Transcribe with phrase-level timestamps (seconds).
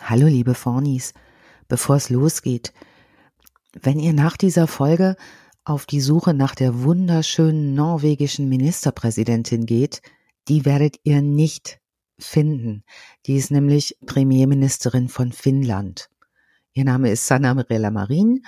[0.00, 1.14] Hallo liebe Fornis,
[1.68, 2.72] bevor es losgeht,
[3.80, 5.16] wenn ihr nach dieser Folge
[5.64, 10.02] auf die Suche nach der wunderschönen norwegischen Ministerpräsidentin geht,
[10.48, 11.80] die werdet ihr nicht
[12.18, 12.84] finden.
[13.26, 16.08] Die ist nämlich Premierministerin von Finnland.
[16.72, 18.44] Ihr Name ist Sanna Mirella Marin,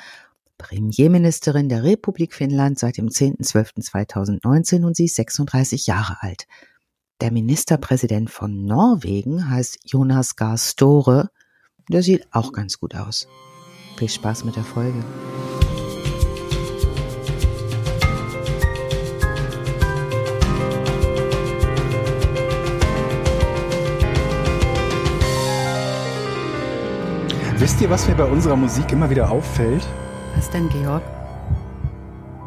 [0.59, 6.47] Premierministerin der Republik Finnland seit dem 10.12.2019 und sie ist 36 Jahre alt.
[7.21, 11.31] Der Ministerpräsident von Norwegen heißt Jonas Gahr Store.
[11.91, 13.27] Der sieht auch ganz gut aus.
[13.97, 15.03] Viel Spaß mit der Folge.
[27.57, 29.87] Wisst ihr, was mir bei unserer Musik immer wieder auffällt?
[30.37, 31.03] Was denn, Georg?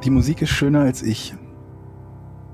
[0.03, 1.33] Die Musik ist schöner als ich.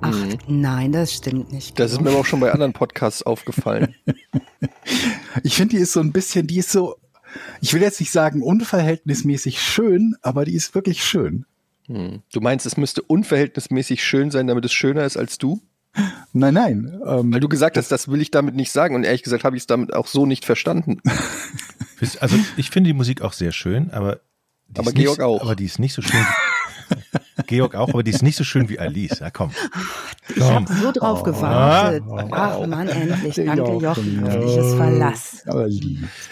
[0.02, 0.38] Ach, mhm.
[0.48, 1.78] nein, das stimmt nicht.
[1.80, 3.94] Das ist mir aber auch schon bei anderen Podcasts aufgefallen.
[5.44, 6.98] ich finde, die ist so ein bisschen, die ist so,
[7.62, 11.46] ich will jetzt nicht sagen unverhältnismäßig schön, aber die ist wirklich schön.
[11.88, 12.22] Hm.
[12.32, 15.62] Du meinst, es müsste unverhältnismäßig schön sein, damit es schöner ist als du?
[16.34, 17.02] Nein, nein.
[17.06, 19.56] Ähm, Weil du gesagt hast, das will ich damit nicht sagen und ehrlich gesagt habe
[19.56, 21.02] ich es damit auch so nicht verstanden.
[22.20, 24.20] Also ich finde die Musik auch sehr schön, aber
[24.76, 25.42] aber Georg nicht, auch.
[25.42, 26.24] Aber die ist nicht so schön.
[27.46, 29.20] Georg auch, aber die ist nicht so schön wie Alice.
[29.20, 29.52] Ja, komm.
[30.36, 32.04] Ich habe so drauf oh, gewartet.
[32.08, 33.36] Oh, Ach Mann, endlich.
[33.36, 34.22] Danke, Jochen.
[34.24, 35.46] Hoffentliches Verlass.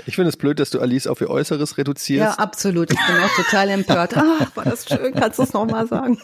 [0.06, 2.38] Ich finde es blöd, dass du Alice auf ihr Äußeres reduzierst.
[2.38, 2.92] Ja, absolut.
[2.92, 4.14] Ich bin auch total empört.
[4.17, 5.14] Ach, war das schön.
[5.14, 6.17] Kannst du es nochmal sagen?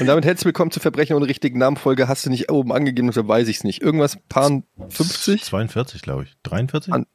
[0.00, 2.08] Und damit herzlich willkommen zu Verbrechen ohne richtigen Namenfolge.
[2.08, 3.82] Hast du nicht oben angegeben, so weiß ich es nicht.
[3.82, 5.44] Irgendwas, paar 50?
[5.44, 6.34] 42, glaube ich.
[6.42, 6.92] 43?
[6.92, 7.06] An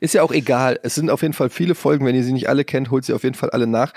[0.00, 0.78] ist ja auch egal.
[0.82, 2.06] Es sind auf jeden Fall viele Folgen.
[2.06, 3.92] Wenn ihr sie nicht alle kennt, holt sie auf jeden Fall alle nach.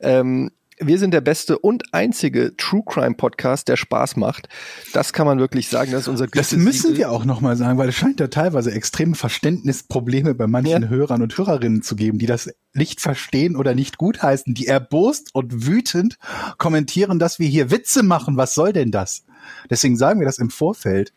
[0.00, 4.48] Ähm, wir sind der beste und einzige True Crime Podcast, der Spaß macht.
[4.92, 5.92] Das kann man wirklich sagen.
[5.92, 9.14] Das ist unser Das müssen wir auch nochmal sagen, weil es scheint ja teilweise extreme
[9.14, 10.88] Verständnisprobleme bei manchen ja.
[10.88, 15.66] Hörern und Hörerinnen zu geben, die das nicht verstehen oder nicht gutheißen, die erbost und
[15.66, 16.18] wütend
[16.58, 18.36] kommentieren, dass wir hier Witze machen.
[18.36, 19.24] Was soll denn das?
[19.70, 21.12] Deswegen sagen wir das im Vorfeld.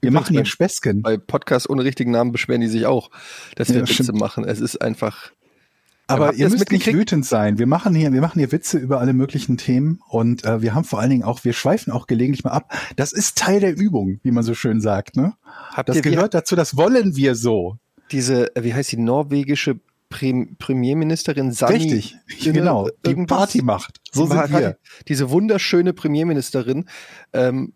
[0.00, 1.02] Wir machen hier Späßchen.
[1.02, 3.10] Bei Podcasts ohne richtigen Namen beschweren die sich auch,
[3.56, 4.20] dass wir ja, Witze stimmt.
[4.20, 4.44] machen.
[4.44, 5.32] Es ist einfach.
[6.08, 7.58] Aber ihr müsst nicht wütend sein.
[7.58, 10.84] Wir machen hier, wir machen hier Witze über alle möglichen Themen und äh, wir haben
[10.84, 12.72] vor allen Dingen auch, wir schweifen auch gelegentlich mal ab.
[12.94, 15.16] Das ist Teil der Übung, wie man so schön sagt.
[15.16, 15.34] Ne?
[15.72, 16.54] Habt das gehört dazu.
[16.54, 17.76] Das wollen wir so.
[18.12, 21.74] Diese, wie heißt die norwegische Premierministerin Sani.
[21.74, 22.88] Richtig, genau.
[23.04, 24.00] Die Party macht.
[24.12, 24.78] So sind wir.
[25.08, 26.88] Diese wunderschöne Premierministerin,
[27.32, 27.72] ähm,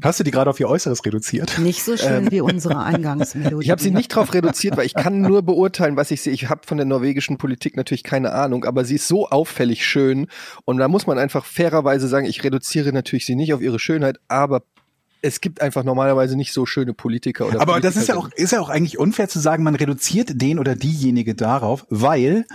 [0.00, 1.58] Hast du die gerade auf ihr Äußeres reduziert?
[1.58, 3.64] Nicht so schön ähm, wie unsere Eingangsmelodie.
[3.64, 6.32] Ich habe sie nicht drauf reduziert, weil ich kann nur beurteilen, was ich sehe.
[6.32, 10.28] Ich habe von der norwegischen Politik natürlich keine Ahnung, aber sie ist so auffällig schön
[10.64, 14.18] und da muss man einfach fairerweise sagen, ich reduziere natürlich sie nicht auf ihre Schönheit,
[14.28, 14.62] aber
[15.20, 18.52] es gibt einfach normalerweise nicht so schöne Politiker oder Aber das ist ja auch ist
[18.52, 22.46] ja auch eigentlich unfair zu sagen, man reduziert den oder diejenige darauf, weil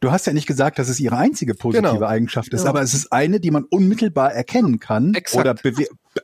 [0.00, 2.04] Du hast ja nicht gesagt, dass es ihre einzige positive genau.
[2.04, 2.70] Eigenschaft ist, ja.
[2.70, 5.64] aber es ist eine, die man unmittelbar erkennen kann Exakt.
[5.64, 5.72] oder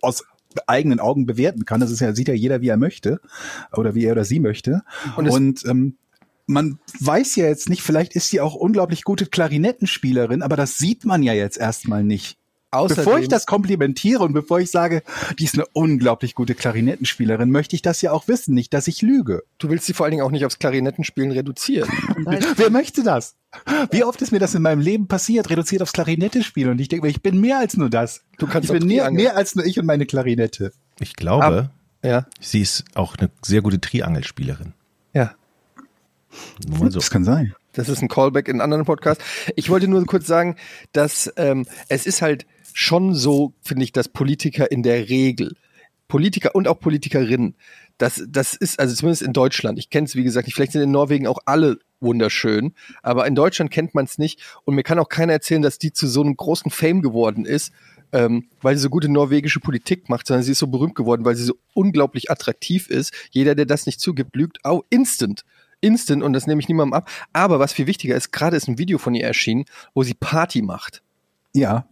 [0.03, 0.25] aus
[0.67, 1.81] eigenen Augen bewerten kann.
[1.81, 3.21] Das ist ja, sieht ja jeder, wie er möchte
[3.73, 4.83] oder wie er oder sie möchte.
[5.17, 5.97] Und, und ähm,
[6.47, 11.05] man weiß ja jetzt nicht, vielleicht ist sie auch unglaublich gute Klarinettenspielerin, aber das sieht
[11.05, 12.39] man ja jetzt erstmal nicht.
[12.71, 15.03] Außerdem, bevor ich das komplimentiere und bevor ich sage,
[15.39, 19.01] die ist eine unglaublich gute Klarinettenspielerin, möchte ich das ja auch wissen, nicht, dass ich
[19.01, 19.43] lüge.
[19.57, 21.89] Du willst sie vor allen Dingen auch nicht aufs Klarinettenspielen reduzieren.
[22.57, 23.37] Wer möchte das?
[23.91, 26.73] Wie oft ist mir das in meinem Leben passiert, reduziert aufs Klarinettenspielen?
[26.73, 28.23] Und ich denke mir, ich bin mehr als nur das.
[28.39, 30.73] Du kannst ich bin mehr, mehr als nur ich und meine Klarinette.
[31.01, 31.71] Ich glaube, Ab,
[32.03, 32.27] ja.
[32.39, 34.75] sie ist auch eine sehr gute Triangelspielerin.
[35.15, 35.35] Ja.
[36.67, 36.99] Nur so.
[36.99, 37.55] Das kann sein.
[37.73, 39.21] Das ist ein Callback in einem anderen Podcast.
[39.55, 40.57] Ich wollte nur kurz sagen,
[40.93, 42.45] dass ähm, es ist halt
[42.79, 45.57] schon so, finde ich, dass Politiker in der Regel,
[46.07, 47.57] Politiker und auch Politikerinnen,
[47.99, 50.83] das, das ist, also zumindest in Deutschland, ich kenne es wie gesagt nicht, vielleicht sind
[50.83, 55.01] in Norwegen auch alle wunderschön, aber in Deutschland kennt man es nicht und mir kann
[55.01, 57.73] auch keiner erzählen, dass die zu so einem großen Fame geworden ist,
[58.13, 61.35] ähm, weil sie so gute norwegische Politik macht, sondern sie ist so berühmt geworden, weil
[61.35, 63.13] sie so unglaublich attraktiv ist.
[63.31, 65.45] Jeder, der das nicht zugibt, lügt auch instant.
[65.81, 67.11] Instant und das nehme ich niemandem ab.
[67.33, 69.65] Aber was viel wichtiger ist, gerade ist ein Video von ihr erschienen,
[69.95, 71.03] wo sie Party macht.
[71.55, 71.89] Ja.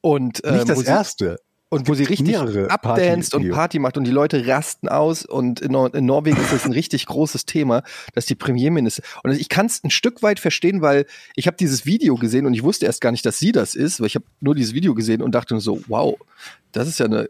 [0.00, 1.38] Und äh, nicht das erste.
[1.72, 5.70] Und wo sie richtig abdanzt und Party macht und die Leute rasten aus und in,
[5.70, 9.66] Nor in, Norwegen ist das ein richtig großes Thema, dass die Premierminister und ich kann
[9.66, 11.06] es ein Stück weit verstehen, weil
[11.36, 14.00] ich habe dieses Video gesehen und ich wusste erst gar nicht, dass sie das ist,
[14.00, 16.18] weil ich habe nur dieses Video gesehen und dachte so, wow,
[16.72, 17.28] das ist ja eine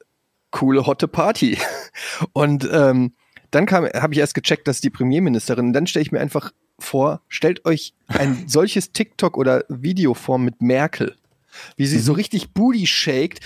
[0.50, 1.58] coole hotte Party
[2.32, 3.12] und ähm,
[3.50, 5.67] dann kam, habe ich erst gecheckt, dass die Premierministerin.
[5.67, 10.38] Und dann stelle ich mir einfach vor, stellt euch ein solches TikTok oder Video vor
[10.38, 11.17] mit Merkel,
[11.77, 12.03] wie sie mhm.
[12.03, 13.41] so richtig Booty shakt,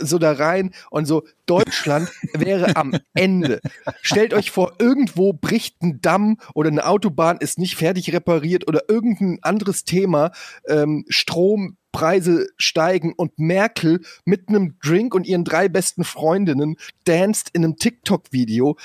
[0.00, 3.60] so da rein und so, Deutschland wäre am Ende.
[4.02, 8.82] Stellt euch vor, irgendwo bricht ein Damm oder eine Autobahn ist nicht fertig repariert oder
[8.88, 10.32] irgendein anderes Thema,
[10.66, 17.64] ähm, Strompreise steigen und Merkel mit einem Drink und ihren drei besten Freundinnen danced in
[17.64, 18.76] einem TikTok-Video.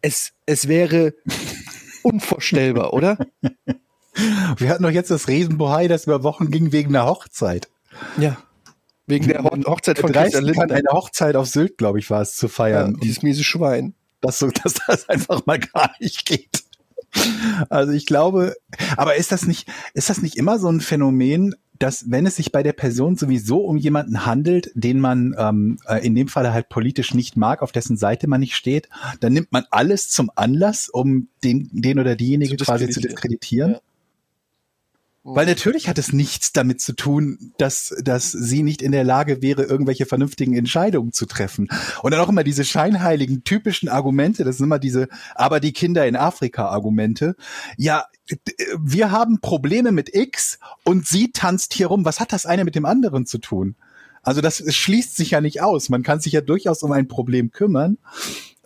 [0.00, 1.14] Es, es wäre
[2.02, 3.18] unvorstellbar, oder?
[4.56, 7.68] Wir hatten doch jetzt das Riesenbohai, das über Wochen ging wegen einer Hochzeit.
[8.18, 8.36] Ja.
[9.06, 10.74] Wegen der Hochzeit von Christian Lindner.
[10.74, 12.92] Eine Hochzeit auf Sylt, glaube ich, war es, zu feiern.
[12.92, 13.94] Ja, dieses miese Schwein.
[14.20, 16.64] Dass, so, dass das einfach mal gar nicht geht.
[17.70, 18.54] Also ich glaube,
[18.96, 22.52] aber ist das nicht, ist das nicht immer so ein Phänomen, dass wenn es sich
[22.52, 26.68] bei der Person sowieso um jemanden handelt, den man ähm, äh, in dem Falle halt
[26.68, 28.88] politisch nicht mag, auf dessen Seite man nicht steht,
[29.20, 33.72] dann nimmt man alles zum Anlass, um den, den oder diejenige zu quasi zu diskreditieren.
[33.72, 33.80] Ja.
[35.34, 39.42] Weil natürlich hat es nichts damit zu tun, dass, dass sie nicht in der Lage
[39.42, 41.68] wäre, irgendwelche vernünftigen Entscheidungen zu treffen.
[42.02, 46.06] Und dann auch immer diese scheinheiligen, typischen Argumente, das sind immer diese, aber die Kinder
[46.06, 47.36] in Afrika Argumente.
[47.76, 48.06] Ja,
[48.78, 52.04] wir haben Probleme mit X und sie tanzt hier rum.
[52.04, 53.76] Was hat das eine mit dem anderen zu tun?
[54.22, 55.88] Also das schließt sich ja nicht aus.
[55.88, 57.98] Man kann sich ja durchaus um ein Problem kümmern.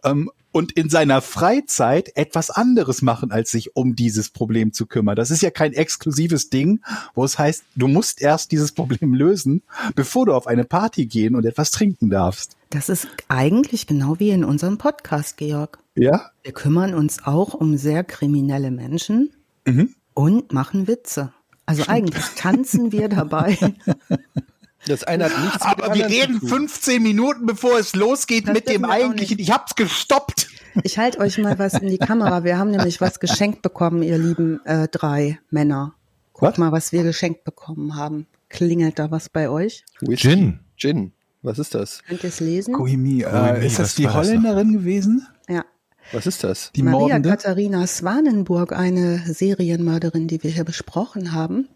[0.04, 5.16] Ähm, und in seiner Freizeit etwas anderes machen, als sich um dieses Problem zu kümmern.
[5.16, 6.80] Das ist ja kein exklusives Ding,
[7.14, 9.62] wo es heißt, du musst erst dieses Problem lösen,
[9.94, 12.56] bevor du auf eine Party gehen und etwas trinken darfst.
[12.70, 15.78] Das ist eigentlich genau wie in unserem Podcast, Georg.
[15.94, 16.30] Ja.
[16.42, 19.30] Wir kümmern uns auch um sehr kriminelle Menschen
[19.66, 19.94] mhm.
[20.14, 21.32] und machen Witze.
[21.66, 23.56] Also eigentlich tanzen wir dabei.
[24.86, 28.84] Das eine hat nichts Aber wir reden 15 Minuten, bevor es losgeht das mit dem
[28.84, 29.38] eigentlichen.
[29.38, 30.48] Ich hab's gestoppt.
[30.82, 32.44] Ich halte euch mal was in die Kamera.
[32.44, 35.94] Wir haben nämlich was geschenkt bekommen, ihr lieben äh, drei Männer.
[36.32, 36.58] Guck was?
[36.58, 38.26] mal, was wir geschenkt bekommen haben.
[38.48, 39.84] Klingelt da was bei euch?
[40.14, 40.60] Gin.
[40.76, 41.12] Gin.
[41.42, 42.02] Was ist das?
[42.04, 42.74] Könnt ihr es lesen?
[42.74, 45.26] Kohimi, äh, ist das die Holländerin das gewesen?
[45.48, 45.64] Ja.
[46.12, 46.70] Was ist das?
[46.74, 47.28] Die Maria Mordende?
[47.30, 51.68] Katharina Swanenburg, eine Serienmörderin, die wir hier besprochen haben.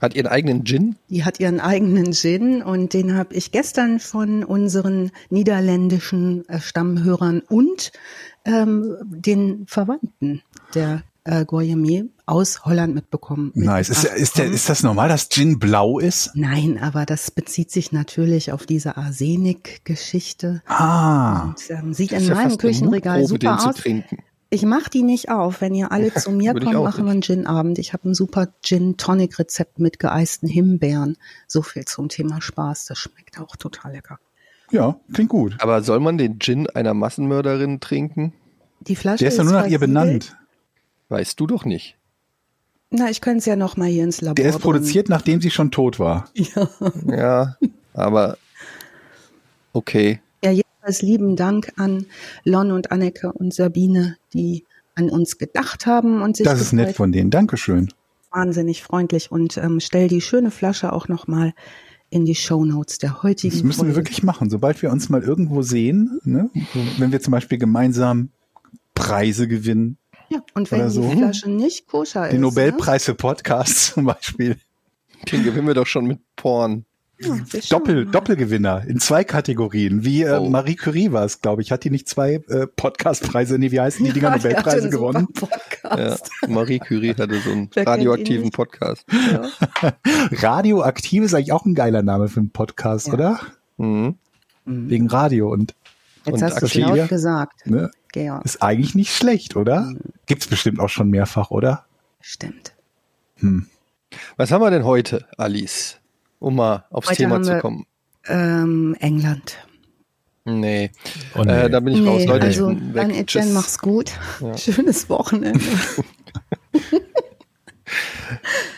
[0.00, 0.96] Hat ihren eigenen Gin?
[1.08, 7.40] Die hat ihren eigenen Gin und den habe ich gestern von unseren niederländischen äh, Stammhörern
[7.48, 7.92] und
[8.44, 10.42] ähm, den Verwandten
[10.74, 13.52] der äh, Gourmet aus Holland mitbekommen.
[13.54, 13.90] Nice.
[13.90, 16.30] Ist, ist, der, ist das normal, dass Gin blau ist?
[16.34, 20.62] Nein, aber das bezieht sich natürlich auf diese Arsenik-Geschichte.
[20.66, 21.48] Ah.
[21.48, 23.82] Und, ähm, sieht in meinem Küchenregal super aus.
[24.52, 25.60] Ich mache die nicht auf.
[25.60, 27.78] Wenn ihr alle zu mir kommt, machen wir einen Gin-Abend.
[27.78, 31.16] Ich habe ein super Gin-Tonic-Rezept mit geeisten Himbeeren.
[31.46, 32.86] So viel zum Thema Spaß.
[32.86, 34.18] Das schmeckt auch total lecker.
[34.72, 35.56] Ja, klingt gut.
[35.60, 38.32] Aber soll man den Gin einer Massenmörderin trinken?
[38.80, 40.36] Die Flasche Der ist ja nur nach ihr benannt.
[41.08, 41.96] Weißt du doch nicht.
[42.90, 44.34] Na, ich könnte es ja noch mal hier ins Labor.
[44.34, 45.16] Der ist produziert, bringen.
[45.16, 46.28] nachdem sie schon tot war.
[46.34, 46.68] Ja.
[47.06, 47.56] Ja,
[47.94, 48.36] aber
[49.72, 50.20] okay.
[50.90, 52.06] Jedenfalls lieben Dank an
[52.44, 54.64] Lon und Anneke und Sabine, die
[54.96, 56.44] an uns gedacht haben und sich.
[56.44, 57.30] Das ist nett von denen.
[57.30, 57.92] Dankeschön.
[58.32, 61.52] Wahnsinnig freundlich und ähm, stell die schöne Flasche auch nochmal
[62.10, 63.54] in die Show Notes der heutigen.
[63.54, 63.92] Das müssen Folge.
[63.92, 64.50] wir wirklich machen.
[64.50, 66.50] Sobald wir uns mal irgendwo sehen, ne?
[66.98, 68.30] wenn wir zum Beispiel gemeinsam
[68.94, 69.96] Preise gewinnen.
[70.28, 71.08] Ja, und wenn so.
[71.08, 72.32] die Flasche nicht koscher ist.
[72.32, 73.06] Den Nobelpreis ne?
[73.06, 74.56] für Podcasts zum Beispiel.
[75.30, 76.84] Den gewinnen wir doch schon mit Porn.
[77.68, 80.04] Doppel, Doppelgewinner in zwei Kategorien.
[80.04, 80.48] Wie äh, oh.
[80.48, 81.70] Marie Curie war es, glaube ich.
[81.70, 85.28] Hat die nicht zwei äh, Podcastpreise, nee, wie heißen die Dinger, ja, Nobelpreise gewonnen?
[85.84, 86.16] Ja,
[86.48, 89.04] Marie Curie hatte so einen Wer radioaktiven Podcast.
[89.10, 89.48] Ja.
[90.32, 93.14] Radioaktiv ist eigentlich auch ein geiler Name für einen Podcast, ja.
[93.14, 93.40] oder?
[93.76, 94.16] Mhm.
[94.64, 95.74] Wegen Radio und
[96.24, 97.66] Jetzt und hast du es laut gesagt.
[97.66, 97.90] Ne?
[98.12, 98.44] Georg.
[98.44, 99.82] Ist eigentlich nicht schlecht, oder?
[99.82, 99.98] Mhm.
[100.26, 101.86] Gibt's bestimmt auch schon mehrfach, oder?
[102.20, 102.74] Stimmt.
[103.36, 103.66] Hm.
[104.36, 105.99] Was haben wir denn heute, Alice?
[106.40, 107.86] Um mal aufs Heute Thema zu kommen?
[108.26, 109.58] ähm, England.
[110.44, 110.90] Nee.
[111.34, 111.52] Oh, nee.
[111.52, 112.46] Äh, da bin ich nee, raus, Leute.
[112.46, 114.12] Also, dann Etienne, mach's gut.
[114.40, 114.56] Ja.
[114.58, 115.60] Schönes Wochenende.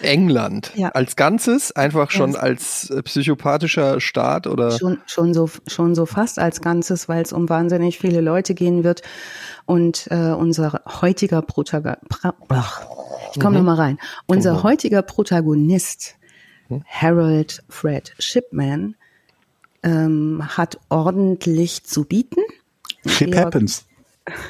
[0.01, 0.89] England ja.
[0.89, 2.41] als Ganzes, einfach schon ja.
[2.41, 4.73] als äh, psychopathischer Staat oder?
[4.73, 8.85] Schon, schon, so, schon so fast als Ganzes, weil es um wahnsinnig viele Leute gehen
[8.85, 9.03] wird.
[9.65, 12.01] Und äh, unser heutiger Protagonist,
[13.35, 13.65] ich komme mhm.
[13.65, 16.17] noch mal rein, unser heutiger Protagonist
[16.87, 18.95] Harold Fred Shipman
[19.83, 22.41] ähm, hat ordentlich zu bieten.
[23.07, 23.85] Ship Georg, happens.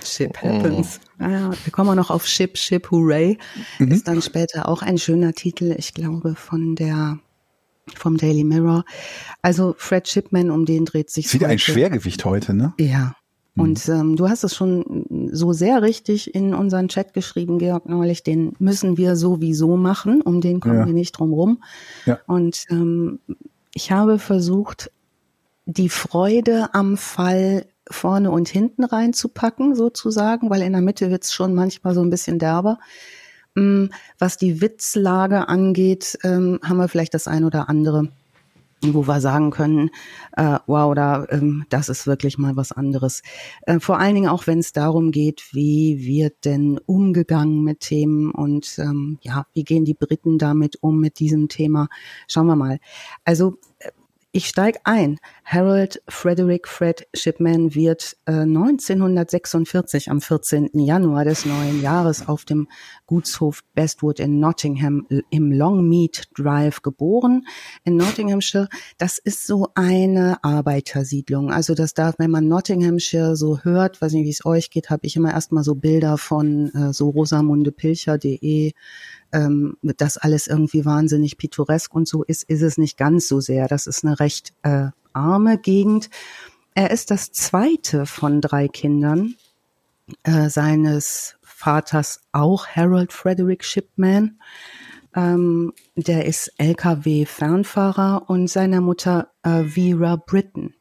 [0.05, 1.00] Ship happens.
[1.19, 1.25] Oh.
[1.25, 3.38] Ja, wir kommen auch noch auf Ship, Ship, Hooray.
[3.79, 3.93] Mhm.
[3.93, 7.19] Ist dann später auch ein schöner Titel, ich glaube, von der
[7.97, 8.85] vom Daily Mirror.
[9.41, 11.29] Also Fred Shipman, um den dreht sich.
[11.29, 12.75] Sieht ein Schwergewicht heute, ne?
[12.79, 13.17] Ja,
[13.55, 13.62] Mhm.
[13.62, 18.23] Und ähm, du hast es schon so sehr richtig in unseren Chat geschrieben, Georg, neulich,
[18.23, 20.87] den müssen wir sowieso machen, um den kommen ja.
[20.87, 21.62] wir nicht drum rum.
[22.07, 22.21] Ja.
[22.27, 23.19] Und ähm,
[23.75, 24.91] ich habe versucht,
[25.65, 31.55] die Freude am Fall vorne und hinten reinzupacken, sozusagen, weil in der Mitte wird's schon
[31.55, 32.79] manchmal so ein bisschen derber.
[33.55, 33.87] Mm,
[34.19, 38.09] was die Witzlage angeht, ähm, haben wir vielleicht das ein oder andere,
[38.83, 39.91] wo wir sagen können,
[40.37, 43.23] äh, wow, da, ähm, das ist wirklich mal was anderes.
[43.67, 48.31] Äh, vor allen Dingen auch, wenn es darum geht, wie wird denn umgegangen mit Themen
[48.31, 51.89] und ähm, ja, wie gehen die Briten damit um mit diesem Thema?
[52.29, 52.79] Schauen wir mal.
[53.25, 53.59] Also
[54.33, 55.19] ich steige ein.
[55.45, 60.71] Harold Frederick Fred Shipman wird äh, 1946 am 14.
[60.73, 62.67] Januar des neuen Jahres auf dem
[63.07, 67.47] Gutshof Bestwood in Nottingham im Longmead Drive geboren
[67.85, 68.69] in Nottinghamshire.
[68.97, 71.53] Das ist so eine Arbeitersiedlung.
[71.53, 75.07] Also das darf, wenn man Nottinghamshire so hört, weiß nicht, wie es euch geht, habe
[75.07, 78.73] ich immer erstmal so Bilder von äh, so rosamundepilcher.de
[79.33, 83.69] ähm, das alles irgendwie wahnsinnig pittoresk und so ist, ist es nicht ganz so sehr.
[83.69, 86.11] Das ist eine recht äh, arme Gegend.
[86.75, 89.35] Er ist das zweite von drei Kindern
[90.23, 94.39] äh, seines Vaters, auch Harold Frederick Shipman.
[95.15, 100.75] Ähm, der ist LKW-Fernfahrer und seiner Mutter äh, Vera Britton.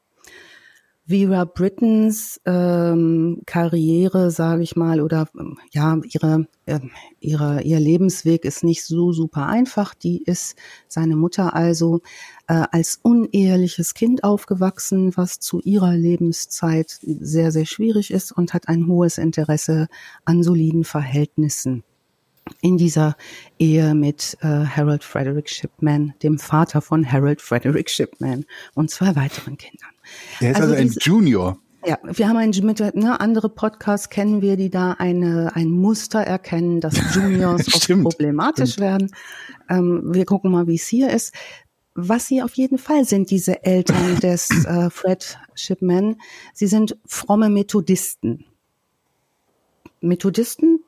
[1.12, 5.27] Vera Brittons ähm, Karriere, sage ich mal, oder
[5.72, 6.80] ja, ihre, äh,
[7.20, 9.94] ihre, ihr Lebensweg ist nicht so super einfach.
[9.94, 10.56] Die ist
[10.88, 12.00] seine Mutter also
[12.48, 18.70] äh, als uneheliches Kind aufgewachsen, was zu ihrer Lebenszeit sehr, sehr schwierig ist und hat
[18.70, 19.89] ein hohes Interesse
[20.24, 21.84] an soliden Verhältnissen
[22.62, 23.18] in dieser
[23.60, 29.58] Ehe mit äh, Harold Frederick Shipman, dem Vater von Harold Frederick Shipman und zwei weiteren
[29.58, 29.90] Kindern.
[30.39, 31.58] Er ist also, also ein Junior.
[31.86, 36.20] Ja, wir haben ein, mit, ne, andere Podcasts kennen wir, die da eine, ein Muster
[36.20, 38.88] erkennen, dass Juniors oft problematisch stimmt.
[38.88, 39.12] werden.
[39.70, 41.34] Ähm, wir gucken mal, wie es hier ist.
[41.93, 46.17] Was sie auf jeden Fall sind, diese Eltern des äh, Fred Shipman,
[46.53, 48.46] sie sind fromme Methodisten.
[50.01, 50.81] Methodisten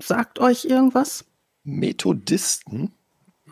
[0.00, 1.24] sagt euch irgendwas?
[1.64, 2.92] Methodisten?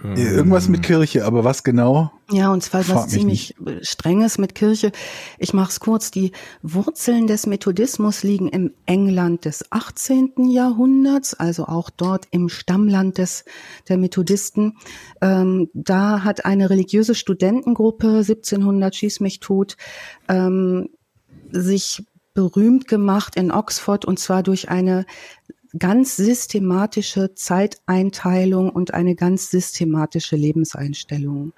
[0.03, 2.13] Irgendwas mit Kirche, aber was genau?
[2.31, 3.89] Ja, und zwar was ziemlich nicht.
[3.89, 4.93] Strenges mit Kirche.
[5.39, 6.13] Ich mache es kurz.
[6.13, 10.49] Die Wurzeln des Methodismus liegen im England des 18.
[10.49, 13.45] Jahrhunderts, also auch dort im Stammland des,
[13.89, 14.77] der Methodisten.
[15.21, 19.77] Ähm, da hat eine religiöse Studentengruppe 1700 schieß mich tot
[20.29, 20.91] ähm,
[21.51, 25.07] sich berühmt gemacht in Oxford und zwar durch eine
[25.77, 31.53] ganz systematische Zeiteinteilung und eine ganz systematische Lebenseinstellung.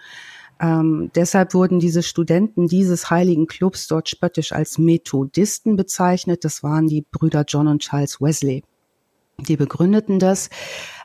[0.61, 6.45] Ähm, deshalb wurden diese Studenten dieses heiligen Clubs dort spöttisch als Methodisten bezeichnet.
[6.45, 8.63] Das waren die Brüder John und Charles Wesley.
[9.39, 10.51] Die begründeten das.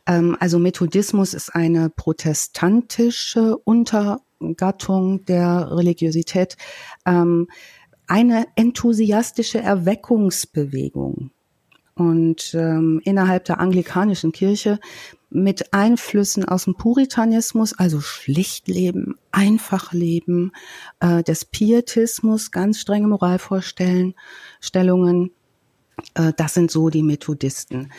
[0.06, 6.58] Ähm, also Methodismus ist eine protestantische Untergattung der Religiosität,
[7.06, 7.48] ähm,
[8.08, 11.32] eine enthusiastische Erweckungsbewegung
[11.96, 14.80] und ähm, innerhalb der anglikanischen Kirche
[15.30, 20.52] mit Einflüssen aus dem Puritanismus, also schlicht leben, einfach leben,
[21.00, 25.32] äh, des Pietismus, ganz strenge Moralvorstellungen.
[26.14, 27.92] Äh, das sind so die Methodisten.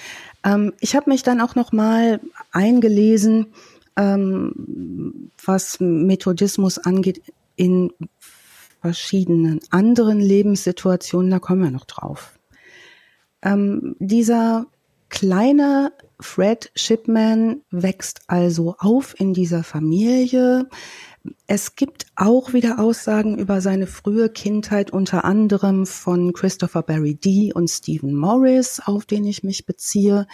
[0.44, 2.20] Ähm, ich habe mich dann auch noch mal
[2.52, 3.46] eingelesen,
[3.96, 7.22] ähm, was Methodismus angeht
[7.56, 7.92] in
[8.80, 11.30] verschiedenen anderen Lebenssituationen.
[11.30, 12.35] Da kommen wir noch drauf.
[13.42, 14.66] Ähm, dieser
[15.08, 20.68] kleine Fred Shipman wächst also auf in dieser Familie.
[21.46, 27.52] Es gibt auch wieder Aussagen über seine frühe Kindheit, unter anderem von Christopher Barry Dee
[27.52, 30.26] und Stephen Morris, auf den ich mich beziehe.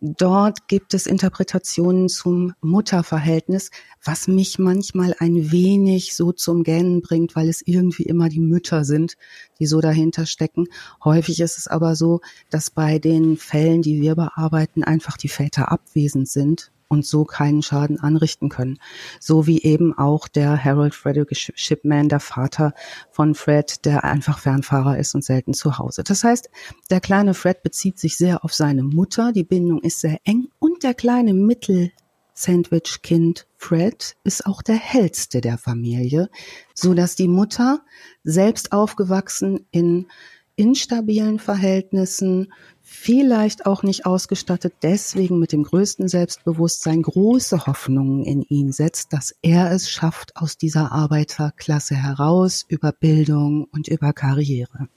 [0.00, 3.70] Dort gibt es Interpretationen zum Mutterverhältnis,
[4.04, 8.84] was mich manchmal ein wenig so zum Gähnen bringt, weil es irgendwie immer die Mütter
[8.84, 9.16] sind,
[9.58, 10.68] die so dahinter stecken.
[11.02, 15.72] Häufig ist es aber so, dass bei den Fällen, die wir bearbeiten, einfach die Väter
[15.72, 18.78] abwesend sind und so keinen Schaden anrichten können.
[19.20, 22.72] So wie eben auch der Harold Frederick Shipman, der Vater
[23.10, 26.02] von Fred, der einfach Fernfahrer ist und selten zu Hause.
[26.02, 26.50] Das heißt,
[26.90, 30.82] der kleine Fred bezieht sich sehr auf seine Mutter, die Bindung ist sehr eng und
[30.82, 31.92] der kleine Mittel
[32.38, 36.30] Sandwich-Kind Fred ist auch der hellste der Familie,
[36.72, 37.80] so dass die Mutter
[38.22, 40.06] selbst aufgewachsen in
[40.54, 42.52] instabilen Verhältnissen,
[42.90, 49.34] vielleicht auch nicht ausgestattet, deswegen mit dem größten Selbstbewusstsein große Hoffnungen in ihn setzt, dass
[49.42, 54.88] er es schafft aus dieser Arbeiterklasse heraus über Bildung und über Karriere.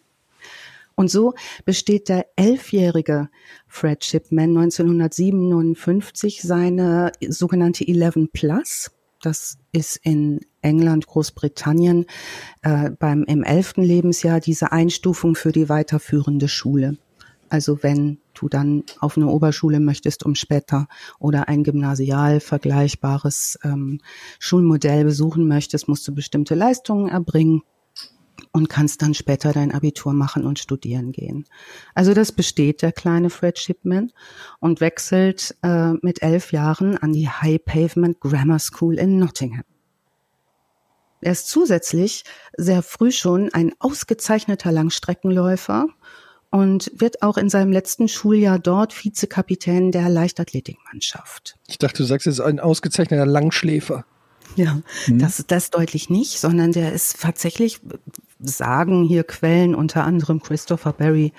[0.95, 1.33] Und so
[1.65, 3.29] besteht der elfjährige
[3.67, 8.91] Fred Shipman 1957 seine sogenannte 11 Plus.
[9.21, 12.05] Das ist in England, Großbritannien
[12.61, 16.97] äh, beim im elften Lebensjahr diese Einstufung für die weiterführende Schule.
[17.51, 20.87] Also wenn du dann auf eine Oberschule möchtest, um später
[21.19, 23.99] oder ein gymnasial vergleichbares ähm,
[24.39, 27.61] Schulmodell besuchen möchtest, musst du bestimmte Leistungen erbringen
[28.53, 31.43] und kannst dann später dein Abitur machen und studieren gehen.
[31.93, 34.13] Also das besteht der kleine Fred Shipman
[34.61, 39.65] und wechselt äh, mit elf Jahren an die High Pavement Grammar School in Nottingham.
[41.19, 42.23] Er ist zusätzlich
[42.55, 45.87] sehr früh schon ein ausgezeichneter Langstreckenläufer
[46.51, 51.57] und wird auch in seinem letzten Schuljahr dort Vizekapitän der Leichtathletikmannschaft.
[51.67, 54.05] Ich dachte, du sagst, er ist ein ausgezeichneter Langschläfer.
[54.57, 55.19] Ja, mhm.
[55.19, 57.79] das, das deutlich nicht, sondern der ist tatsächlich,
[58.39, 61.31] sagen hier Quellen, unter anderem Christopher Barry,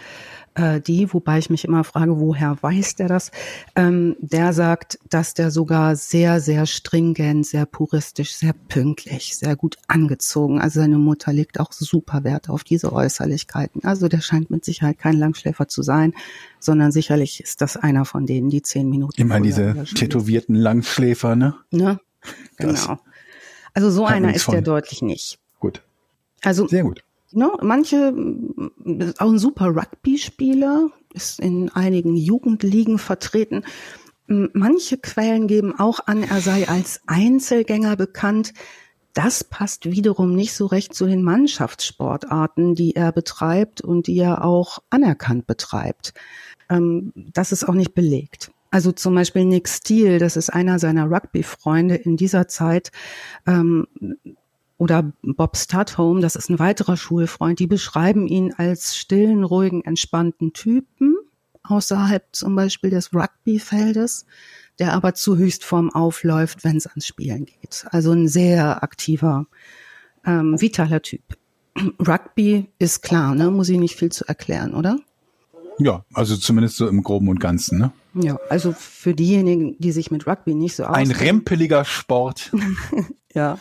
[0.54, 3.30] äh, die, wobei ich mich immer frage, woher weiß der das?
[3.74, 9.76] Ähm, der sagt, dass der sogar sehr, sehr stringent, sehr puristisch, sehr pünktlich, sehr gut
[9.88, 10.60] angezogen.
[10.60, 13.84] Also seine Mutter legt auch super Wert auf diese Äußerlichkeiten.
[13.84, 16.14] Also der scheint mit Sicherheit kein Langschläfer zu sein,
[16.58, 19.20] sondern sicherlich ist das einer von denen, die zehn Minuten.
[19.20, 21.54] Immer diese tätowierten Langschläfer, ne?
[21.70, 21.98] Ne?
[22.56, 22.98] Genau.
[23.74, 25.38] Also so einer ist der deutlich nicht.
[25.58, 25.82] Gut.
[26.42, 27.02] Also sehr gut.
[27.34, 28.14] Ne, manche,
[29.18, 33.64] auch ein super Rugby-Spieler, ist in einigen Jugendligen vertreten.
[34.26, 38.52] Manche Quellen geben auch an, er sei als Einzelgänger bekannt.
[39.14, 44.44] Das passt wiederum nicht so recht zu den Mannschaftssportarten, die er betreibt und die er
[44.44, 46.14] auch anerkannt betreibt.
[46.70, 48.52] Ähm, das ist auch nicht belegt.
[48.70, 52.90] Also zum Beispiel Nick Steele, das ist einer seiner Rugby-Freunde in dieser Zeit,
[53.46, 53.86] ähm,
[54.78, 60.52] oder Bob Studholme, das ist ein weiterer Schulfreund, die beschreiben ihn als stillen, ruhigen, entspannten
[60.52, 61.16] Typen
[61.62, 64.26] außerhalb zum Beispiel des Rugby-Feldes,
[64.78, 67.86] der aber zu Höchstform aufläuft, wenn es ans Spielen geht.
[67.90, 69.46] Also ein sehr aktiver,
[70.26, 71.22] ähm, vitaler Typ.
[72.06, 73.50] Rugby ist klar, ne?
[73.50, 74.98] Muss ich nicht viel zu erklären, oder?
[75.78, 77.92] Ja, also zumindest so im Groben und Ganzen, ne?
[78.14, 81.12] Ja, also für diejenigen, die sich mit Rugby nicht so auskennen.
[81.12, 82.52] Ein rempeliger Sport.
[83.34, 83.58] ja.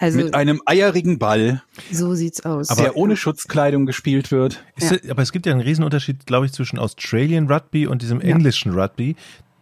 [0.00, 1.62] Also, mit einem eierigen Ball.
[1.92, 2.68] So sieht's aus.
[2.68, 4.64] Der ohne Schutzkleidung gespielt wird.
[4.78, 4.92] Ja.
[4.92, 8.72] Es, aber es gibt ja einen Riesenunterschied, glaube ich, zwischen Australian Rugby und diesem englischen
[8.72, 9.14] Rugby.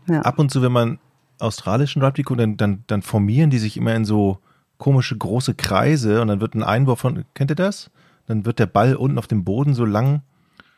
[0.06, 0.22] Ja.
[0.22, 0.98] Ab und zu, wenn man
[1.40, 4.38] australischen Rugby guckt, dann, dann, dann formieren die sich immer in so
[4.78, 7.90] komische große Kreise und dann wird ein Einwurf von, kennt ihr das?
[8.26, 10.22] Dann wird der Ball unten auf dem Boden so lang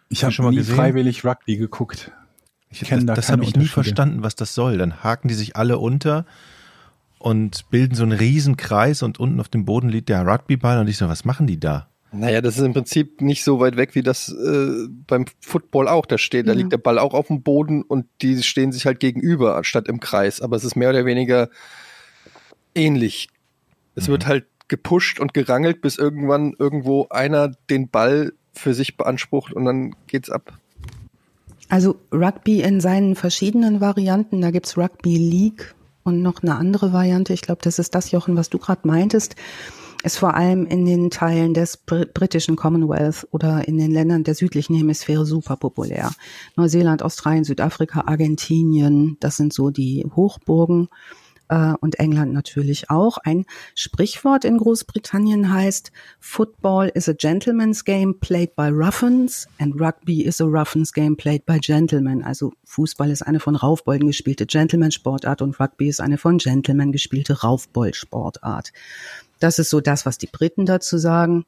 [0.09, 0.75] ich habe schon mal nie gesehen?
[0.75, 2.11] freiwillig Rugby geguckt.
[2.71, 4.79] Ich kenne da Das, das habe ich nie verstanden, was das soll.
[4.79, 6.25] Dann haken die sich alle unter
[7.21, 10.89] und bilden so einen riesen Kreis und unten auf dem Boden liegt der Rugbyball und
[10.89, 11.89] ich so, was machen die da?
[12.13, 16.07] Naja, das ist im Prinzip nicht so weit weg, wie das äh, beim Football auch
[16.07, 16.49] da steht.
[16.49, 16.59] Da ja.
[16.59, 20.01] liegt der Ball auch auf dem Boden und die stehen sich halt gegenüber, anstatt im
[20.01, 20.41] Kreis.
[20.41, 21.51] Aber es ist mehr oder weniger
[22.75, 23.29] ähnlich.
[23.95, 24.13] Es mhm.
[24.13, 29.67] wird halt gepusht und gerangelt, bis irgendwann irgendwo einer den Ball für sich beansprucht und
[29.67, 30.59] dann geht's ab.
[31.69, 37.33] Also Rugby in seinen verschiedenen Varianten, da gibt's Rugby League und noch eine andere Variante,
[37.33, 39.37] ich glaube, das ist das, Jochen, was du gerade meintest,
[40.03, 44.75] ist vor allem in den Teilen des britischen Commonwealth oder in den Ländern der südlichen
[44.75, 46.11] Hemisphäre super populär.
[46.57, 50.89] Neuseeland, Australien, Südafrika, Argentinien, das sind so die Hochburgen
[51.51, 53.19] äh, und England natürlich auch.
[53.19, 60.23] Ein Sprichwort in Großbritannien heißt, Football is a gentleman's game played by Ruffins and Rugby
[60.23, 62.23] is a Ruffins game played by Gentlemen.
[62.23, 67.41] Also Fußball ist eine von Raufbolden gespielte Gentleman-Sportart und Rugby ist eine von Gentlemen gespielte
[67.41, 68.73] Raufbold-Sportart.
[69.41, 71.45] Das ist so das, was die Briten dazu sagen.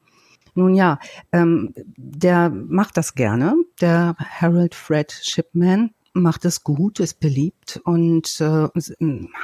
[0.55, 0.99] Nun ja,
[1.31, 8.39] ähm, der macht das gerne, der Harold Fred Shipman macht es gut, ist beliebt und
[8.39, 8.67] äh,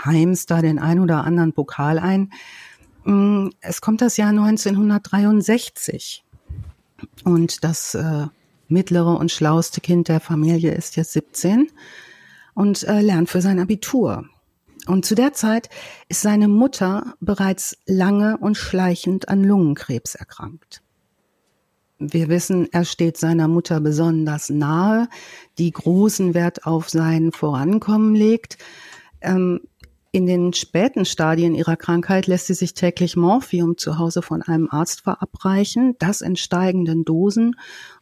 [0.06, 2.32] heimst da den ein oder anderen Pokal ein.
[3.04, 6.24] Mm, es kommt das Jahr 1963
[7.24, 8.28] und das äh,
[8.68, 11.72] mittlere und schlauste Kind der Familie ist jetzt 17
[12.54, 14.26] und äh, lernt für sein Abitur.
[14.86, 15.70] Und zu der Zeit
[16.08, 20.82] ist seine Mutter bereits lange und schleichend an Lungenkrebs erkrankt.
[22.00, 25.10] Wir wissen, er steht seiner Mutter besonders nahe,
[25.58, 28.58] die großen Wert auf sein Vorankommen legt.
[29.20, 29.60] Ähm,
[30.12, 34.70] in den späten Stadien ihrer Krankheit lässt sie sich täglich Morphium zu Hause von einem
[34.72, 37.56] Arzt verabreichen, das in steigenden Dosen.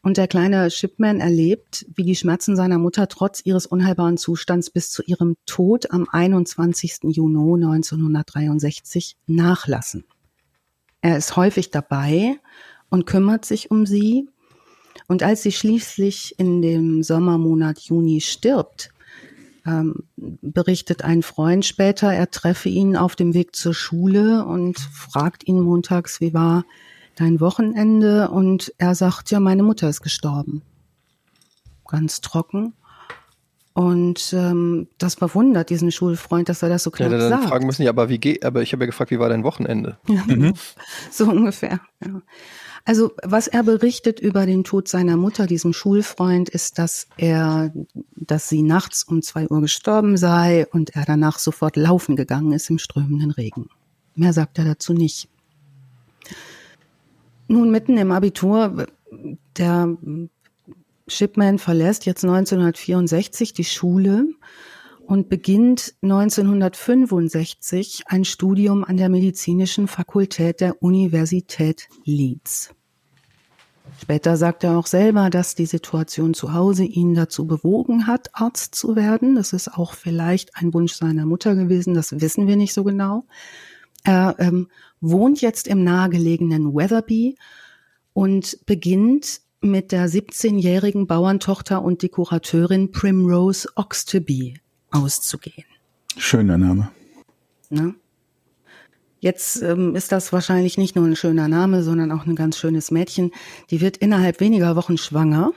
[0.03, 4.91] Und der kleine Shipman erlebt, wie die Schmerzen seiner Mutter trotz ihres unheilbaren Zustands bis
[4.91, 6.99] zu ihrem Tod am 21.
[7.05, 10.05] Juni 1963 nachlassen.
[11.01, 12.37] Er ist häufig dabei
[12.89, 14.27] und kümmert sich um sie.
[15.07, 18.91] Und als sie schließlich in dem Sommermonat Juni stirbt,
[19.65, 25.47] ähm, berichtet ein Freund später, er treffe ihn auf dem Weg zur Schule und fragt
[25.47, 26.65] ihn montags, wie war
[27.15, 28.29] dein Wochenende?
[28.29, 30.61] Und er sagt, ja, meine Mutter ist gestorben.
[31.85, 32.73] Ganz trocken.
[33.73, 37.49] Und ähm, das verwundert diesen Schulfreund, dass er das so klar ja, dann sagt.
[37.49, 39.99] fragen müssen, ja, aber wie geht, aber ich habe ja gefragt, wie war dein Wochenende?
[40.07, 40.53] Ja, mhm.
[41.11, 41.79] So ungefähr.
[42.03, 42.21] Ja.
[42.87, 47.73] Also was er berichtet über den Tod seiner Mutter, diesem Schulfreund, ist, dass er,
[48.15, 52.69] dass sie nachts um zwei Uhr gestorben sei und er danach sofort laufen gegangen ist
[52.69, 53.67] im strömenden Regen.
[54.15, 55.27] Mehr sagt er dazu nicht.
[57.49, 58.87] Nun mitten im Abitur,
[59.57, 59.97] der
[61.09, 64.27] Shipman verlässt jetzt 1964 die Schule
[65.05, 72.73] und beginnt 1965 ein Studium an der medizinischen Fakultät der Universität Leeds.
[74.01, 78.75] Später sagt er auch selber, dass die Situation zu Hause ihn dazu bewogen hat, Arzt
[78.75, 79.35] zu werden.
[79.35, 83.25] Das ist auch vielleicht ein Wunsch seiner Mutter gewesen, das wissen wir nicht so genau.
[84.03, 84.69] Er ähm,
[85.01, 87.35] wohnt jetzt im nahegelegenen Weatherby
[88.13, 94.59] und beginnt mit der 17-jährigen Bauerntochter und Dekorateurin Primrose Oxtoby
[94.91, 95.65] auszugehen.
[96.17, 96.89] Schöner Name.
[97.69, 97.95] Ne?
[99.27, 102.91] Jetzt ähm, ist das wahrscheinlich nicht nur ein schöner Name, sondern auch ein ganz schönes
[102.91, 103.31] Mädchen.
[103.69, 105.51] Die wird innerhalb weniger Wochen schwanger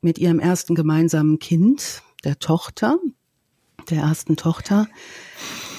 [0.00, 3.00] mit ihrem ersten gemeinsamen Kind, der Tochter,
[3.90, 4.86] der ersten Tochter.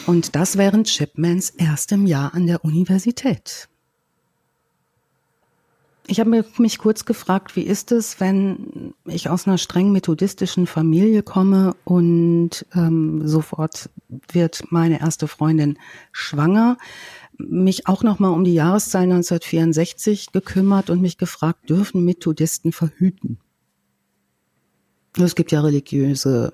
[0.07, 3.68] Und das während Chipmans erstem Jahr an der Universität.
[6.09, 11.21] Ich habe mich kurz gefragt, wie ist es, wenn ich aus einer streng methodistischen Familie
[11.21, 13.91] komme und ähm, sofort
[14.31, 15.77] wird meine erste Freundin
[16.11, 16.79] schwanger,
[17.37, 23.37] mich auch noch mal um die Jahreszahl 1964 gekümmert und mich gefragt, dürfen Methodisten verhüten?
[25.15, 26.53] Es gibt ja religiöse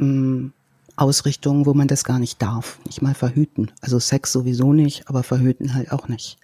[0.00, 0.54] ähm,
[0.96, 3.72] Ausrichtungen, wo man das gar nicht darf, nicht mal verhüten.
[3.82, 6.38] Also Sex sowieso nicht, aber verhüten halt auch nicht.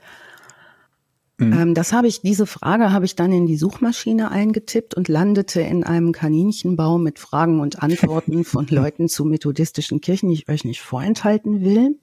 [1.38, 1.53] Mhm.
[1.53, 5.61] Ähm, das habe ich, diese Frage habe ich dann in die Suchmaschine eingetippt und landete
[5.61, 10.64] in einem Kaninchenbau mit Fragen und Antworten von Leuten zu methodistischen Kirchen, die ich euch
[10.64, 11.98] nicht vorenthalten will.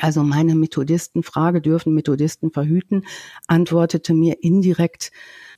[0.00, 3.04] Also meine Methodistenfrage, dürfen Methodisten verhüten,
[3.46, 5.10] antwortete mir indirekt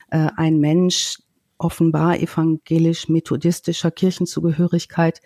[0.09, 1.19] äh, ein Mensch,
[1.57, 5.21] offenbar evangelisch-methodistischer Kirchenzugehörigkeit.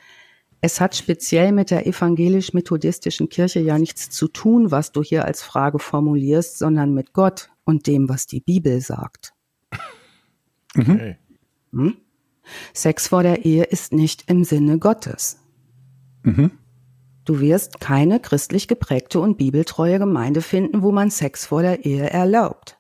[0.60, 5.44] Es hat speziell mit der evangelisch-methodistischen Kirche ja nichts zu tun, was du hier als
[5.44, 9.34] Frage formulierst, sondern mit Gott, und dem, was die Bibel sagt.
[10.76, 10.92] Mhm.
[10.92, 11.18] Okay.
[11.72, 11.98] Hm?
[12.74, 15.40] Sex vor der Ehe ist nicht im Sinne Gottes.
[16.24, 16.52] Mhm.
[17.26, 22.10] Du wirst keine christlich geprägte und bibeltreue Gemeinde finden, wo man Sex vor der Ehe
[22.10, 22.78] erlaubt.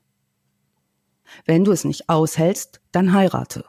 [1.45, 3.65] Wenn du es nicht aushältst, dann heirate.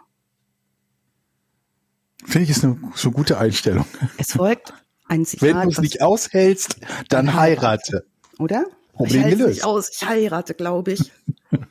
[2.24, 3.86] Finde ich ist eine so gute Einstellung.
[4.18, 4.74] Es folgt
[5.06, 5.48] ein Zitat.
[5.48, 6.76] Wenn du es nicht aushältst,
[7.08, 8.06] dann heirate.
[8.38, 8.66] Oder?
[8.96, 9.48] Problem ich gelöst.
[9.48, 9.90] Nicht aus.
[9.92, 11.12] Ich heirate, glaube ich.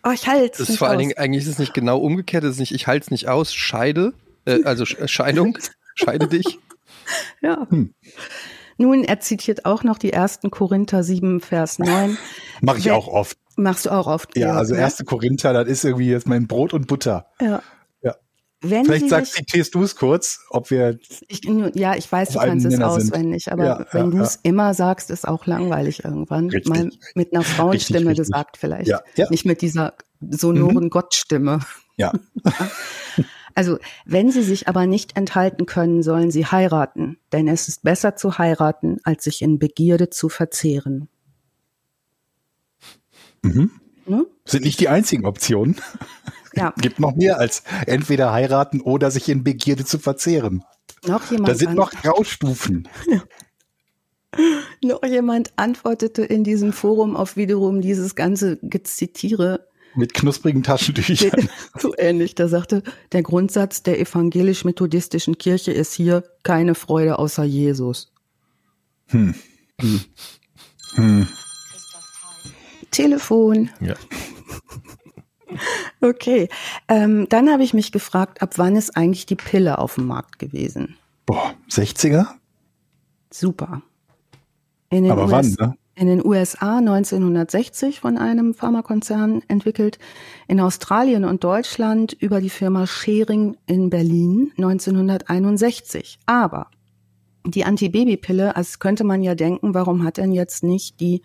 [0.04, 2.44] Oh, ich halte es nicht vor allen Dingen, eigentlich ist es nicht genau umgekehrt.
[2.44, 4.14] Es ist nicht, ich halte es nicht aus, scheide,
[4.46, 5.58] äh, also Scheidung,
[5.96, 6.60] scheide dich.
[7.42, 7.68] Ja.
[7.70, 7.94] Hm.
[8.78, 12.18] Nun, er zitiert auch noch die ersten Korinther 7, Vers 9.
[12.62, 13.38] Mach ich auch oft.
[13.56, 14.38] Machst du auch oft.
[14.38, 17.28] Ja, also erste Korinther, das ist irgendwie jetzt mein Brot und Butter.
[17.42, 17.62] Ja.
[18.70, 20.98] Wenn Vielleicht sagst, zitierst du es kurz, ob wir.
[21.28, 21.42] Ich,
[21.74, 23.54] ja, ich weiß, du kannst es auswendig, sind.
[23.54, 24.40] aber ja, wenn ja, du es ja.
[24.44, 26.50] immer sagst, ist auch langweilig irgendwann.
[26.50, 26.74] Richtig.
[26.74, 28.88] Mal mit einer Frauenstimme richtig, gesagt vielleicht.
[28.88, 29.30] Ja, ja.
[29.30, 30.90] Nicht mit dieser sonoren mhm.
[30.90, 31.60] Gottstimme.
[31.98, 32.14] Ja.
[33.58, 38.18] Also, wenn sie sich aber nicht enthalten können, sollen sie heiraten, denn es ist besser
[38.18, 41.08] zu heiraten, als sich in Begierde zu verzehren.
[43.42, 43.72] Mhm.
[44.08, 44.26] Ne?
[44.44, 45.78] Sind nicht die einzigen Optionen.
[46.56, 46.74] Ja.
[46.82, 50.64] Gibt noch mehr als entweder heiraten oder sich in Begierde zu verzehren.
[51.06, 51.50] Noch jemand.
[51.50, 52.88] Da sind noch Graustufen.
[53.08, 53.22] Ja.
[54.84, 59.68] Noch jemand antwortete in diesem Forum auf wiederum dieses ganze Gezitiere.
[59.96, 61.50] Mit knusprigen Taschentüchern.
[61.80, 62.36] So ähnlich.
[62.36, 68.12] Da sagte, der Grundsatz der evangelisch-methodistischen Kirche ist hier keine Freude außer Jesus.
[69.08, 69.36] Hm.
[69.80, 70.02] Hm.
[70.96, 71.28] Hm.
[72.92, 73.70] Telefon.
[73.80, 73.96] Ja.
[76.06, 76.50] Okay,
[76.88, 80.38] ähm, dann habe ich mich gefragt, ab wann ist eigentlich die Pille auf dem Markt
[80.38, 80.98] gewesen?
[81.26, 82.28] Boah, 60er?
[83.32, 83.82] Super.
[84.92, 85.78] Aber US wann, ne?
[85.96, 89.98] In den USA 1960 von einem Pharmakonzern entwickelt,
[90.48, 96.20] in Australien und Deutschland über die Firma Schering in Berlin 1961.
[96.26, 96.68] Aber
[97.46, 101.22] die Antibabypille, als könnte man ja denken, warum hat denn jetzt nicht die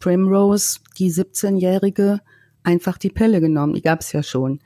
[0.00, 2.20] Primrose, die 17-jährige,
[2.64, 4.60] einfach die Pille genommen, die gab es ja schon.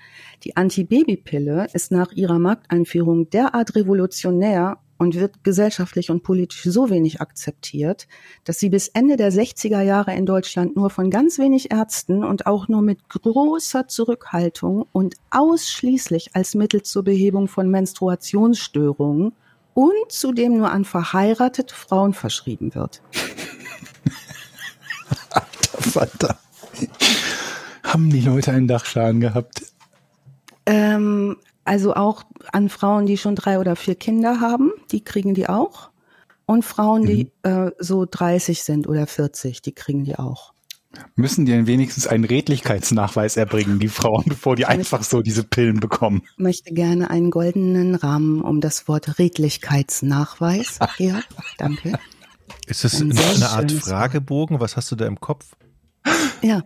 [0.44, 7.20] Die Antibabypille ist nach ihrer Markteinführung derart revolutionär und wird gesellschaftlich und politisch so wenig
[7.20, 8.06] akzeptiert,
[8.44, 12.46] dass sie bis Ende der 60er Jahre in Deutschland nur von ganz wenig Ärzten und
[12.46, 19.32] auch nur mit großer Zurückhaltung und ausschließlich als Mittel zur Behebung von Menstruationsstörungen
[19.74, 23.02] und zudem nur an verheiratete Frauen verschrieben wird.
[25.30, 26.38] Alter Vater.
[27.86, 29.62] Haben die Leute einen Dachschaden gehabt?
[30.66, 35.48] Ähm, also auch an Frauen, die schon drei oder vier Kinder haben, die kriegen die
[35.48, 35.90] auch.
[36.46, 37.06] Und Frauen, mhm.
[37.06, 40.52] die äh, so 30 sind oder 40, die kriegen die auch.
[41.14, 45.78] Müssen die denn wenigstens einen Redlichkeitsnachweis erbringen, die Frauen, bevor die einfach so diese Pillen
[45.78, 46.22] bekommen?
[46.32, 50.78] Ich möchte gerne einen goldenen Rahmen um das Wort Redlichkeitsnachweis.
[50.98, 51.20] Ja,
[51.58, 51.98] danke.
[52.66, 54.60] Ist das ein eine Art Fragebogen?
[54.60, 55.56] Was hast du da im Kopf?
[56.42, 56.62] Ja.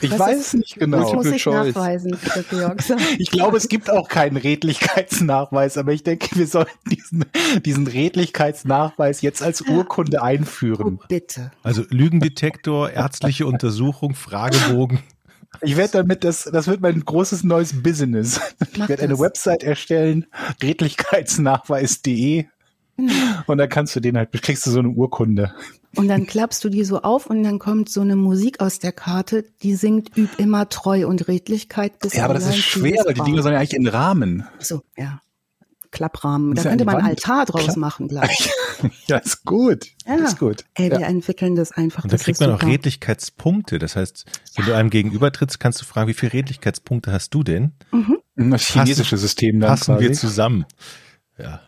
[0.00, 1.00] Ich Was weiß es nicht genau.
[1.00, 1.74] Das muss ich Choice.
[1.74, 2.16] nachweisen,
[3.18, 7.24] ich glaube, es gibt auch keinen Redlichkeitsnachweis, aber ich denke, wir sollten diesen,
[7.64, 10.98] diesen Redlichkeitsnachweis jetzt als Urkunde einführen.
[11.02, 11.50] Oh, bitte.
[11.62, 15.00] Also Lügendetektor, ärztliche Untersuchung, Fragebogen.
[15.62, 18.40] Ich werde damit, das, das wird mein großes neues Business.
[18.74, 20.26] Ich werde eine Website erstellen,
[20.62, 22.46] redlichkeitsnachweis.de
[22.96, 23.12] Genau.
[23.46, 25.52] Und dann kannst du den halt, kriegst du so eine Urkunde.
[25.96, 28.92] Und dann klappst du die so auf und dann kommt so eine Musik aus der
[28.92, 33.14] Karte, die singt üb immer Treu und Redlichkeit bis Ja, aber das ist schwer, weil
[33.14, 34.46] die Dinger sollen ja eigentlich in Rahmen.
[34.58, 35.20] So, ja.
[35.90, 36.54] Klapprahmen.
[36.54, 38.50] Da könnte man Altar draus Klapp machen gleich.
[39.06, 39.86] ja, ist gut.
[40.06, 40.16] Ja.
[40.16, 40.64] Ist gut.
[40.74, 41.06] Ey, wir ja.
[41.06, 42.04] entwickeln das einfach.
[42.04, 43.78] Und da kriegt man auch Redlichkeitspunkte.
[43.78, 44.72] Das heißt, wenn ja.
[44.72, 47.72] du einem gegenüber trittst, kannst du fragen, wie viele Redlichkeitspunkte hast du denn?
[47.92, 48.18] Mhm.
[48.50, 50.04] Das chinesische System dann Passen quasi.
[50.04, 50.66] wir zusammen.
[51.38, 51.60] Ja.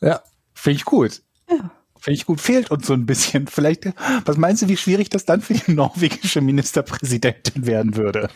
[0.00, 0.22] Ja,
[0.54, 1.22] finde ich gut.
[1.50, 1.70] Ja.
[2.06, 2.40] Finde ich gut.
[2.40, 3.48] Fehlt uns so ein bisschen.
[3.48, 3.86] Vielleicht,
[4.24, 8.30] was meinst du, wie schwierig das dann für die norwegische Ministerpräsidentin werden würde?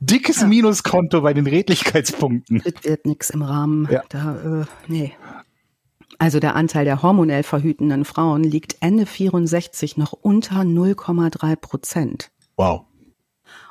[0.00, 0.48] Dickes ja.
[0.48, 2.62] Minuskonto bei den Redlichkeitspunkten.
[2.64, 3.86] Das wird nichts im Rahmen.
[3.88, 4.02] Ja.
[4.08, 5.12] Da, äh, nee.
[6.18, 12.32] Also der Anteil der hormonell verhütenden Frauen liegt Ende 64 noch unter 0,3 Prozent.
[12.56, 12.86] Wow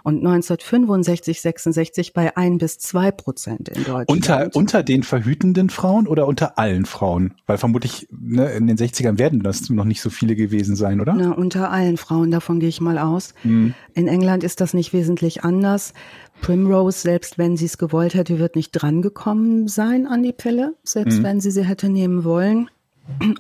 [0.04, 4.10] und 1965, 66 bei ein bis zwei Prozent in Deutschland.
[4.10, 7.36] Unter, unter den verhütenden Frauen oder unter allen Frauen?
[7.46, 11.14] Weil vermutlich ne, in den 60ern werden das noch nicht so viele gewesen sein, oder?
[11.14, 13.34] Na, unter allen Frauen, davon gehe ich mal aus.
[13.44, 13.74] Mhm.
[13.94, 15.94] In England ist das nicht wesentlich anders.
[16.42, 21.20] Primrose, selbst wenn sie es gewollt hätte, wird nicht drangekommen sein an die Pille, selbst
[21.20, 21.24] mhm.
[21.24, 22.70] wenn sie sie hätte nehmen wollen.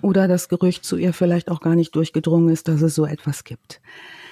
[0.01, 3.43] Oder das Gerücht zu ihr vielleicht auch gar nicht durchgedrungen ist, dass es so etwas
[3.43, 3.81] gibt.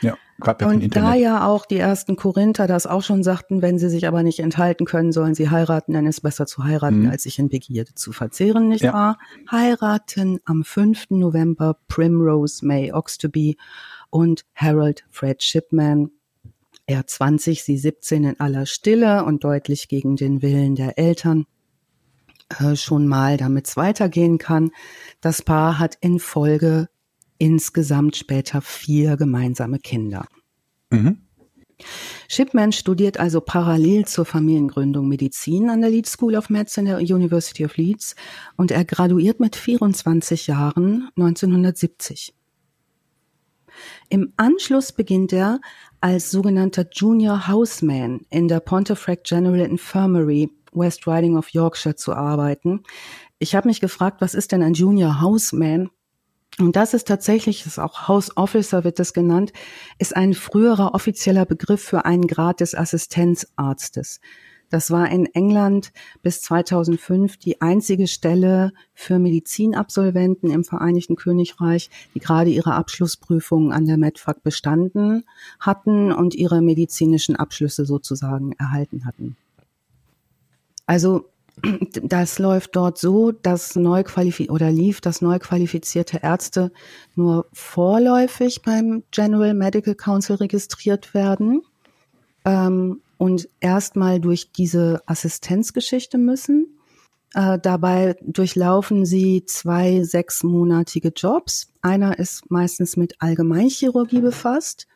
[0.02, 0.18] Ja.
[0.40, 4.22] Und da ja auch die ersten Korinther das auch schon sagten, wenn sie sich aber
[4.22, 7.10] nicht enthalten können, sollen sie heiraten, dann ist besser zu heiraten, mhm.
[7.10, 8.94] als sich in Begierde zu verzehren, nicht ja.
[8.94, 9.20] wahr?
[9.50, 11.10] Heiraten am 5.
[11.10, 13.58] November Primrose May Oxtoby
[14.12, 16.12] und Harold Fred Shipman.
[16.86, 21.46] Er 20, sie 17 in aller Stille und deutlich gegen den Willen der Eltern
[22.60, 24.72] äh, schon mal, damit es weitergehen kann.
[25.20, 26.88] Das Paar hat in Folge
[27.38, 30.28] insgesamt später vier gemeinsame Kinder.
[30.90, 31.22] Mhm.
[32.28, 37.66] Shipman studiert also parallel zur Familiengründung Medizin an der Leeds School of Medicine der University
[37.66, 38.16] of Leeds
[38.56, 42.34] und er graduiert mit 24 Jahren 1970.
[44.10, 45.60] Im Anschluss beginnt er
[46.02, 52.84] als sogenannter Junior Houseman in der Pontefract General Infirmary West Riding of Yorkshire zu arbeiten.
[53.40, 55.90] Ich habe mich gefragt, was ist denn ein Junior Houseman?
[56.60, 59.54] Und das ist tatsächlich, das ist auch House Officer wird das genannt,
[60.00, 64.20] ist ein früherer offizieller Begriff für einen Grad des Assistenzarztes.
[64.70, 65.94] Das war in England
[66.24, 73.86] bis 2005 die einzige Stelle für Medizinabsolventen im Vereinigten Königreich, die gerade ihre Abschlussprüfungen an
[73.86, 75.24] der MedFac bestanden
[75.60, 79.38] hatten und ihre medizinischen Abschlüsse sozusagen erhalten hatten.
[80.86, 81.30] Also
[82.04, 86.72] das läuft dort so, dass neu qualifiziert oder lief, dass neu qualifizierte Ärzte
[87.16, 91.62] nur vorläufig beim General Medical Council registriert werden
[92.46, 96.78] ähm, und erstmal durch diese Assistenzgeschichte müssen.
[97.34, 101.74] Äh, dabei durchlaufen sie zwei sechsmonatige Jobs.
[101.82, 104.88] Einer ist meistens mit Allgemeinchirurgie befasst.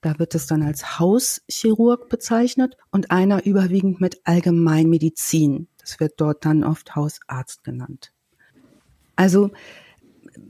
[0.00, 5.68] Da wird es dann als Hauschirurg bezeichnet und einer überwiegend mit Allgemeinmedizin.
[5.88, 8.12] Das wird dort dann oft Hausarzt genannt.
[9.16, 9.50] Also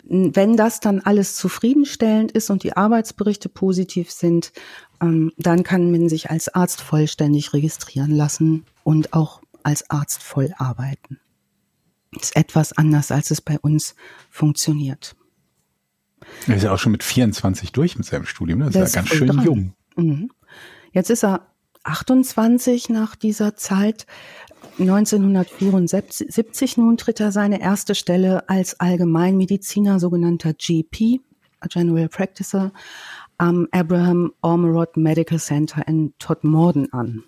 [0.04, 4.52] wenn das dann alles zufriedenstellend ist und die Arbeitsberichte positiv sind,
[5.00, 10.52] ähm, dann kann man sich als Arzt vollständig registrieren lassen und auch als Arzt voll
[10.58, 11.20] arbeiten.
[12.12, 13.94] Das ist etwas anders, als es bei uns
[14.30, 15.14] funktioniert.
[16.46, 18.66] Er ist ja auch schon mit 24 durch mit seinem Studium, ne?
[18.66, 19.44] das, das ist ja ganz schön dran.
[19.44, 19.74] jung.
[19.96, 20.30] Mhm.
[20.92, 21.46] Jetzt ist er
[21.84, 24.06] 28 nach dieser Zeit.
[24.78, 31.20] 1974 nun tritt er seine erste Stelle als Allgemeinmediziner, sogenannter GP,
[31.68, 32.72] General Practicer,
[33.38, 37.24] am Abraham Ormerod Medical Center in Todmorden an.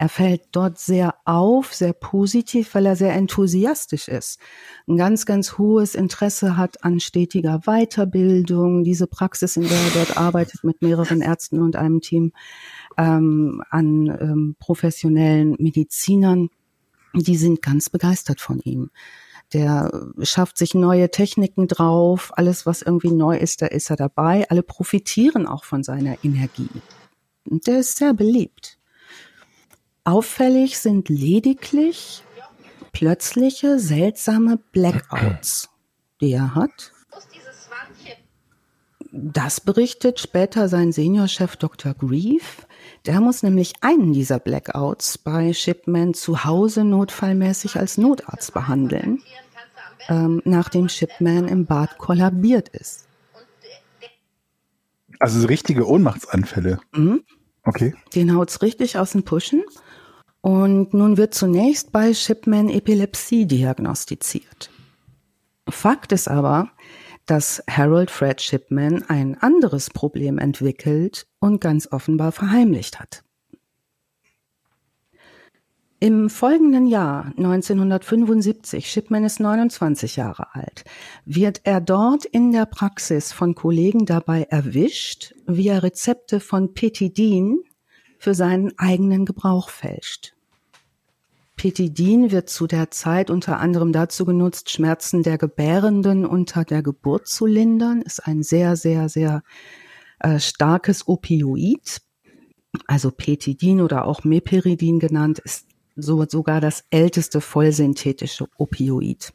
[0.00, 4.38] Er fällt dort sehr auf, sehr positiv, weil er sehr enthusiastisch ist.
[4.86, 8.84] Ein ganz, ganz hohes Interesse hat an stetiger Weiterbildung.
[8.84, 12.32] Diese Praxis, in der er dort arbeitet mit mehreren Ärzten und einem Team
[12.96, 16.48] ähm, an ähm, professionellen Medizinern,
[17.12, 18.90] die sind ganz begeistert von ihm.
[19.52, 19.90] Der
[20.22, 22.30] schafft sich neue Techniken drauf.
[22.36, 24.48] Alles, was irgendwie neu ist, da ist er dabei.
[24.48, 26.68] Alle profitieren auch von seiner Energie.
[27.48, 28.77] Und der ist sehr beliebt.
[30.08, 32.22] Auffällig sind lediglich
[32.92, 35.68] plötzliche, seltsame Blackouts,
[36.22, 36.92] die er hat.
[39.12, 41.92] Das berichtet später sein Seniorchef Dr.
[41.92, 42.66] Grief.
[43.04, 49.22] Der muss nämlich einen dieser Blackouts bei Shipman zu Hause notfallmäßig als Notarzt behandeln,
[50.08, 53.08] ähm, nachdem Shipman im Bad kollabiert ist.
[55.18, 56.80] Also richtige Ohnmachtsanfälle.
[56.92, 57.24] Mhm.
[57.62, 57.94] Okay.
[58.14, 59.62] Den haut's richtig aus den Puschen.
[60.40, 64.70] Und nun wird zunächst bei Shipman Epilepsie diagnostiziert.
[65.68, 66.70] Fakt ist aber,
[67.26, 73.22] dass Harold Fred Shipman ein anderes Problem entwickelt und ganz offenbar verheimlicht hat.
[76.00, 80.84] Im folgenden Jahr 1975, Shipman ist 29 Jahre alt,
[81.24, 87.64] wird er dort in der Praxis von Kollegen dabei erwischt, wie er Rezepte von Petidin,
[88.18, 90.34] für seinen eigenen Gebrauch fälscht.
[91.56, 97.26] Petidin wird zu der Zeit unter anderem dazu genutzt, Schmerzen der Gebärenden unter der Geburt
[97.26, 99.42] zu lindern, ist ein sehr, sehr, sehr
[100.20, 102.00] äh, starkes Opioid.
[102.86, 109.32] Also Petidin oder auch Meperidin genannt, ist so, sogar das älteste vollsynthetische Opioid.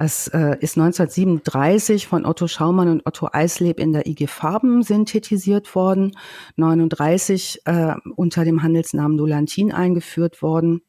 [0.00, 5.74] Es äh, ist 1937 von Otto Schaumann und Otto Eisleb in der IG Farben synthetisiert
[5.74, 6.16] worden,
[6.54, 10.82] 39 äh, unter dem Handelsnamen Dolantin eingeführt worden.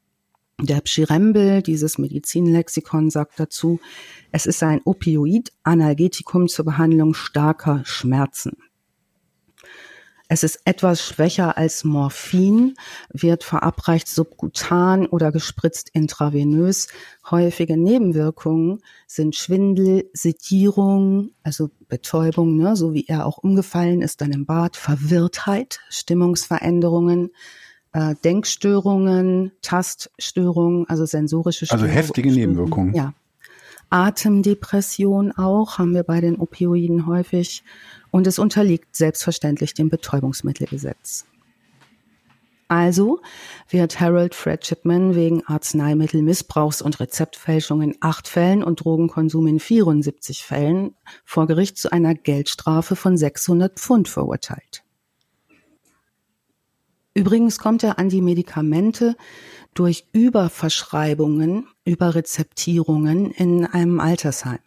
[0.61, 3.79] Der Pschirembel, dieses Medizinlexikon, sagt dazu,
[4.31, 8.57] es ist ein Opioid-Analgetikum zur Behandlung starker Schmerzen.
[10.31, 12.75] Es ist etwas schwächer als Morphin,
[13.11, 16.87] wird verabreicht subkutan oder gespritzt intravenös.
[17.31, 24.31] Häufige Nebenwirkungen sind Schwindel, Sedierung, also Betäubung, ne, so wie er auch umgefallen ist dann
[24.31, 27.31] im Bad, Verwirrtheit, Stimmungsveränderungen,
[27.93, 31.89] äh, Denkstörungen, Taststörungen, also sensorische Störungen.
[31.89, 32.93] Also heftige Nebenwirkungen.
[32.93, 33.13] Ja.
[33.89, 37.63] Atemdepression auch haben wir bei den Opioiden häufig
[38.11, 41.25] und es unterliegt selbstverständlich dem Betäubungsmittelgesetz.
[42.67, 43.19] Also
[43.67, 50.43] wird Harold Fred Chipman wegen Arzneimittelmissbrauchs und Rezeptfälschung in acht Fällen und Drogenkonsum in 74
[50.43, 54.83] Fällen vor Gericht zu einer Geldstrafe von 600 Pfund verurteilt.
[57.13, 59.15] Übrigens kommt er an die Medikamente
[59.73, 64.59] durch Überverschreibungen, Überrezeptierungen in einem Altersheim.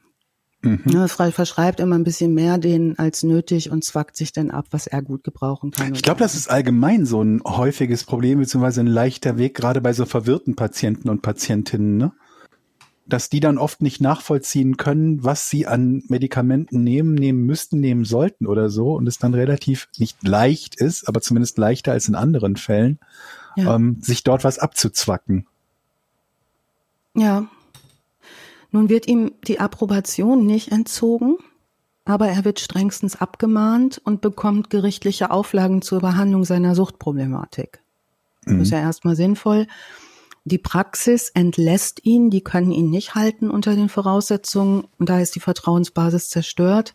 [0.62, 0.82] Mhm.
[0.86, 4.86] Ja, verschreibt immer ein bisschen mehr denen als nötig und zwackt sich dann ab, was
[4.86, 5.92] er gut gebrauchen kann.
[5.92, 9.92] Ich glaube, das ist allgemein so ein häufiges Problem, beziehungsweise ein leichter Weg, gerade bei
[9.92, 12.12] so verwirrten Patienten und Patientinnen, ne?
[13.12, 18.04] Dass die dann oft nicht nachvollziehen können, was sie an Medikamenten nehmen, nehmen müssten, nehmen
[18.04, 22.14] sollten oder so und es dann relativ nicht leicht ist, aber zumindest leichter als in
[22.14, 22.98] anderen Fällen,
[23.56, 23.74] ja.
[23.74, 25.46] ähm, sich dort was abzuzwacken.
[27.14, 27.46] Ja,
[28.70, 31.36] nun wird ihm die Approbation nicht entzogen,
[32.06, 37.80] aber er wird strengstens abgemahnt und bekommt gerichtliche Auflagen zur Behandlung seiner Suchtproblematik.
[38.46, 38.58] Mhm.
[38.58, 39.66] Das ist ja erstmal sinnvoll.
[40.44, 45.36] Die Praxis entlässt ihn, die können ihn nicht halten unter den Voraussetzungen und da ist
[45.36, 46.94] die Vertrauensbasis zerstört.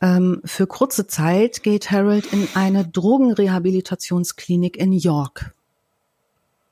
[0.00, 5.54] Ähm, für kurze Zeit geht Harold in eine Drogenrehabilitationsklinik in York.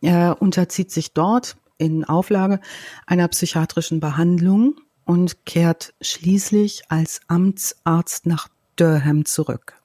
[0.01, 2.61] Er unterzieht sich dort in Auflage
[3.07, 9.81] einer psychiatrischen Behandlung und kehrt schließlich als Amtsarzt nach Durham zurück.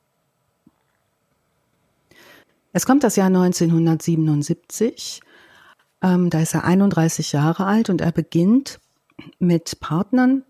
[2.71, 5.21] Es kommt das Jahr 1977.
[6.01, 8.79] Ähm, da ist er 31 Jahre alt und er beginnt
[9.39, 10.43] mit Partnern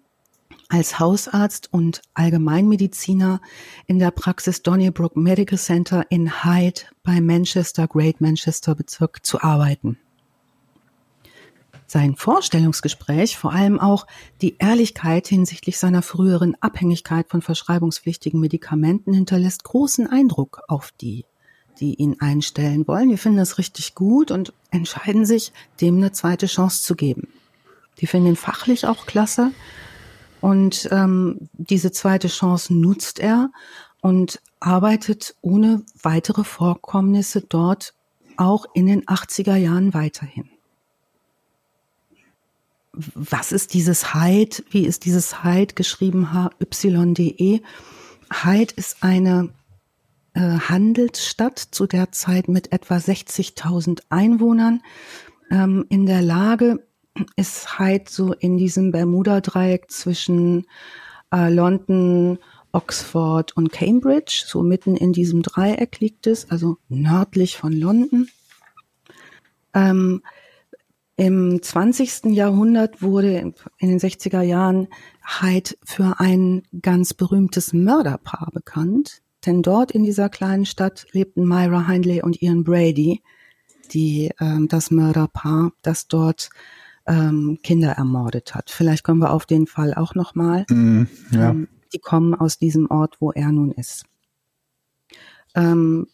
[0.70, 3.39] als Hausarzt und Allgemeinmediziner
[3.86, 9.98] in der Praxis Donnybrook Medical Center in Hyde bei Manchester, Great Manchester Bezirk zu arbeiten.
[11.89, 14.08] sein Vorstellungsgespräch, vor allem auch
[14.41, 21.24] die Ehrlichkeit hinsichtlich seiner früheren Abhängigkeit von verschreibungspflichtigen Medikamenten hinterlässt großen Eindruck auf die,
[21.80, 23.09] die ihn einstellen wollen.
[23.09, 25.51] Wir finden das richtig gut und entscheiden sich,
[25.82, 27.28] dem eine zweite Chance zu geben.
[27.99, 29.51] Die finden ihn fachlich auch klasse
[30.41, 33.49] und ähm, diese zweite Chance nutzt er
[34.01, 37.93] und arbeitet ohne weitere Vorkommnisse dort
[38.38, 40.49] auch in den 80er Jahren weiterhin.
[42.93, 44.63] Was ist dieses Hyde?
[44.71, 46.34] Wie ist dieses Hyde geschrieben?
[46.34, 47.61] H-Y-D-E.
[48.32, 49.49] Hyde ist eine
[50.38, 54.84] äh, Handelsstadt zu der Zeit mit etwa 60.000 Einwohnern.
[55.50, 56.86] Ähm, in der Lage
[57.36, 60.68] ist Hyde so in diesem Bermuda-Dreieck zwischen
[61.34, 62.38] äh, London,
[62.72, 68.30] Oxford und Cambridge, so mitten in diesem Dreieck liegt es, also nördlich von London.
[69.74, 70.22] Ähm,
[71.16, 72.26] Im 20.
[72.26, 74.88] Jahrhundert wurde in den 60er Jahren
[75.42, 81.88] Hyde für ein ganz berühmtes Mörderpaar bekannt, denn dort in dieser kleinen Stadt lebten Myra
[81.88, 83.22] Hindley und Ian Brady,
[83.92, 86.50] die ähm, das Mörderpaar, das dort
[87.08, 88.70] ähm, Kinder ermordet hat.
[88.70, 90.66] Vielleicht kommen wir auf den Fall auch noch mal.
[90.70, 91.52] Mm, ja.
[91.52, 94.06] ähm, die kommen aus diesem Ort, wo er nun ist.
[95.56, 96.08] Ähm,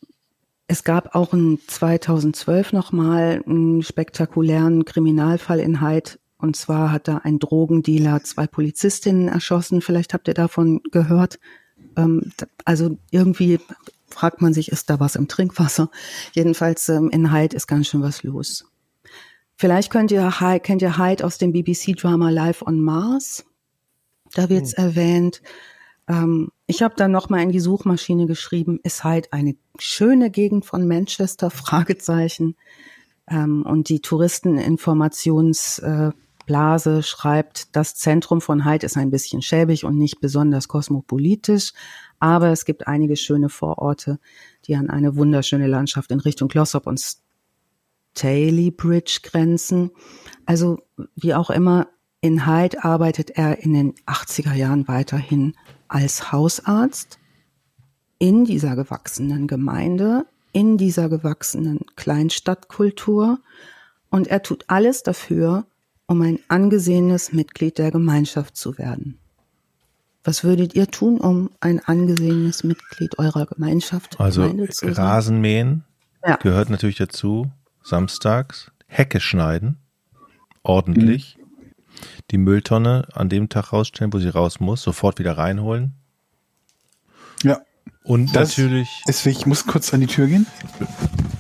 [0.68, 6.20] es gab auch in 2012 nochmal einen spektakulären Kriminalfall in Heid.
[6.38, 9.82] Und zwar hat da ein Drogendealer zwei Polizistinnen erschossen.
[9.82, 11.40] Vielleicht habt ihr davon gehört.
[11.98, 12.32] Ähm,
[12.66, 13.60] also irgendwie
[14.10, 15.90] fragt man sich, ist da was im Trinkwasser?
[16.34, 18.66] Jedenfalls ähm, in Heid ist ganz schön was los.
[19.56, 20.32] Vielleicht könnt ihr,
[20.62, 23.46] kennt ihr Hyde aus dem BBC-Drama Live on Mars.
[24.34, 24.84] Da wird's mhm.
[24.84, 25.42] erwähnt.
[26.08, 30.66] Ähm, ich habe dann noch mal in die Suchmaschine geschrieben, ist halt eine schöne Gegend
[30.66, 32.56] von Manchester, Fragezeichen.
[33.26, 36.14] Und die Touristeninformationsblase
[36.48, 41.74] äh, schreibt, das Zentrum von Hyde ist ein bisschen schäbig und nicht besonders kosmopolitisch,
[42.20, 44.20] aber es gibt einige schöne Vororte,
[44.66, 47.02] die an eine wunderschöne Landschaft in Richtung Glossop und
[48.16, 49.92] Staley Bridge grenzen.
[50.46, 50.80] Also
[51.16, 51.88] wie auch immer,
[52.22, 55.56] in Hyde arbeitet er in den 80er Jahren weiterhin
[55.88, 57.20] als Hausarzt
[58.18, 63.40] in dieser gewachsenen Gemeinde, in dieser gewachsenen Kleinstadtkultur
[64.10, 65.66] und er tut alles dafür,
[66.14, 69.20] um ein angesehenes Mitglied der Gemeinschaft zu werden.
[70.24, 74.94] Was würdet ihr tun, um ein angesehenes Mitglied eurer Gemeinschaft also zu sein?
[74.94, 75.84] Rasenmähen
[76.26, 76.38] ja.
[76.38, 77.52] gehört natürlich dazu,
[77.84, 79.78] samstags, Hecke schneiden,
[80.64, 81.44] ordentlich, mhm
[82.32, 85.94] die Mülltonne an dem Tag rausstellen, wo sie raus muss, sofort wieder reinholen.
[87.44, 87.62] Ja.
[88.04, 88.90] Und das natürlich.
[89.08, 90.48] Ist, ich muss kurz an die Tür gehen.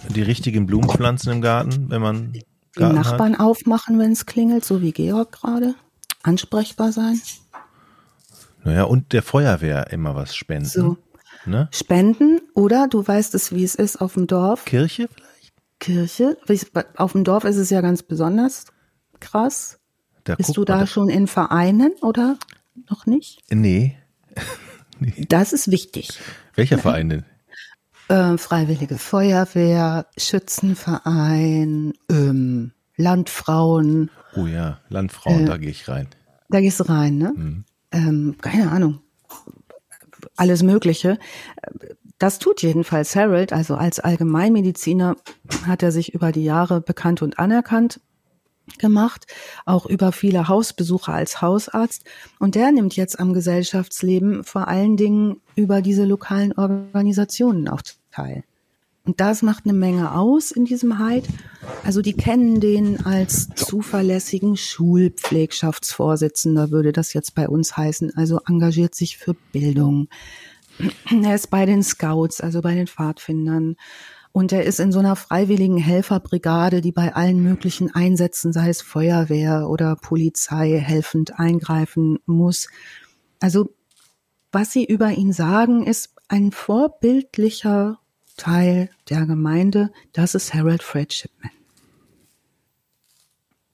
[0.09, 2.33] Die richtigen Blumenpflanzen im Garten, wenn man.
[2.75, 3.39] Garten die Nachbarn hat.
[3.39, 5.75] aufmachen, wenn es klingelt, so wie Georg gerade.
[6.23, 7.21] Ansprechbar sein.
[8.63, 10.65] Naja, und der Feuerwehr immer was spenden.
[10.65, 10.97] So.
[11.45, 11.67] Ne?
[11.71, 14.63] Spenden oder du weißt es, wie es ist auf dem Dorf.
[14.65, 15.53] Kirche vielleicht?
[15.79, 16.37] Kirche.
[16.95, 18.65] Auf dem Dorf ist es ja ganz besonders
[19.19, 19.79] krass.
[20.23, 22.37] Da Bist du da schon in Vereinen oder
[22.89, 23.41] noch nicht?
[23.49, 23.97] Nee.
[24.99, 25.25] nee.
[25.27, 26.19] Das ist wichtig.
[26.55, 27.25] Welcher Verein denn?
[28.09, 34.09] Äh, Freiwillige Feuerwehr, Schützenverein, ähm, Landfrauen.
[34.35, 36.07] Oh ja, Landfrauen, äh, da gehe ich rein.
[36.49, 37.33] Da gehst du rein, ne?
[37.35, 37.65] Mhm.
[37.91, 38.99] Ähm, keine Ahnung.
[40.35, 41.17] Alles Mögliche.
[42.19, 45.15] Das tut jedenfalls Harold, also als Allgemeinmediziner
[45.65, 47.99] hat er sich über die Jahre bekannt und anerkannt
[48.79, 49.27] gemacht,
[49.65, 52.03] auch über viele Hausbesuche als Hausarzt.
[52.39, 58.43] Und der nimmt jetzt am Gesellschaftsleben vor allen Dingen über diese lokalen Organisationen auch teil.
[59.05, 61.27] Und das macht eine Menge aus in diesem Hyde.
[61.83, 68.15] Also die kennen den als zuverlässigen Schulpflegschaftsvorsitzender, würde das jetzt bei uns heißen.
[68.15, 70.07] Also engagiert sich für Bildung.
[71.21, 73.75] Er ist bei den Scouts, also bei den Pfadfindern
[74.33, 78.81] und er ist in so einer freiwilligen Helferbrigade, die bei allen möglichen Einsätzen, sei es
[78.81, 82.67] Feuerwehr oder Polizei, helfend eingreifen muss.
[83.39, 83.69] Also
[84.51, 87.99] was sie über ihn sagen, ist ein vorbildlicher
[88.35, 89.91] Teil der Gemeinde.
[90.13, 91.51] Das ist Harold Fred Shipman.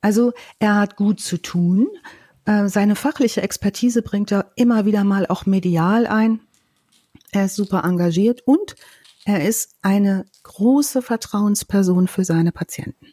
[0.02, 1.88] Also er hat gut zu tun.
[2.44, 6.42] Äh, seine fachliche Expertise bringt er immer wieder mal auch medial ein.
[7.32, 8.76] Er ist super engagiert und
[9.26, 13.08] er ist eine große Vertrauensperson für seine Patienten.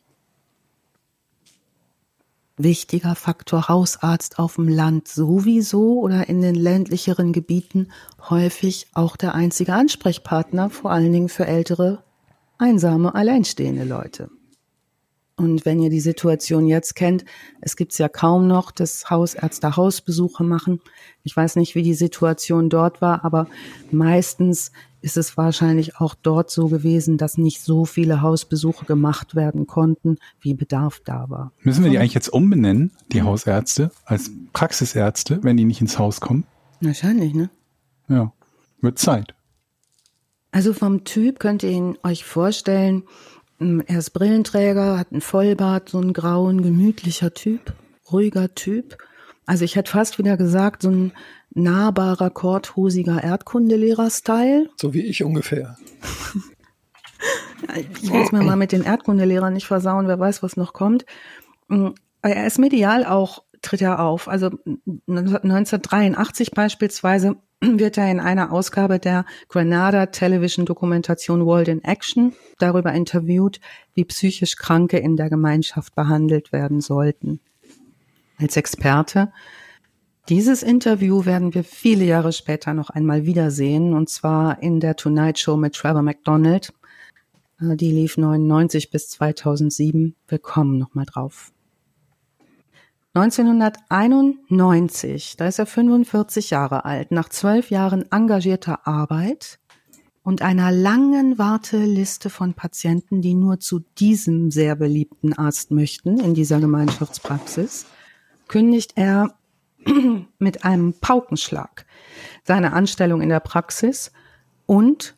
[2.58, 7.88] Wichtiger Faktor Hausarzt auf dem Land sowieso oder in den ländlicheren Gebieten
[8.30, 12.02] häufig auch der einzige Ansprechpartner, vor allen Dingen für ältere,
[12.56, 14.30] einsame, alleinstehende Leute.
[15.38, 17.26] Und wenn ihr die Situation jetzt kennt,
[17.60, 20.80] es gibt's ja kaum noch, dass Hausärzte Hausbesuche machen.
[21.24, 23.46] Ich weiß nicht, wie die Situation dort war, aber
[23.90, 24.72] meistens
[25.02, 30.16] ist es wahrscheinlich auch dort so gewesen, dass nicht so viele Hausbesuche gemacht werden konnten,
[30.40, 31.52] wie Bedarf da war.
[31.62, 36.20] Müssen wir die eigentlich jetzt umbenennen, die Hausärzte, als Praxisärzte, wenn die nicht ins Haus
[36.20, 36.44] kommen?
[36.80, 37.50] Wahrscheinlich, ne?
[38.08, 38.32] Ja,
[38.80, 39.34] wird Zeit.
[40.50, 43.02] Also vom Typ könnt ihr ihn euch vorstellen,
[43.58, 47.74] er ist Brillenträger, hat einen Vollbart, so einen grauen, gemütlicher Typ,
[48.10, 48.98] ruhiger Typ.
[49.46, 51.12] Also ich hätte fast wieder gesagt, so ein
[51.54, 54.68] nahbarer, korthosiger Erdkundelehrer-Style.
[54.76, 55.76] So wie ich ungefähr.
[57.76, 61.06] ich will es mir mal mit den Erdkundelehrern nicht versauen, wer weiß, was noch kommt.
[61.68, 64.28] Hm, er ist medial auch, tritt er auf.
[64.28, 64.50] Also
[65.06, 72.92] 1983 beispielsweise wird er in einer Ausgabe der Granada Television Dokumentation World in Action darüber
[72.92, 73.60] interviewt,
[73.94, 77.40] wie psychisch Kranke in der Gemeinschaft behandelt werden sollten.
[78.38, 79.32] Als Experte.
[80.28, 85.38] Dieses Interview werden wir viele Jahre später noch einmal wiedersehen, und zwar in der Tonight
[85.38, 86.72] Show mit Trevor McDonald.
[87.60, 90.16] Äh, die lief 99 bis 2007.
[90.26, 91.52] Wir kommen noch mal drauf.
[93.16, 99.58] 1991, da ist er 45 Jahre alt, nach zwölf Jahren engagierter Arbeit
[100.22, 106.34] und einer langen Warteliste von Patienten, die nur zu diesem sehr beliebten Arzt möchten in
[106.34, 107.86] dieser Gemeinschaftspraxis,
[108.48, 109.34] kündigt er
[110.38, 111.86] mit einem Paukenschlag
[112.44, 114.12] seine Anstellung in der Praxis
[114.66, 115.16] und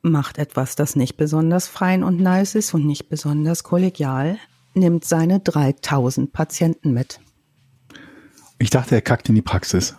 [0.00, 4.38] macht etwas, das nicht besonders fein und nice ist und nicht besonders kollegial,
[4.74, 7.18] nimmt seine 3000 Patienten mit.
[8.62, 9.96] Ich dachte, er kackt in die Praxis.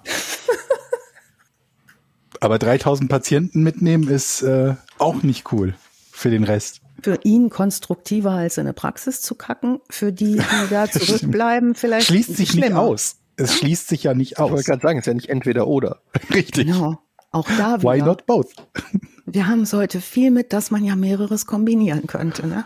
[2.40, 5.74] Aber 3000 Patienten mitnehmen ist äh, auch nicht cool
[6.14, 6.80] für den Rest.
[7.02, 12.08] Für ihn konstruktiver als in der Praxis zu kacken, für die, die da zurückbleiben, vielleicht.
[12.08, 12.68] Schließt sich schlimmer.
[12.68, 13.18] nicht aus.
[13.36, 14.48] Es schließt sich ja nicht aus.
[14.48, 16.00] Ich wollte gerade sagen, es ist ja nicht entweder oder.
[16.34, 16.68] Richtig.
[16.68, 17.00] Genau.
[17.32, 17.92] Auch da wieder.
[17.92, 18.48] Why not both?
[19.26, 22.64] Wir haben es heute viel mit, dass man ja mehreres kombinieren könnte, ne?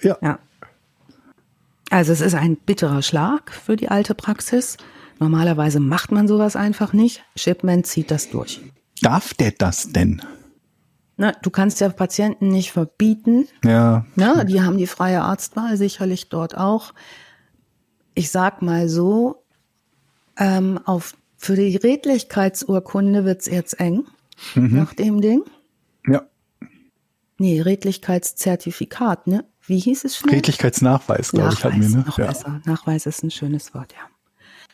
[0.00, 0.16] Ja.
[0.22, 0.38] ja.
[1.90, 4.76] Also es ist ein bitterer Schlag für die alte Praxis.
[5.20, 7.22] Normalerweise macht man sowas einfach nicht.
[7.36, 8.60] Shipman zieht das durch.
[9.02, 10.22] Darf der das denn?
[11.18, 13.46] Na, du kannst ja Patienten nicht verbieten.
[13.62, 14.06] Ja.
[14.16, 16.94] Na, die haben die freie Arztwahl sicherlich dort auch.
[18.14, 19.44] Ich sag mal so,
[20.38, 24.06] ähm, auf, für die Redlichkeitsurkunde wird's jetzt eng
[24.54, 24.74] mhm.
[24.74, 25.42] nach dem Ding.
[26.06, 26.22] Ja.
[27.36, 29.44] Nee, Redlichkeitszertifikat, ne?
[29.66, 30.30] Wie hieß es schon?
[30.30, 32.04] Redlichkeitsnachweis, glaube ich, hatten wir, ne?
[32.06, 32.28] Noch ja.
[32.28, 32.62] besser.
[32.64, 34.08] Nachweis ist ein schönes Wort, ja.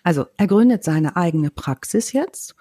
[0.07, 2.55] Also er gründet seine eigene Praxis jetzt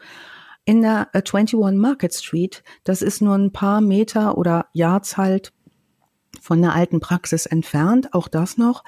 [0.65, 2.63] in der 21 äh, Market Street.
[2.83, 5.53] Das ist nur ein paar Meter oder Yards halt
[6.41, 8.15] von der alten Praxis entfernt.
[8.15, 8.83] Auch das noch.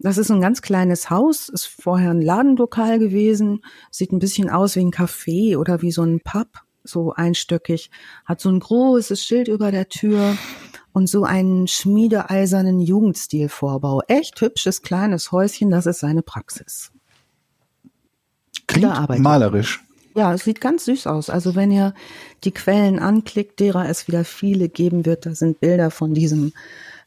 [0.00, 4.74] Das ist ein ganz kleines Haus, ist vorher ein Ladenlokal gewesen, sieht ein bisschen aus
[4.74, 6.48] wie ein Café oder wie so ein Pub,
[6.82, 7.92] so einstöckig,
[8.24, 10.36] hat so ein großes Schild über der Tür
[10.92, 14.02] und so einen schmiedeeisernen Jugendstilvorbau.
[14.08, 16.90] Echt hübsches kleines Häuschen, das ist seine Praxis.
[18.72, 19.82] Klingt malerisch.
[20.14, 21.30] Ja, es sieht ganz süß aus.
[21.30, 21.94] Also wenn ihr
[22.44, 26.52] die Quellen anklickt, derer es wieder viele geben wird, da sind Bilder von diesem,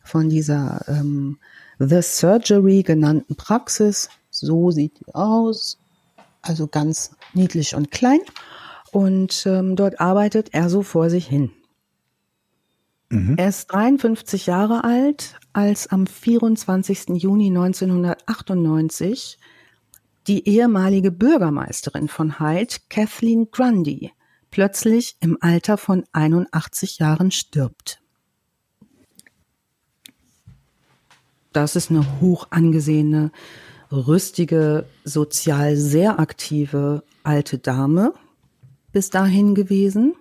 [0.04, 1.38] von dieser ähm,
[1.78, 4.10] The Surgery genannten Praxis.
[4.32, 5.78] So sieht die aus.
[6.42, 8.20] Also ganz niedlich und klein.
[8.92, 11.52] Und ähm, dort arbeitet er so vor sich hin.
[13.10, 13.36] Mhm.
[13.38, 17.10] Er ist 53 Jahre alt, als am 24.
[17.22, 19.38] Juni 1998
[20.28, 24.12] die ehemalige Bürgermeisterin von Hyde, Kathleen Grundy,
[24.50, 28.02] plötzlich im Alter von 81 Jahren stirbt.
[31.54, 33.32] Das ist eine hoch angesehene,
[33.92, 38.14] rüstige, sozial sehr aktive alte Dame
[38.92, 40.16] bis dahin gewesen.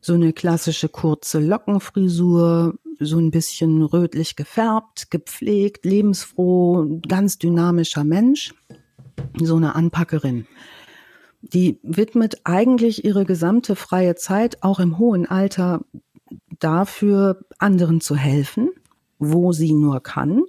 [0.00, 8.54] So eine klassische kurze Lockenfrisur, so ein bisschen rötlich gefärbt, gepflegt, lebensfroh, ganz dynamischer Mensch
[9.40, 10.46] so eine Anpackerin.
[11.42, 15.82] Die widmet eigentlich ihre gesamte freie Zeit, auch im hohen Alter,
[16.58, 18.70] dafür, anderen zu helfen,
[19.18, 20.42] wo sie nur kann,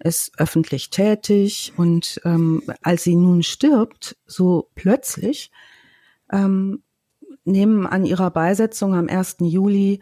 [0.00, 5.50] ist öffentlich tätig und ähm, als sie nun stirbt, so plötzlich,
[6.32, 6.82] ähm,
[7.44, 9.36] nehmen an ihrer Beisetzung am 1.
[9.40, 10.00] Juli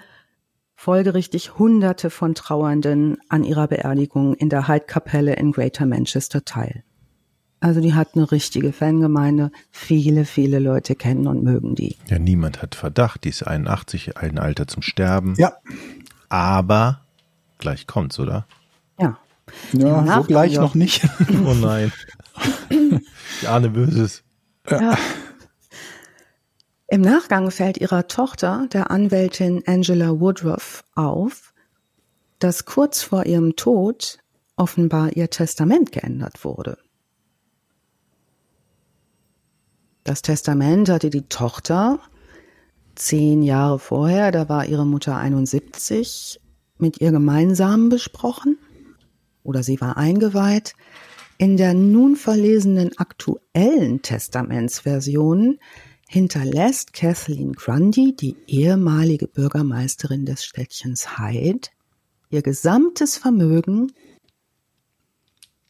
[0.75, 6.85] folgerichtig Hunderte von Trauernden an ihrer Beerdigung in der Hyde-Kapelle in Greater Manchester teil.
[7.61, 9.53] Also die hat eine richtige Fangemeinde.
[9.71, 11.97] Viele, viele Leute kennen und mögen die.
[12.09, 13.25] Ja, niemand hat Verdacht.
[13.25, 15.35] Die ist 81, ein Alter zum Sterben.
[15.37, 15.53] Ja.
[16.31, 17.03] Aber
[17.59, 18.47] gleich kommt's, oder?
[18.99, 19.19] Ja.
[19.73, 21.07] Ja, so gleich noch nicht.
[21.45, 21.93] oh nein.
[23.41, 24.23] Ich ahne Böses.
[24.69, 24.97] Ja.
[26.87, 31.53] Im Nachgang fällt ihrer Tochter, der Anwältin Angela Woodruff, auf,
[32.39, 34.19] dass kurz vor ihrem Tod
[34.57, 36.79] offenbar ihr Testament geändert wurde.
[40.11, 42.01] Das Testament hatte die Tochter
[42.97, 46.41] zehn Jahre vorher, da war ihre Mutter 71,
[46.79, 48.59] mit ihr gemeinsam besprochen
[49.45, 50.75] oder sie war eingeweiht.
[51.39, 55.61] In der nun verlesenen aktuellen Testamentsversion
[56.09, 61.69] hinterlässt Kathleen Grundy, die ehemalige Bürgermeisterin des Städtchens Hyde,
[62.31, 63.93] ihr gesamtes Vermögen.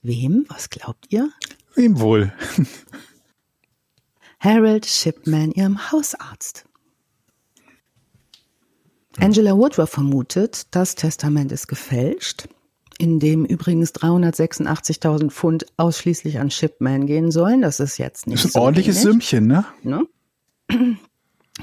[0.00, 0.46] Wem?
[0.48, 1.28] Was glaubt ihr?
[1.74, 2.32] Wem wohl?
[4.40, 6.64] Harold Shipman, ihrem Hausarzt.
[9.18, 12.48] Angela Woodruff vermutet, das Testament ist gefälscht,
[12.98, 17.60] in dem übrigens 386.000 Pfund ausschließlich an Shipman gehen sollen.
[17.60, 18.38] Das ist jetzt nicht.
[18.38, 19.28] Das ist ein so ordentliches wenig.
[19.28, 19.66] Sümmchen, ne?
[19.82, 20.06] ne?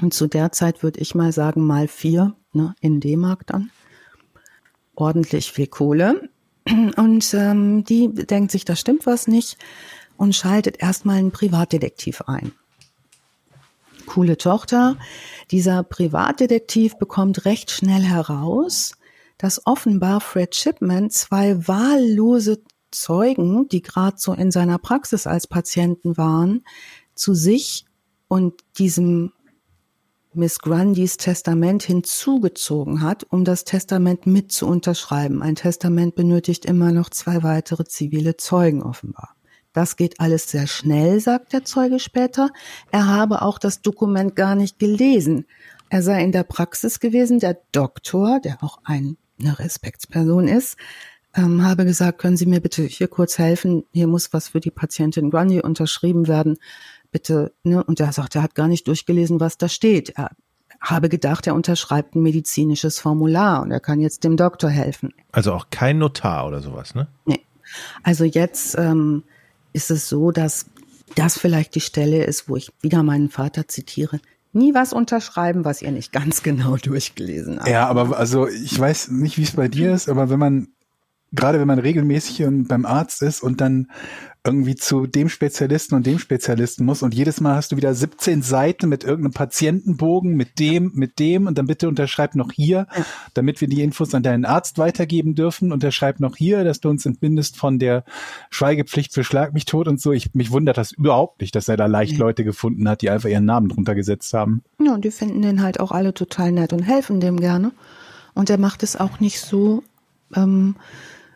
[0.00, 3.70] Und zu der Zeit würde ich mal sagen, mal vier, ne, in D-Mark dann.
[4.94, 6.30] Ordentlich viel Kohle.
[6.96, 9.56] Und ähm, die denkt sich, da stimmt was nicht
[10.16, 12.52] und schaltet erstmal einen Privatdetektiv ein.
[14.08, 14.96] Coole Tochter.
[15.50, 18.92] Dieser Privatdetektiv bekommt recht schnell heraus,
[19.36, 26.16] dass offenbar Fred Shipman zwei wahllose Zeugen, die gerade so in seiner Praxis als Patienten
[26.16, 26.64] waren,
[27.14, 27.84] zu sich
[28.28, 29.32] und diesem
[30.32, 35.42] Miss Grundys Testament hinzugezogen hat, um das Testament mit zu unterschreiben.
[35.42, 39.37] Ein Testament benötigt immer noch zwei weitere zivile Zeugen offenbar.
[39.78, 42.50] Das geht alles sehr schnell, sagt der Zeuge später.
[42.90, 45.46] Er habe auch das Dokument gar nicht gelesen.
[45.88, 47.38] Er sei in der Praxis gewesen.
[47.38, 50.78] Der Doktor, der auch eine Respektsperson ist,
[51.32, 53.84] ähm, habe gesagt, können Sie mir bitte hier kurz helfen?
[53.92, 56.56] Hier muss was für die Patientin Grundy unterschrieben werden
[57.12, 57.84] bitte, ne?
[57.84, 60.10] Und er sagt, er hat gar nicht durchgelesen, was da steht.
[60.16, 60.32] Er
[60.80, 65.14] habe gedacht, er unterschreibt ein medizinisches Formular und er kann jetzt dem Doktor helfen.
[65.30, 67.06] Also auch kein Notar oder sowas, ne?
[67.26, 67.44] Nee.
[68.02, 69.22] Also jetzt ähm,
[69.72, 70.66] ist es so, dass
[71.14, 74.20] das vielleicht die Stelle ist, wo ich wieder meinen Vater zitiere.
[74.52, 77.68] Nie was unterschreiben, was ihr nicht ganz genau durchgelesen habt.
[77.68, 80.68] Ja, aber also ich weiß nicht, wie es bei dir ist, aber wenn man
[81.32, 83.88] gerade wenn man regelmäßig beim Arzt ist und dann
[84.48, 88.42] irgendwie zu dem Spezialisten und dem Spezialisten muss und jedes Mal hast du wieder 17
[88.42, 92.86] Seiten mit irgendeinem Patientenbogen, mit dem, mit dem und dann bitte unterschreib noch hier,
[93.34, 95.72] damit wir die Infos an deinen Arzt weitergeben dürfen.
[95.72, 98.04] Unterschreib noch hier, dass du uns entbindest von der
[98.50, 100.12] Schweigepflicht für Schlag mich tot und so.
[100.12, 102.18] Ich, mich wundert das überhaupt nicht, dass er da leicht.
[102.18, 104.62] Leute gefunden hat, die einfach ihren Namen drunter gesetzt haben.
[104.80, 107.72] Ja, und die finden den halt auch alle total nett und helfen dem gerne.
[108.34, 109.82] Und er macht es auch nicht so,
[110.34, 110.76] ähm,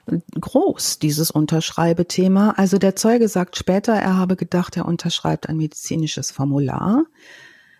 [0.06, 2.54] groß, dieses Unterschreibethema.
[2.56, 7.04] Also der Zeuge sagt später, er habe gedacht, er unterschreibt ein medizinisches Formular.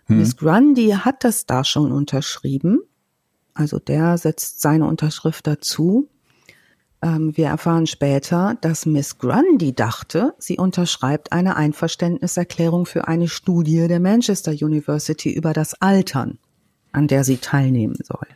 [0.07, 0.19] Hm.
[0.19, 2.81] Miss Grundy hat das da schon unterschrieben.
[3.55, 6.09] Also der setzt seine Unterschrift dazu.
[7.03, 13.89] Ähm, wir erfahren später, dass Miss Grundy dachte, sie unterschreibt eine Einverständniserklärung für eine Studie
[13.89, 16.39] der Manchester University über das Altern,
[16.93, 18.27] an der sie teilnehmen soll.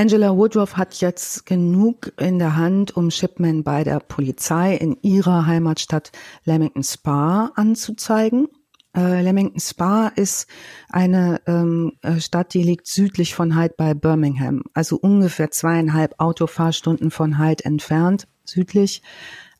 [0.00, 5.44] Angela Woodruff hat jetzt genug in der Hand, um Shipman bei der Polizei in ihrer
[5.44, 6.10] Heimatstadt
[6.46, 8.48] Leamington Spa anzuzeigen.
[8.96, 10.46] Äh, Leamington Spa ist
[10.88, 17.10] eine ähm, äh, Stadt, die liegt südlich von Hyde bei Birmingham, also ungefähr zweieinhalb Autofahrstunden
[17.10, 19.02] von Hyde entfernt, südlich.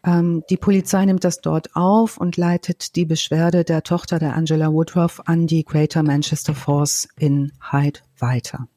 [0.07, 4.72] Ähm, die Polizei nimmt das dort auf und leitet die Beschwerde der Tochter der Angela
[4.72, 8.68] Woodruff an die Greater Manchester Force in Hyde weiter.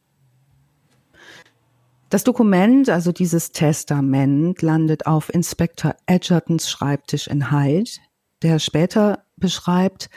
[2.13, 7.89] Das Dokument, also dieses Testament, landet auf Inspektor Edgertons Schreibtisch in Hyde,
[8.43, 10.11] der später beschreibt,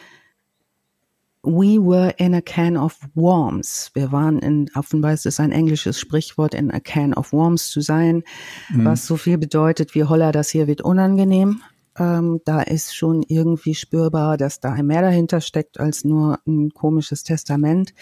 [1.42, 3.92] We were in a can of worms.
[3.94, 7.80] Wir waren in, offenbar ist es ein englisches Sprichwort, in a can of worms zu
[7.80, 8.24] sein,
[8.68, 8.84] mhm.
[8.84, 11.62] was so viel bedeutet wie Holla, das hier wird unangenehm.
[11.98, 17.22] Ähm, da ist schon irgendwie spürbar, dass da mehr dahinter steckt als nur ein komisches
[17.22, 17.94] Testament.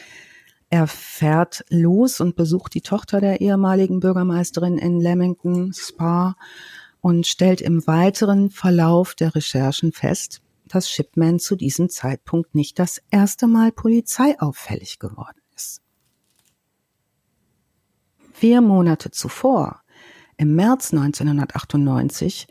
[0.71, 6.37] Er fährt los und besucht die Tochter der ehemaligen Bürgermeisterin in Leamington Spa
[7.01, 13.03] und stellt im weiteren Verlauf der Recherchen fest, dass Shipman zu diesem Zeitpunkt nicht das
[13.11, 15.83] erste Mal polizeiauffällig geworden ist.
[18.33, 19.83] Vier Monate zuvor,
[20.37, 22.49] im März 1998,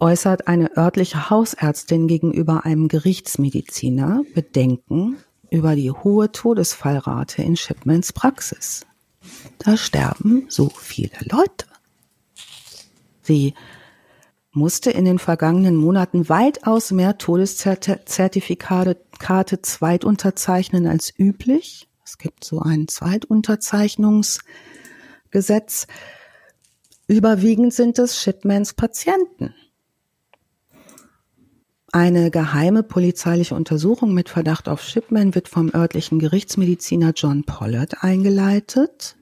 [0.00, 5.16] äußert eine örtliche Hausärztin gegenüber einem Gerichtsmediziner Bedenken
[5.54, 8.84] über die hohe Todesfallrate in Shipmans Praxis.
[9.58, 11.66] Da sterben so viele Leute.
[13.22, 13.54] Sie
[14.50, 18.98] musste in den vergangenen Monaten weitaus mehr Todeszertifikate
[19.62, 21.88] zweit unterzeichnen als üblich.
[22.04, 25.86] Es gibt so ein Zweitunterzeichnungsgesetz.
[27.06, 29.54] Überwiegend sind es Shipmans Patienten.
[31.94, 39.14] Eine geheime polizeiliche Untersuchung mit Verdacht auf Shipman wird vom örtlichen Gerichtsmediziner John Pollard eingeleitet.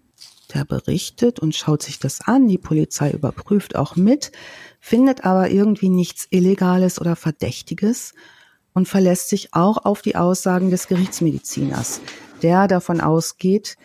[0.54, 2.48] Der berichtet und schaut sich das an.
[2.48, 4.32] Die Polizei überprüft auch mit,
[4.80, 8.14] findet aber irgendwie nichts Illegales oder Verdächtiges
[8.72, 12.00] und verlässt sich auch auf die Aussagen des Gerichtsmediziners,
[12.40, 13.76] der davon ausgeht,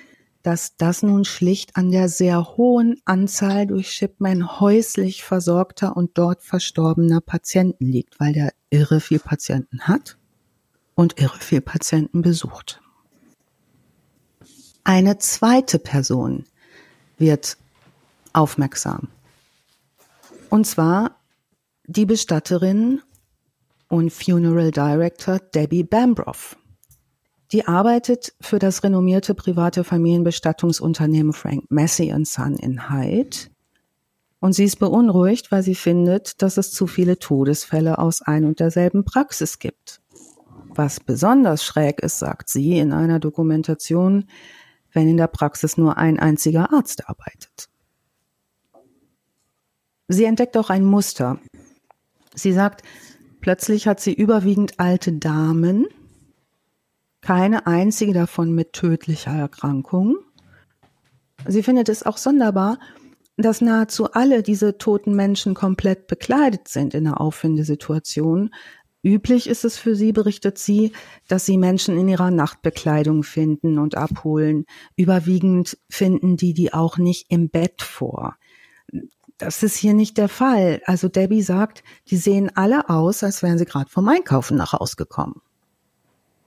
[0.47, 6.41] dass das nun schlicht an der sehr hohen Anzahl durch Shipman häuslich versorgter und dort
[6.41, 10.17] verstorbener Patienten liegt, weil der irre viel Patienten hat
[10.95, 12.81] und irre viel Patienten besucht.
[14.85, 16.45] Eine zweite Person
[17.17, 17.57] wird
[18.31, 19.09] aufmerksam.
[20.49, 21.19] Und zwar
[21.87, 23.01] die Bestatterin
[23.89, 26.55] und Funeral Director Debbie Bambroff.
[27.51, 33.37] Die arbeitet für das renommierte private Familienbestattungsunternehmen Frank Massey Son in Hyde.
[34.39, 38.59] Und sie ist beunruhigt, weil sie findet, dass es zu viele Todesfälle aus ein und
[38.59, 40.01] derselben Praxis gibt.
[40.69, 44.25] Was besonders schräg ist, sagt sie in einer Dokumentation,
[44.91, 47.69] wenn in der Praxis nur ein einziger Arzt arbeitet.
[50.07, 51.39] Sie entdeckt auch ein Muster.
[52.35, 52.83] Sie sagt,
[53.41, 55.87] plötzlich hat sie überwiegend alte Damen,
[57.21, 60.17] keine einzige davon mit tödlicher Erkrankung.
[61.45, 62.79] Sie findet es auch sonderbar,
[63.37, 68.49] dass nahezu alle diese toten Menschen komplett bekleidet sind in der Auffindesituation.
[69.03, 70.91] Üblich ist es für sie, berichtet sie,
[71.27, 74.65] dass sie Menschen in ihrer Nachtbekleidung finden und abholen.
[74.95, 78.35] Überwiegend finden die die auch nicht im Bett vor.
[79.37, 80.81] Das ist hier nicht der Fall.
[80.85, 84.95] Also Debbie sagt, die sehen alle aus, als wären sie gerade vom Einkaufen nach Hause
[84.95, 85.41] gekommen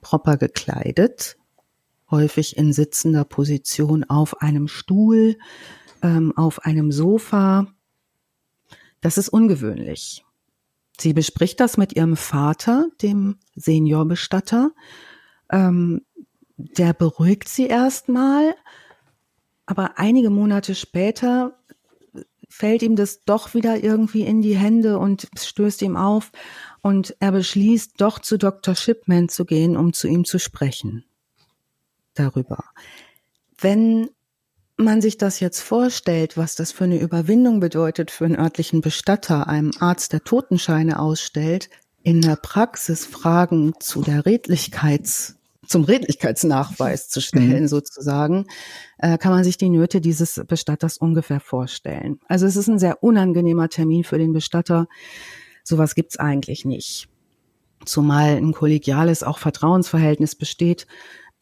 [0.01, 1.37] proper gekleidet,
[2.09, 5.37] häufig in sitzender Position auf einem Stuhl,
[6.01, 7.67] ähm, auf einem Sofa.
[8.99, 10.25] Das ist ungewöhnlich.
[10.99, 14.71] Sie bespricht das mit ihrem Vater, dem Seniorbestatter.
[15.51, 16.05] Ähm,
[16.57, 18.53] der beruhigt sie erstmal,
[19.65, 21.57] aber einige Monate später
[22.51, 26.31] fällt ihm das doch wieder irgendwie in die Hände und stößt ihm auf
[26.81, 28.75] und er beschließt, doch zu Dr.
[28.75, 31.05] Shipman zu gehen, um zu ihm zu sprechen
[32.13, 32.65] darüber.
[33.57, 34.09] Wenn
[34.75, 39.47] man sich das jetzt vorstellt, was das für eine Überwindung bedeutet für einen örtlichen Bestatter,
[39.47, 41.69] einem Arzt, der Totenscheine ausstellt,
[42.03, 45.35] in der Praxis Fragen zu der Redlichkeits,
[45.71, 47.67] zum Redlichkeitsnachweis zu stellen, mhm.
[47.67, 48.45] sozusagen,
[48.99, 52.19] äh, kann man sich die Nöte dieses Bestatters ungefähr vorstellen.
[52.27, 54.87] Also es ist ein sehr unangenehmer Termin für den Bestatter,
[55.63, 57.07] Sowas gibt's eigentlich nicht.
[57.85, 60.87] Zumal ein kollegiales, auch Vertrauensverhältnis besteht.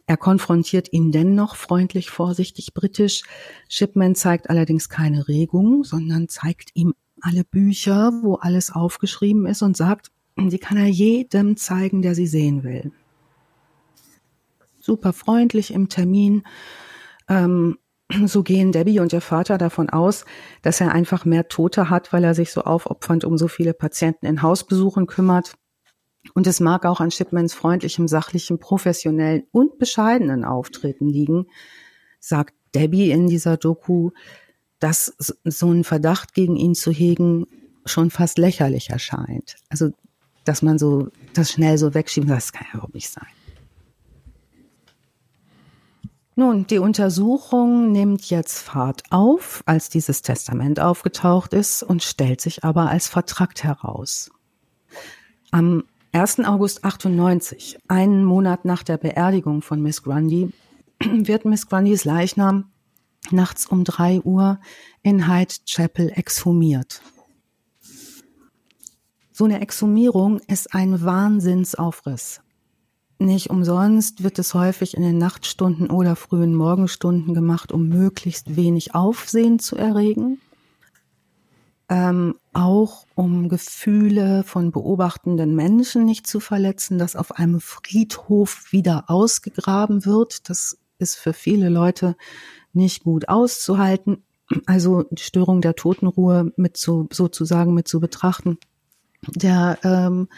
[0.05, 3.23] Er konfrontiert ihn dennoch freundlich, vorsichtig, britisch.
[3.67, 9.75] Shipman zeigt allerdings keine Regung, sondern zeigt ihm alle Bücher, wo alles aufgeschrieben ist und
[9.75, 12.93] sagt, die kann er jedem zeigen, der sie sehen will.
[14.80, 16.43] Super freundlich im Termin.
[17.27, 17.77] Ähm,
[18.25, 20.25] so gehen Debbie und ihr Vater davon aus,
[20.61, 24.25] dass er einfach mehr Tote hat, weil er sich so aufopfernd um so viele Patienten
[24.25, 25.53] in Hausbesuchen kümmert.
[26.34, 31.47] Und es mag auch an Shipmans freundlichem, sachlichen, professionellen und bescheidenen Auftreten liegen,
[32.19, 34.11] sagt Debbie in dieser Doku,
[34.80, 37.47] dass so ein Verdacht gegen ihn zu hegen
[37.86, 39.57] schon fast lächerlich erscheint.
[39.69, 39.91] Also,
[40.45, 43.27] dass man so das schnell so wegschiebt, das kann ja überhaupt nicht sein.
[46.39, 52.63] Nun, die Untersuchung nimmt jetzt Fahrt auf, als dieses Testament aufgetaucht ist und stellt sich
[52.63, 54.31] aber als vertrackt heraus.
[55.51, 55.83] Am
[56.13, 56.39] 1.
[56.45, 60.53] August 98, einen Monat nach der Beerdigung von Miss Grundy,
[61.03, 62.71] wird Miss Grundys Leichnam
[63.31, 64.61] nachts um drei Uhr
[65.01, 67.01] in Hyde Chapel exhumiert.
[69.33, 72.39] So eine Exhumierung ist ein Wahnsinnsaufriss.
[73.22, 78.95] Nicht umsonst wird es häufig in den Nachtstunden oder frühen Morgenstunden gemacht, um möglichst wenig
[78.95, 80.39] Aufsehen zu erregen.
[81.89, 89.05] Ähm, auch um Gefühle von beobachtenden Menschen nicht zu verletzen, dass auf einem Friedhof wieder
[89.07, 90.49] ausgegraben wird.
[90.49, 92.15] Das ist für viele Leute
[92.72, 94.24] nicht gut auszuhalten.
[94.65, 98.57] Also die Störung der Totenruhe mit zu, sozusagen mit zu betrachten.
[99.28, 100.30] Der, ähm,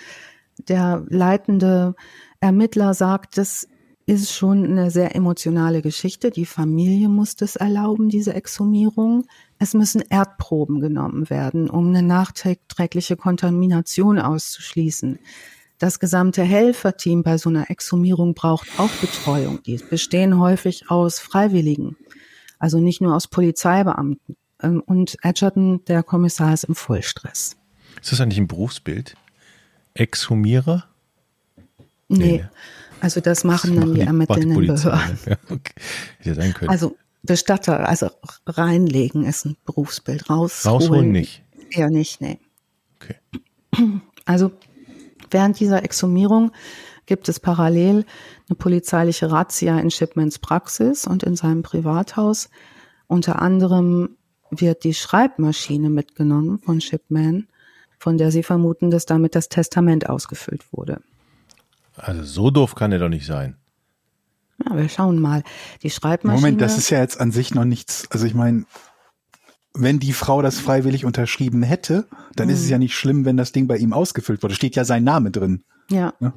[0.68, 1.96] der leitende
[2.40, 3.68] Ermittler sagt, dass
[4.06, 6.32] ist schon eine sehr emotionale Geschichte.
[6.32, 9.26] Die Familie muss das erlauben, diese Exhumierung.
[9.60, 15.20] Es müssen Erdproben genommen werden, um eine nachträgliche Kontamination auszuschließen.
[15.78, 19.64] Das gesamte Helferteam bei so einer Exhumierung braucht auch Betreuung.
[19.64, 21.96] Die bestehen häufig aus Freiwilligen,
[22.60, 24.36] also nicht nur aus Polizeibeamten.
[24.62, 27.56] Ähm, und Edgerton, der Kommissar, ist im Vollstress.
[28.02, 29.16] Ist das eigentlich ein Berufsbild?
[29.94, 30.86] Exhumierer?
[32.08, 32.18] Nee.
[32.18, 32.46] nee.
[33.00, 35.20] Also das machen das dann die ermittelnden Behörden.
[35.26, 35.74] Ja, okay.
[36.20, 36.70] Hätte sein können.
[36.70, 38.10] Also Bestatter, also
[38.46, 40.30] reinlegen ist ein Berufsbild.
[40.30, 41.44] Rausholen, Rausholen nicht.
[41.70, 42.40] Eher nicht, nee.
[43.00, 43.16] Okay.
[44.24, 44.52] Also
[45.32, 46.52] während dieser Exhumierung
[47.08, 48.06] gibt es parallel
[48.48, 52.50] eine polizeiliche Razzia in Shipmans Praxis und in seinem Privathaus.
[53.08, 54.16] Unter anderem
[54.52, 57.48] wird die Schreibmaschine mitgenommen von Shipman,
[58.02, 61.02] von der sie vermuten, dass damit das Testament ausgefüllt wurde.
[61.96, 63.58] Also so doof kann er doch nicht sein.
[64.66, 65.44] Ja, wir schauen mal.
[65.84, 66.42] Die Schreibmaschine.
[66.42, 68.08] Moment, das ist ja jetzt an sich noch nichts.
[68.10, 68.66] Also ich meine,
[69.76, 72.54] wenn die Frau das freiwillig unterschrieben hätte, dann mhm.
[72.54, 72.72] ist es mhm.
[72.72, 74.56] ja nicht schlimm, wenn das Ding bei ihm ausgefüllt wurde.
[74.56, 75.64] Steht ja sein Name drin.
[75.92, 76.14] Ja.
[76.20, 76.34] Ne?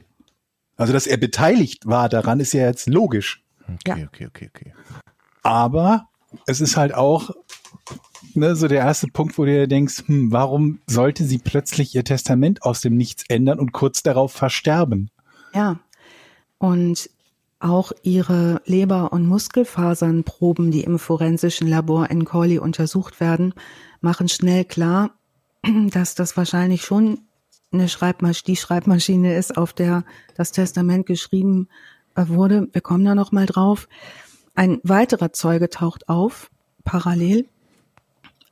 [0.77, 3.43] Also, dass er beteiligt war daran, ist ja jetzt logisch.
[3.63, 4.07] Okay, ja.
[4.07, 4.75] okay, okay, okay.
[5.43, 6.09] Aber
[6.47, 7.31] es ist halt auch
[8.35, 12.05] ne, so der erste Punkt, wo du dir denkst, hm, warum sollte sie plötzlich ihr
[12.05, 15.11] Testament aus dem Nichts ändern und kurz darauf versterben?
[15.55, 15.79] Ja.
[16.59, 17.11] Und
[17.61, 23.55] auch ihre Leber- und Muskelfasernproben, die im forensischen Labor in Corley untersucht werden,
[24.01, 25.13] machen schnell klar,
[25.91, 27.21] dass das wahrscheinlich schon
[27.73, 30.05] eine Schreibmaschine, die Schreibmaschine ist, auf der
[30.37, 31.69] das Testament geschrieben
[32.15, 32.69] äh, wurde.
[32.73, 33.89] Wir kommen da noch mal drauf.
[34.55, 36.51] Ein weiterer Zeuge taucht auf,
[36.85, 37.49] parallel.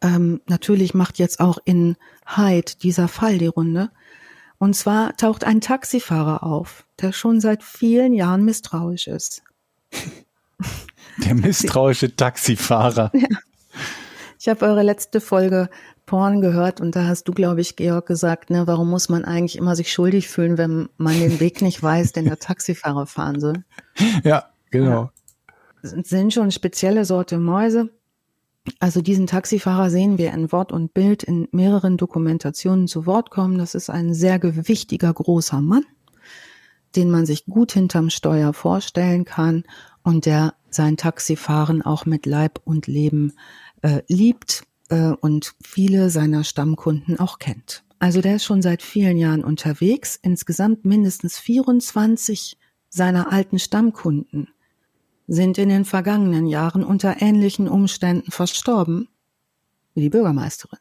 [0.03, 1.97] Ähm, natürlich macht jetzt auch in
[2.27, 3.91] Hyde dieser Fall die Runde.
[4.59, 9.43] Und zwar taucht ein Taxifahrer auf, der schon seit vielen Jahren misstrauisch ist.
[11.19, 13.11] Der misstrauische Taxifahrer.
[13.15, 13.29] Ja.
[14.39, 15.69] Ich habe eure letzte Folge
[16.07, 19.57] Porn gehört und da hast du, glaube ich, Georg, gesagt, ne, warum muss man eigentlich
[19.57, 23.65] immer sich schuldig fühlen, wenn man den Weg nicht weiß, den der Taxifahrer fahren soll?
[24.25, 25.11] Ja, genau.
[25.83, 26.03] Ja.
[26.03, 27.91] Sind schon spezielle Sorte Mäuse.
[28.79, 33.59] Also diesen Taxifahrer sehen wir in Wort und Bild in mehreren Dokumentationen zu Wort kommen.
[33.59, 35.85] Das ist ein sehr gewichtiger, großer Mann,
[36.95, 39.65] den man sich gut hinterm Steuer vorstellen kann
[40.03, 43.33] und der sein Taxifahren auch mit Leib und Leben
[43.83, 47.85] äh, liebt äh, und viele seiner Stammkunden auch kennt.
[47.99, 52.59] Also der ist schon seit vielen Jahren unterwegs, insgesamt mindestens 24
[52.89, 54.49] seiner alten Stammkunden
[55.35, 59.09] sind in den vergangenen Jahren unter ähnlichen Umständen verstorben
[59.95, 60.79] wie die Bürgermeisterin.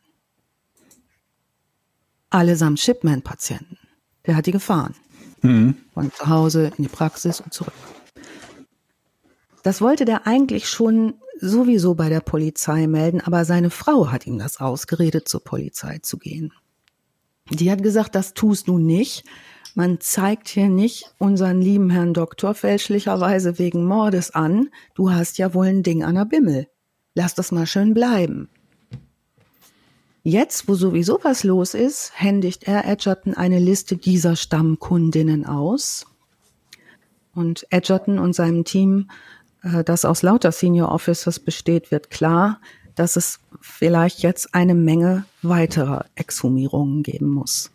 [2.30, 3.78] Allesamt Shipman-Patienten.
[4.26, 4.94] Der hat die gefahren.
[5.42, 5.78] Mhm.
[5.94, 7.74] Von zu Hause in die Praxis und zurück.
[9.64, 14.38] Das wollte der eigentlich schon sowieso bei der Polizei melden, aber seine Frau hat ihm
[14.38, 16.52] das ausgeredet, zur Polizei zu gehen.
[17.50, 19.24] Die hat gesagt, das tust du nicht,
[19.76, 24.70] man zeigt hier nicht unseren lieben Herrn Doktor fälschlicherweise wegen Mordes an.
[24.96, 26.68] Du hast ja wohl ein Ding an der Bimmel.
[27.14, 28.50] Lass das mal schön bleiben.
[30.24, 36.06] Jetzt, wo sowieso was los ist, händigt er Edgerton eine Liste dieser Stammkundinnen aus.
[37.34, 39.10] Und Edgerton und seinem Team,
[39.64, 42.60] äh, das aus lauter Senior Officers besteht, wird klar,
[42.96, 47.72] dass es vielleicht jetzt eine Menge weiterer Exhumierungen geben muss.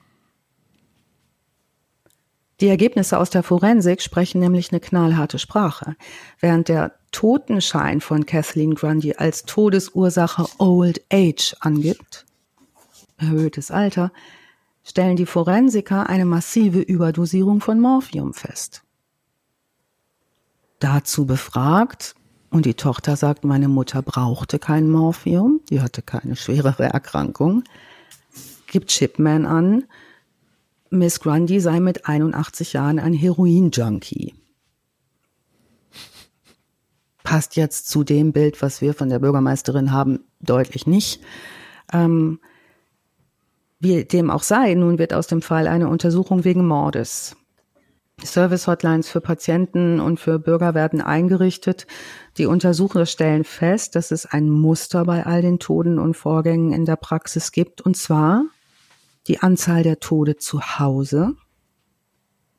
[2.61, 5.94] Die Ergebnisse aus der Forensik sprechen nämlich eine knallharte Sprache.
[6.40, 12.24] Während der Totenschein von Kathleen Grundy als Todesursache Old Age angibt,
[13.18, 14.11] erhöhtes Alter,
[14.84, 18.82] stellen die Forensiker eine massive Überdosierung von Morphium fest.
[20.78, 22.14] Dazu befragt,
[22.50, 27.64] und die Tochter sagt, meine Mutter brauchte kein Morphium, die hatte keine schwerere Erkrankung,
[28.66, 29.84] gibt Shipman an,
[30.97, 34.34] Miss Grundy sei mit 81 Jahren ein Heroin-Junkie.
[37.22, 41.20] Passt jetzt zu dem Bild, was wir von der Bürgermeisterin haben, deutlich nicht.
[41.92, 42.40] Ähm,
[43.80, 47.36] wie dem auch sei, nun wird aus dem Fall eine Untersuchung wegen Mordes.
[48.24, 51.86] Service-Hotlines für Patienten und für Bürger werden eingerichtet.
[52.38, 56.86] Die Untersucher stellen fest, dass es ein Muster bei all den Toten und Vorgängen in
[56.86, 57.82] der Praxis gibt.
[57.82, 58.44] Und zwar
[59.29, 61.35] die Anzahl der Tode zu Hause.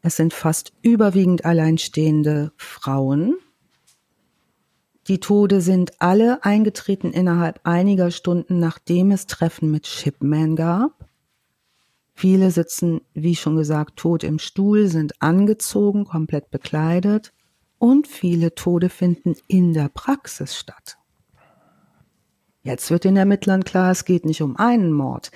[0.01, 3.37] Es sind fast überwiegend alleinstehende Frauen.
[5.07, 11.07] Die Tode sind alle eingetreten innerhalb einiger Stunden, nachdem es Treffen mit Shipman gab.
[12.13, 17.33] Viele sitzen, wie schon gesagt, tot im Stuhl, sind angezogen, komplett bekleidet.
[17.79, 20.97] und viele Tode finden in der Praxis statt.
[22.63, 25.31] Jetzt wird den Ermittlern klar, es geht nicht um einen Mord.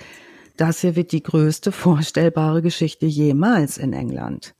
[0.61, 4.53] Das hier wird die größte vorstellbare Geschichte jemals in England.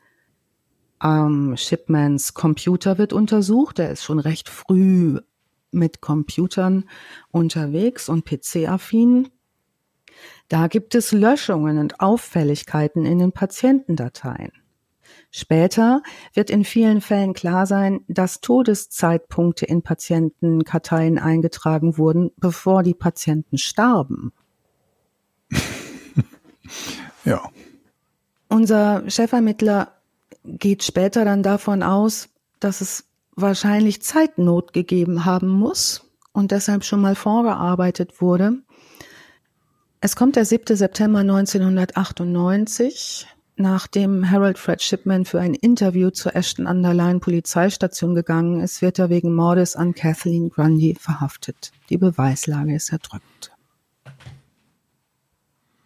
[1.04, 3.78] Ähm, Shipmans Computer wird untersucht.
[3.78, 5.20] Er ist schon recht früh
[5.70, 6.86] mit Computern
[7.30, 9.30] unterwegs und PC-affin.
[10.48, 14.54] Da gibt es Löschungen und Auffälligkeiten in den Patientendateien.
[15.30, 16.02] Später
[16.34, 23.60] wird in vielen Fällen klar sein, dass Todeszeitpunkte in Patientenkarteien eingetragen wurden, bevor die Patienten
[23.60, 24.34] starben.
[27.26, 27.50] ja.
[28.48, 29.94] Unser Chefermittler
[30.44, 33.06] geht später dann davon aus, dass es
[33.36, 38.58] wahrscheinlich Zeitnot gegeben haben muss und deshalb schon mal vorgearbeitet wurde.
[40.02, 40.76] Es kommt der 7.
[40.76, 43.28] September 1998
[43.62, 49.10] Nachdem Harold Fred Shipman für ein Interview zur Ashton Underline Polizeistation gegangen ist, wird er
[49.10, 51.72] wegen Mordes an Kathleen Grundy verhaftet.
[51.90, 53.51] Die Beweislage ist erdrückt.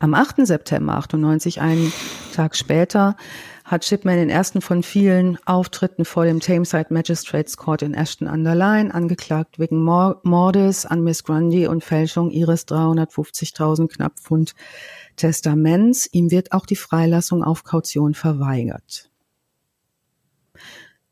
[0.06, 0.46] Am 8.
[0.46, 1.92] September 98, einen
[2.32, 3.16] Tag später,
[3.64, 8.94] hat Shipman den ersten von vielen Auftritten vor dem Tameside Magistrates Court in Ashton Underline
[8.94, 14.54] angeklagt wegen Mordes an Miss Grundy und Fälschung ihres 350.000 knapp Pfund
[15.16, 16.08] Testaments.
[16.12, 19.10] Ihm wird auch die Freilassung auf Kaution verweigert.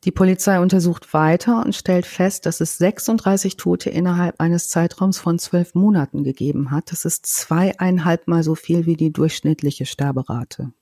[0.05, 5.39] Die Polizei untersucht weiter und stellt fest, dass es 36 Tote innerhalb eines Zeitraums von
[5.39, 6.91] zwölf Monaten gegeben hat.
[6.91, 10.73] Das ist zweieinhalb Mal so viel wie die durchschnittliche Sterberate.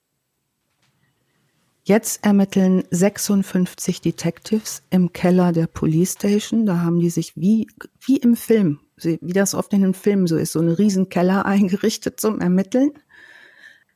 [1.83, 6.65] Jetzt ermitteln 56 Detectives im Keller der Police Station.
[6.65, 7.67] Da haben die sich wie,
[7.99, 11.45] wie im Film, wie das oft in den Filmen so ist, so eine riesen Keller
[11.45, 12.91] eingerichtet zum Ermitteln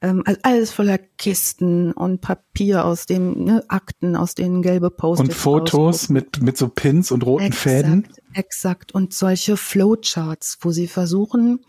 [0.01, 5.33] ähm, alles voller Kisten und Papier aus dem ne, Akten, aus denen gelbe Post und
[5.33, 8.07] Fotos mit mit so Pins und roten exakt, Fäden.
[8.33, 11.61] Exakt und solche Flowcharts, wo sie versuchen,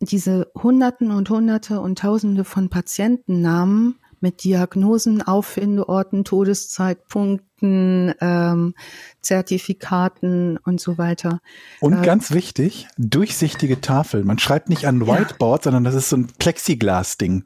[0.00, 8.74] diese Hunderten und Hunderte und Tausende von Patientennamen mit Diagnosen, Auffindeorten, Todeszeitpunkten, ähm,
[9.20, 11.40] Zertifikaten und so weiter.
[11.80, 14.26] Und äh, ganz wichtig, durchsichtige Tafeln.
[14.26, 15.64] Man schreibt nicht an Whiteboard, ja.
[15.64, 17.44] sondern das ist so ein Plexiglas-Ding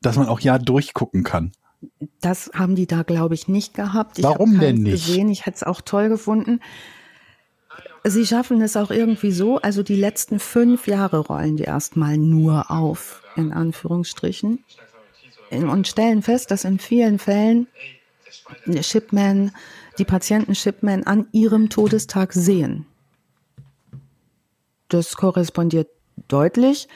[0.00, 1.52] dass man auch ja durchgucken kann.
[2.20, 4.18] Das haben die da, glaube ich, nicht gehabt.
[4.18, 5.06] Ich Warum denn nicht?
[5.06, 5.30] Gesehen.
[5.30, 6.60] Ich hätte es auch toll gefunden.
[8.04, 12.70] Sie schaffen es auch irgendwie so, also die letzten fünf Jahre rollen die erstmal nur
[12.70, 14.64] auf, in Anführungsstrichen,
[15.50, 17.66] und stellen fest, dass in vielen Fällen
[18.80, 19.52] Shipmen,
[19.98, 22.86] die Patienten Shipmen an ihrem Todestag sehen.
[24.88, 25.88] Das korrespondiert
[26.28, 26.88] deutlich.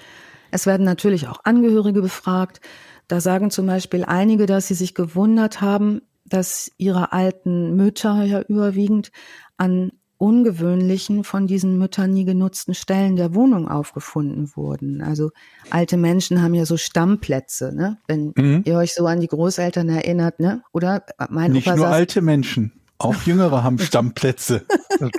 [0.50, 2.61] Es werden natürlich auch Angehörige befragt.
[3.09, 8.40] Da sagen zum Beispiel einige, dass sie sich gewundert haben, dass ihre alten Mütter ja
[8.40, 9.12] überwiegend
[9.57, 15.02] an ungewöhnlichen, von diesen Müttern nie genutzten Stellen der Wohnung aufgefunden wurden.
[15.02, 15.30] Also
[15.70, 17.98] alte Menschen haben ja so Stammplätze, ne?
[18.07, 18.62] Wenn mhm.
[18.64, 20.62] ihr euch so an die Großeltern erinnert, ne?
[20.72, 24.64] Oder mein Nicht Opa nur saß, alte Menschen, auch Jüngere haben Stammplätze.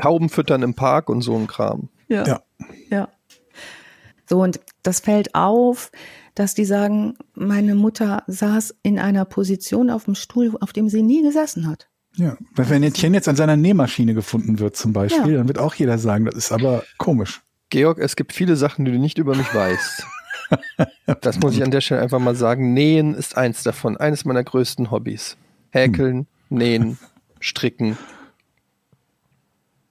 [0.01, 1.89] Tauben füttern im Park und so ein Kram.
[2.07, 2.25] Ja.
[2.25, 2.41] ja.
[2.89, 3.09] ja.
[4.29, 5.91] So, und das fällt auf,
[6.33, 11.01] dass die sagen, meine Mutter saß in einer Position auf dem Stuhl, auf dem sie
[11.01, 11.87] nie gesessen hat.
[12.15, 15.37] Ja, weil wenn Etienne jetzt an seiner Nähmaschine gefunden wird zum Beispiel, ja.
[15.37, 17.41] dann wird auch jeder sagen, das ist aber komisch.
[17.69, 20.05] Georg, es gibt viele Sachen, die du nicht über mich weißt.
[21.21, 22.73] das muss ich an der Stelle einfach mal sagen.
[22.73, 25.37] Nähen ist eins davon, eines meiner größten Hobbys.
[25.71, 26.57] Häkeln, hm.
[26.57, 26.99] nähen,
[27.39, 27.97] stricken.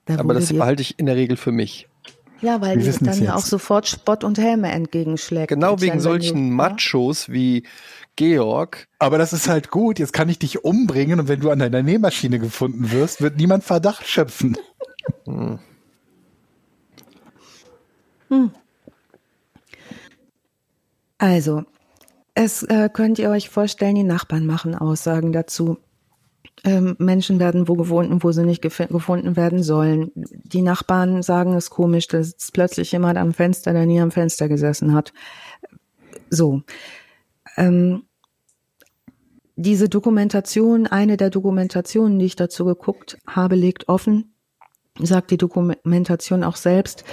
[0.05, 1.87] Da aber das behalte ich in der Regel für mich.
[2.41, 5.49] Ja, weil die dann ja auch sofort Spott und Helme entgegenschlägt.
[5.49, 7.63] Genau wegen solchen Machos wie
[8.15, 8.87] Georg.
[8.99, 9.99] Aber das ist halt gut.
[9.99, 13.63] Jetzt kann ich dich umbringen und wenn du an deiner Nähmaschine gefunden wirst, wird niemand
[13.63, 14.57] Verdacht schöpfen.
[15.25, 15.59] Hm.
[18.29, 18.51] Hm.
[21.17, 21.63] Also,
[22.33, 25.77] es äh, könnt ihr euch vorstellen, die Nachbarn machen Aussagen dazu
[26.65, 30.11] ähm, Menschen werden wo gefunden, wo sie nicht gefunden werden sollen.
[30.15, 34.93] Die Nachbarn sagen es komisch, dass plötzlich jemand am Fenster, der nie am Fenster gesessen
[34.93, 35.13] hat.
[36.31, 36.63] So.
[37.55, 38.03] Ähm,
[39.55, 44.33] diese Dokumentation, eine der Dokumentationen, die ich dazu geguckt habe, legt offen,
[44.99, 47.05] sagt die Dokumentation auch selbst,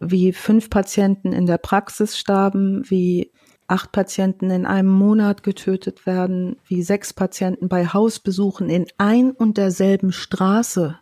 [0.00, 3.32] wie fünf Patienten in der Praxis starben, wie
[3.68, 9.58] acht Patienten in einem Monat getötet werden, wie sechs Patienten bei Hausbesuchen in ein und
[9.58, 10.98] derselben Straße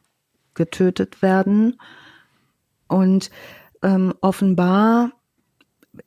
[0.55, 1.79] getötet werden.
[2.89, 3.31] Und
[3.83, 5.13] ähm, offenbar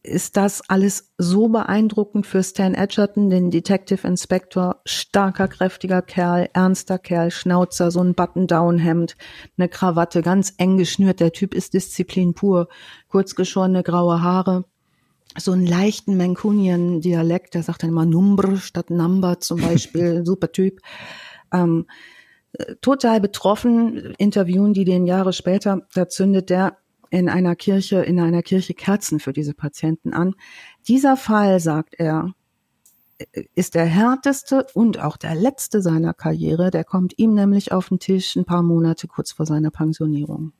[0.03, 6.99] ist das alles so beeindruckend für Stan Edgerton, den Detective Inspector, starker, kräftiger Kerl, ernster
[6.99, 9.15] Kerl, Schnauzer, so ein Button-Down-Hemd,
[9.57, 11.19] eine Krawatte, ganz eng geschnürt.
[11.19, 12.67] Der Typ ist Disziplin pur,
[13.07, 14.65] kurzgeschorene graue Haare,
[15.37, 20.79] so einen leichten Mancunian-Dialekt, der sagt dann immer Number statt Number zum Beispiel, super Typ.
[21.53, 21.85] Ähm,
[22.81, 26.77] total betroffen, interviewen die den Jahre später, da zündet der
[27.11, 30.35] in einer Kirche, in einer Kirche Kerzen für diese Patienten an.
[30.87, 32.33] Dieser Fall, sagt er,
[33.53, 36.71] ist der härteste und auch der letzte seiner Karriere.
[36.71, 40.53] Der kommt ihm nämlich auf den Tisch ein paar Monate kurz vor seiner Pensionierung.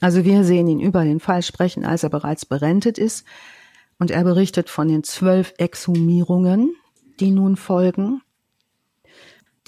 [0.00, 3.24] Also wir sehen ihn über den Fall sprechen, als er bereits berentet ist.
[3.98, 6.74] Und er berichtet von den zwölf Exhumierungen,
[7.18, 8.22] die nun folgen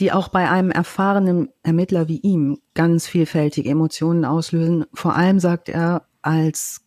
[0.01, 4.87] die auch bei einem erfahrenen Ermittler wie ihm ganz vielfältige Emotionen auslösen.
[4.95, 6.81] Vor allem sagt er als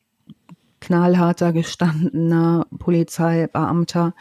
[0.82, 4.16] knallharter, gestandener Polizeibeamter,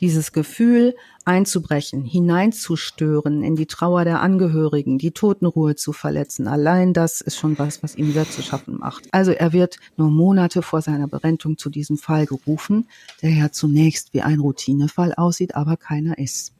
[0.00, 6.48] dieses Gefühl einzubrechen, hineinzustören in die Trauer der Angehörigen, die Totenruhe zu verletzen.
[6.48, 9.06] Allein das ist schon was, was ihm sehr zu schaffen macht.
[9.12, 12.88] Also er wird nur Monate vor seiner Berentung zu diesem Fall gerufen,
[13.22, 16.52] der ja zunächst wie ein Routinefall aussieht, aber keiner ist.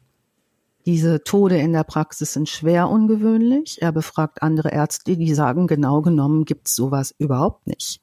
[0.86, 3.80] Diese Tode in der Praxis sind schwer ungewöhnlich.
[3.80, 8.00] Er befragt andere Ärzte, die sagen, genau genommen gibt's sowas überhaupt nicht.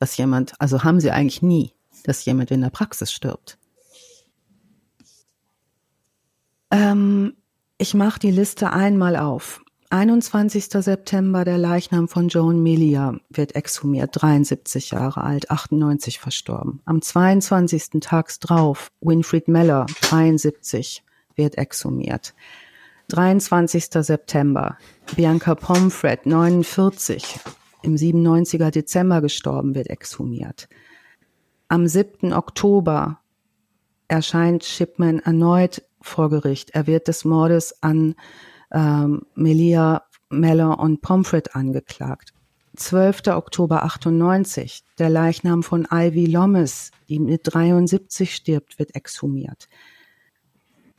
[0.00, 1.72] Dass jemand, also haben sie eigentlich nie,
[2.02, 3.58] dass jemand in der Praxis stirbt.
[6.76, 7.34] Ähm,
[7.78, 9.62] ich mache die Liste einmal auf.
[9.90, 10.66] 21.
[10.66, 16.80] September, der Leichnam von Joan Melia wird exhumiert, 73 Jahre alt, 98 verstorben.
[16.84, 18.00] Am 22.
[18.00, 21.02] Tags drauf, Winfried Meller, 73,
[21.36, 22.34] wird exhumiert.
[23.08, 23.84] 23.
[23.84, 24.76] September.
[25.14, 27.38] Bianca Pomfret, 49,
[27.82, 30.68] im 97er Dezember gestorben, wird exhumiert.
[31.68, 32.32] Am 7.
[32.32, 33.20] Oktober
[34.08, 36.70] erscheint Shipman erneut vor Gericht.
[36.70, 38.14] Er wird des Mordes an
[38.72, 42.32] ähm, Melia, Meller und Pomfret angeklagt.
[42.76, 43.28] 12.
[43.28, 49.68] Oktober 98, der Leichnam von Ivy Lommes, die mit 73 stirbt, wird exhumiert.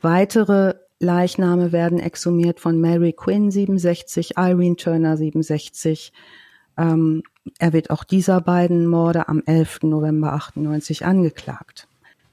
[0.00, 6.12] Weitere Leichname werden exhumiert von Mary Quinn 67, Irene Turner 67.
[6.76, 7.22] Ähm,
[7.58, 9.82] er wird auch dieser beiden Morde am 11.
[9.82, 11.87] November 98 angeklagt.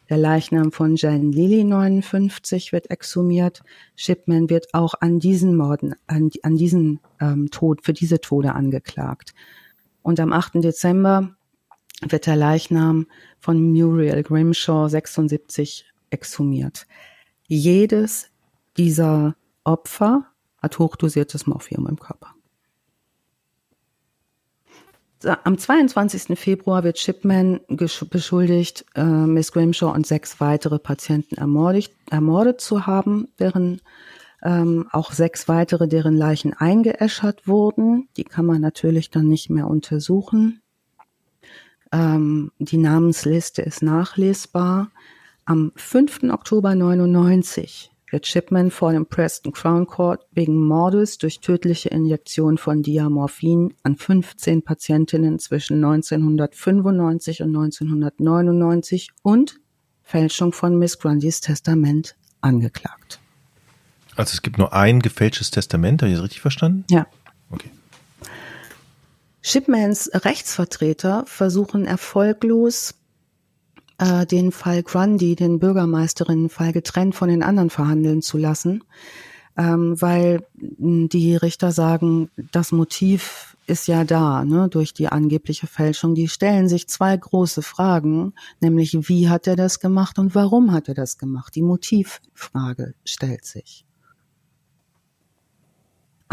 [0.09, 3.63] Der Leichnam von Jane Lilly 59 wird exhumiert.
[3.95, 9.33] Shipman wird auch an diesen Morden, an, an diesen ähm, Tod, für diese Tode angeklagt.
[10.03, 10.63] Und am 8.
[10.63, 11.35] Dezember
[12.01, 13.07] wird der Leichnam
[13.39, 16.85] von Muriel Grimshaw 76 exhumiert.
[17.47, 18.29] Jedes
[18.77, 20.27] dieser Opfer
[20.61, 22.34] hat hochdosiertes Morphium im Körper.
[25.23, 26.37] Am 22.
[26.37, 33.29] Februar wird Shipman beschuldigt, äh, Miss Grimshaw und sechs weitere Patienten ermordet, ermordet zu haben,
[33.37, 33.81] während
[34.43, 38.09] ähm, auch sechs weitere, deren Leichen eingeäschert wurden.
[38.17, 40.61] Die kann man natürlich dann nicht mehr untersuchen.
[41.91, 44.91] Ähm, die Namensliste ist nachlesbar.
[45.45, 46.23] Am 5.
[46.31, 52.81] Oktober 99 wird Shipman vor dem Preston Crown Court wegen Mordes durch tödliche Injektion von
[52.81, 59.59] Diamorphin an 15 Patientinnen zwischen 1995 und 1999 und
[60.01, 63.19] Fälschung von Miss Grundys Testament angeklagt.
[64.15, 66.85] Also es gibt nur ein gefälschtes Testament, habe ich das richtig verstanden?
[66.89, 67.07] Ja.
[67.49, 67.69] Okay.
[69.41, 72.95] Shipmans Rechtsvertreter versuchen erfolglos
[73.97, 78.83] äh, den Fall Grundy, den Bürgermeisterinnenfall, getrennt von den anderen verhandeln zu lassen,
[79.57, 86.13] ähm, weil die Richter sagen, das Motiv ist ja da, ne, durch die angebliche Fälschung.
[86.15, 90.87] Die stellen sich zwei große Fragen, nämlich wie hat er das gemacht und warum hat
[90.87, 91.55] er das gemacht?
[91.55, 93.84] Die Motivfrage stellt sich.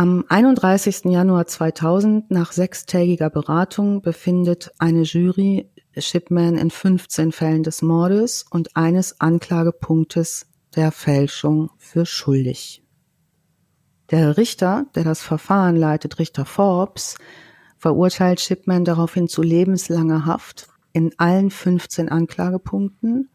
[0.03, 1.05] Am 31.
[1.05, 8.77] Januar 2000, nach sechstägiger Beratung, befindet eine Jury Shipman in 15 Fällen des Mordes und
[8.77, 12.83] eines Anklagepunktes der Fälschung für schuldig.
[14.11, 17.16] Der Richter, der das Verfahren leitet, Richter Forbes,
[17.79, 23.31] verurteilt Shipman daraufhin zu lebenslanger Haft in allen 15 Anklagepunkten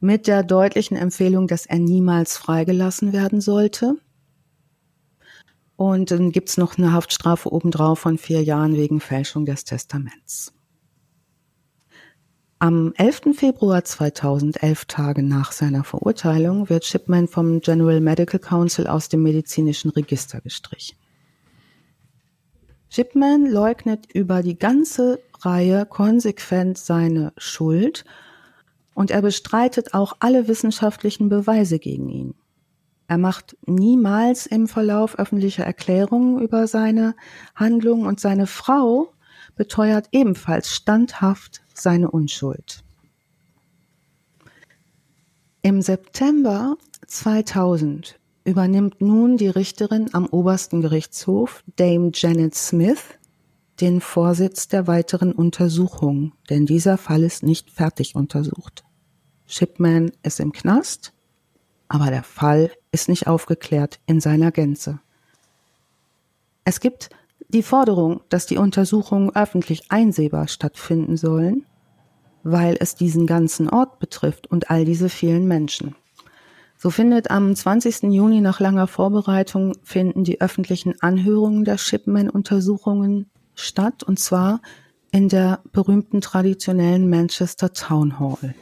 [0.00, 3.96] mit der deutlichen Empfehlung, dass er niemals freigelassen werden sollte.
[5.76, 10.52] Und dann gibt's noch eine Haftstrafe obendrauf von vier Jahren wegen Fälschung des Testaments.
[12.58, 13.36] Am 11.
[13.36, 19.22] Februar 2000, elf Tage nach seiner Verurteilung, wird Shipman vom General Medical Council aus dem
[19.22, 20.96] medizinischen Register gestrichen.
[22.88, 28.06] Shipman leugnet über die ganze Reihe konsequent seine Schuld
[28.94, 32.34] und er bestreitet auch alle wissenschaftlichen Beweise gegen ihn.
[33.08, 37.14] Er macht niemals im Verlauf öffentliche Erklärungen über seine
[37.54, 39.12] Handlungen und seine Frau
[39.54, 42.82] beteuert ebenfalls standhaft seine Unschuld.
[45.62, 46.76] Im September
[47.06, 53.18] 2000 übernimmt nun die Richterin am obersten Gerichtshof, Dame Janet Smith,
[53.80, 58.84] den Vorsitz der weiteren Untersuchung, denn dieser Fall ist nicht fertig untersucht.
[59.46, 61.12] Shipman ist im Knast,
[61.88, 65.00] aber der Fall ist nicht aufgeklärt in seiner Gänze.
[66.64, 67.10] Es gibt
[67.48, 71.66] die Forderung, dass die Untersuchungen öffentlich einsehbar stattfinden sollen,
[72.42, 75.94] weil es diesen ganzen Ort betrifft und all diese vielen Menschen.
[76.78, 78.04] So findet am 20.
[78.04, 84.62] Juni nach langer Vorbereitung finden die öffentlichen Anhörungen der Shipman-Untersuchungen statt, und zwar
[85.12, 88.54] in der berühmten traditionellen Manchester Town Hall.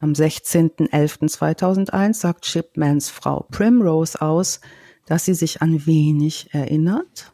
[0.00, 4.60] Am 16.11.2001 sagt Shipmans Frau Primrose aus,
[5.06, 7.32] dass sie sich an wenig erinnert.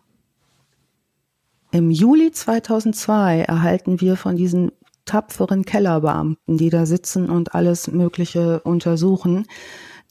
[1.72, 4.72] Im Juli 2002 erhalten wir von diesen
[5.04, 9.46] tapferen Kellerbeamten, die da sitzen und alles Mögliche untersuchen,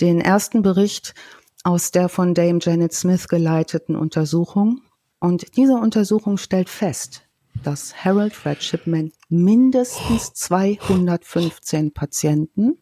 [0.02, 1.16] den ersten Bericht
[1.64, 4.82] aus der von Dame Janet Smith geleiteten Untersuchung.
[5.20, 7.24] Und diese Untersuchung stellt fest,
[7.64, 12.78] dass Harold Fred Shipman mindestens 215 Patienten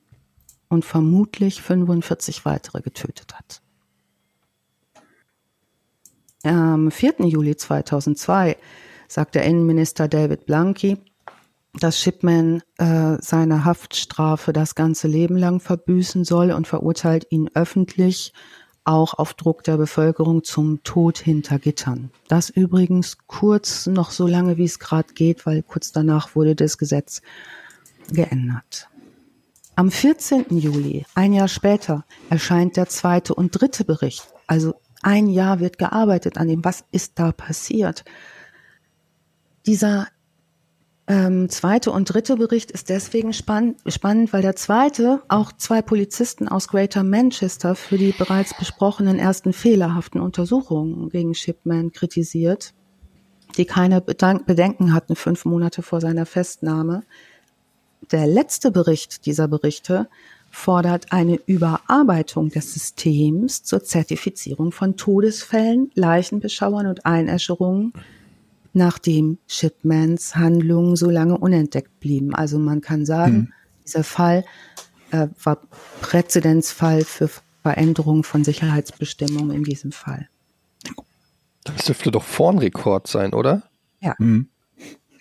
[0.69, 3.61] und vermutlich 45 weitere getötet hat.
[6.43, 7.25] Am 4.
[7.25, 8.57] Juli 2002
[9.07, 10.97] sagt der Innenminister David Blanky,
[11.73, 18.33] dass Shipman äh, seine Haftstrafe das ganze Leben lang verbüßen soll und verurteilt ihn öffentlich
[18.83, 22.11] auch auf Druck der Bevölkerung zum Tod hinter Gittern.
[22.27, 26.77] Das übrigens kurz noch so lange, wie es gerade geht, weil kurz danach wurde das
[26.77, 27.21] Gesetz
[28.11, 28.89] geändert.
[29.75, 30.45] Am 14.
[30.49, 34.27] Juli, ein Jahr später, erscheint der zweite und dritte Bericht.
[34.47, 38.03] Also ein Jahr wird gearbeitet an dem, was ist da passiert.
[39.65, 40.07] Dieser
[41.07, 46.47] ähm, zweite und dritte Bericht ist deswegen spann spannend, weil der zweite auch zwei Polizisten
[46.47, 52.73] aus Greater Manchester für die bereits besprochenen ersten fehlerhaften Untersuchungen gegen Shipman kritisiert,
[53.57, 57.03] die keine Bedenken hatten fünf Monate vor seiner Festnahme.
[58.11, 60.07] Der letzte Bericht dieser Berichte
[60.51, 67.93] fordert eine Überarbeitung des Systems zur Zertifizierung von Todesfällen, Leichenbeschauern und Einäscherungen
[68.73, 72.33] nachdem Shipmans Handlungen so lange unentdeckt blieben.
[72.33, 73.53] Also man kann sagen, mhm.
[73.85, 74.45] dieser Fall
[75.11, 75.59] äh, war
[76.01, 77.29] Präzedenzfall für
[77.61, 80.27] Veränderungen von Sicherheitsbestimmungen in diesem Fall.
[81.63, 83.63] Das dürfte doch Vornrekord sein, oder?
[83.99, 84.15] Ja.
[84.17, 84.47] Mhm.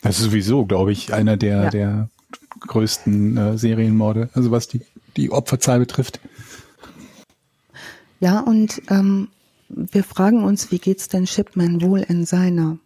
[0.03, 1.71] Das ist sowieso, glaube ich, einer der, ja.
[1.71, 2.11] der
[2.61, 4.81] größten äh, Serienmorde, also was die,
[5.17, 6.21] die Opferzahl betrifft.
[8.21, 9.29] Ja, und ähm,
[9.69, 12.79] wir fragen uns, wie geht's denn Shipman wohl in seiner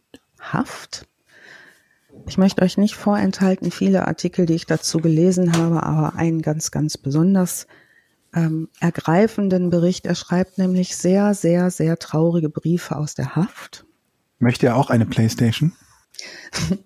[0.53, 1.07] Haft.
[2.27, 6.71] Ich möchte euch nicht vorenthalten, viele Artikel, die ich dazu gelesen habe, aber einen ganz,
[6.71, 7.67] ganz besonders
[8.35, 10.07] ähm, ergreifenden Bericht.
[10.07, 13.85] Er schreibt nämlich sehr, sehr, sehr traurige Briefe aus der Haft.
[14.39, 15.73] Möchte er auch eine Playstation?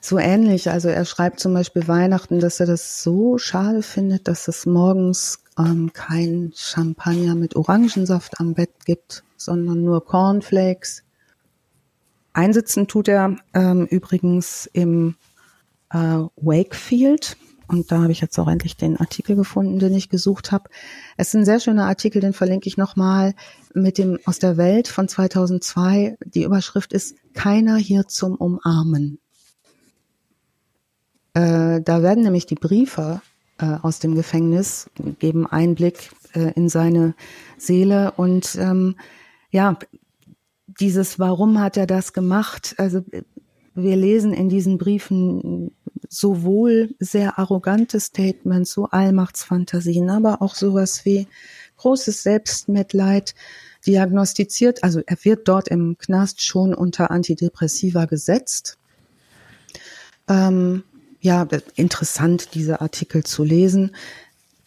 [0.00, 0.70] so ähnlich.
[0.70, 5.42] Also er schreibt zum Beispiel Weihnachten, dass er das so schade findet, dass es morgens
[5.58, 11.04] ähm, kein Champagner mit Orangensaft am Bett gibt, sondern nur Cornflakes.
[12.32, 15.16] Einsitzen tut er ähm, übrigens im
[15.90, 15.96] äh,
[16.36, 17.36] Wakefield.
[17.68, 20.68] Und da habe ich jetzt auch endlich den Artikel gefunden, den ich gesucht habe.
[21.16, 23.34] Es ist ein sehr schöner Artikel, den verlinke ich nochmal
[23.72, 26.16] mit dem aus der Welt von 2002.
[26.24, 29.18] Die Überschrift ist Keiner hier zum Umarmen.
[31.34, 33.22] Äh, da werden nämlich die Briefe
[33.58, 37.14] äh, aus dem Gefängnis geben Einblick äh, in seine
[37.56, 38.96] Seele und ähm,
[39.50, 39.78] ja,
[40.80, 42.74] dieses Warum hat er das gemacht?
[42.78, 43.04] Also
[43.74, 45.72] wir lesen in diesen Briefen
[46.08, 51.26] sowohl sehr arrogante Statements, so Allmachtsfantasien, aber auch sowas wie
[51.78, 53.34] großes Selbstmitleid
[53.86, 54.84] diagnostiziert.
[54.84, 58.78] Also er wird dort im Knast schon unter Antidepressiva gesetzt.
[60.28, 60.84] Ähm,
[61.20, 63.94] ja, interessant, diese Artikel zu lesen.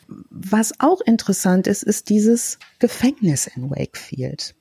[0.07, 4.54] Was auch interessant ist, ist dieses Gefängnis in Wakefield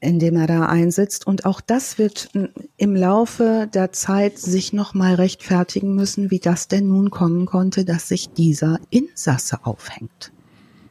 [0.00, 1.26] in dem er da einsitzt.
[1.26, 2.30] Und auch das wird
[2.76, 8.08] im Laufe der Zeit sich nochmal rechtfertigen müssen, wie das denn nun kommen konnte, dass
[8.08, 10.32] sich dieser Insasse aufhängt.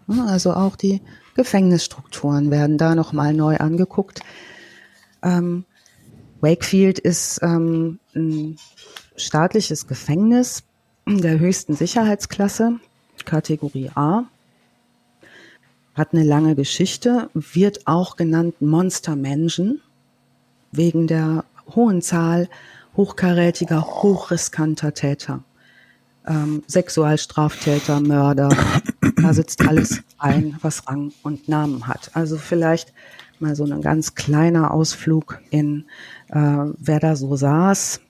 [0.08, 1.02] Also auch die
[1.36, 4.22] Gefängnisstrukturen werden da nochmal neu angeguckt.
[5.24, 5.66] Ähm,
[6.42, 8.58] Wakefield ist ähm, ein
[9.16, 10.64] staatliches Gefängnis
[11.08, 12.80] der höchsten Sicherheitsklasse,
[13.26, 14.26] Kategorie A.
[15.96, 19.82] Hat eine lange Geschichte, wird auch genannt Monster Mansion
[20.72, 22.50] wegen der hohen Zahl
[22.96, 25.44] hochkarätiger, hochriskanter Täter.
[26.28, 28.50] Ähm, Sexualstraftäter, Mörder,
[29.22, 32.12] da sitzt alles ein, was Rang und Namen hat.
[32.14, 32.94] Also vielleicht
[33.40, 35.86] mal so ein ganz kleiner Ausflug in,
[36.30, 36.38] äh,
[36.78, 38.02] wer da so saß.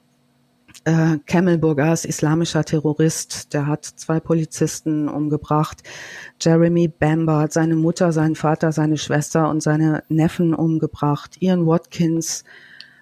[0.83, 5.81] Äh, Camel Burgas, islamischer Terrorist, der hat zwei Polizisten umgebracht.
[6.39, 11.37] Jeremy Bamber hat seine Mutter, seinen Vater, seine Schwester und seine Neffen umgebracht.
[11.39, 12.43] Ian Watkins,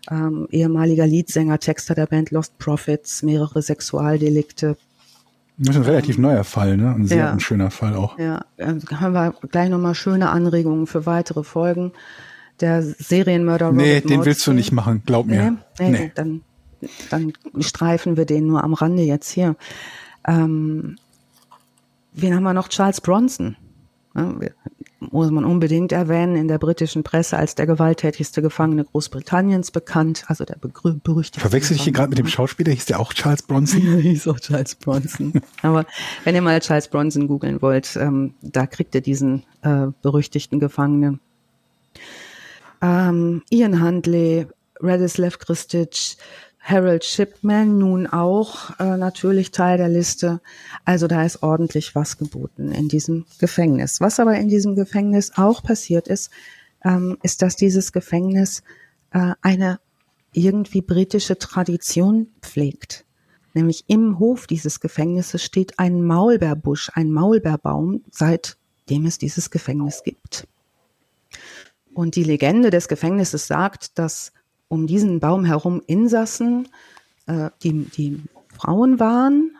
[0.10, 4.78] ähm, ehemaliger Leadsänger, Texter der Band Lost Prophets, mehrere Sexualdelikte.
[5.58, 6.96] Das ist ein relativ neuer Fall, ne?
[6.96, 7.32] Ein sehr ja.
[7.32, 8.18] ein schöner Fall auch.
[8.18, 11.92] Ja, äh, haben wir gleich nochmal schöne Anregungen für weitere Folgen.
[12.60, 15.58] Der Serienmörder Robert Nee, den willst du nicht machen, glaub mir.
[15.80, 16.12] Nee, nee, nee.
[16.16, 16.42] Dann,
[17.10, 19.56] dann streifen wir den nur am Rande jetzt hier.
[20.28, 20.98] Ähm,
[22.14, 22.70] wen haben wir noch?
[22.70, 23.56] Charles Bronson.
[24.16, 24.32] Ja,
[25.12, 30.46] muss man unbedingt erwähnen, in der britischen Presse als der gewalttätigste Gefangene Großbritanniens bekannt, also
[30.46, 31.40] der berüchtigte.
[31.40, 32.72] Verwechsel ich hier gerade mit dem Schauspieler?
[32.72, 33.82] Hieß der auch Charles Bronson?
[34.02, 35.34] Hieß auch Charles Bronson.
[35.62, 35.86] Aber
[36.24, 41.20] wenn ihr mal Charles Bronson googeln wollt, ähm, da kriegt ihr diesen äh, berüchtigten Gefangenen.
[42.82, 44.48] Ähm, Ian Handley,
[44.80, 46.18] Radislav Kristic,
[46.64, 50.40] Harold Shipman nun auch äh, natürlich Teil der Liste.
[50.86, 54.00] Also da ist ordentlich was geboten in diesem Gefängnis.
[54.00, 56.32] Was aber in diesem Gefängnis auch passiert ist,
[56.86, 58.64] ähm, ist, dass dieses Gefängnis
[59.12, 59.82] äh, eine
[60.32, 63.04] irgendwie britische Tradition pflegt.
[63.54, 70.48] Nämlich im Hof dieses Gefängnisses steht ein Maulbeerbusch, ein Maulbeerbaum, seitdem es dieses Gefängnis gibt.
[71.94, 74.32] Und die Legende des Gefängnisses sagt, dass
[74.68, 76.68] um diesen Baum herum Insassen,
[77.28, 79.58] äh, die, die Frauen waren,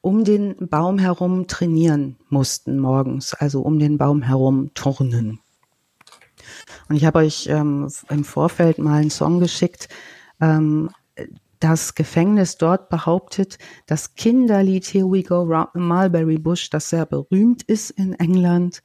[0.00, 5.40] um den Baum herum trainieren mussten morgens, also um den Baum herum turnen.
[6.88, 9.88] Und ich habe euch ähm, im Vorfeld mal einen Song geschickt.
[10.40, 10.90] Ähm,
[11.60, 17.90] das Gefängnis dort behauptet, das Kinderlied Here We Go Mulberry Bush, das sehr berühmt ist
[17.90, 18.82] in England,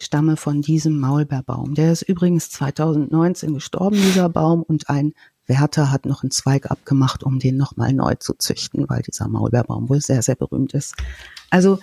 [0.00, 1.74] stamme von diesem Maulbeerbaum.
[1.74, 5.12] Der ist übrigens 2019 gestorben, dieser Baum, und ein
[5.46, 9.88] Wärter hat noch einen Zweig abgemacht, um den nochmal neu zu züchten, weil dieser Maulbeerbaum
[9.88, 10.94] wohl sehr, sehr berühmt ist.
[11.50, 11.78] Also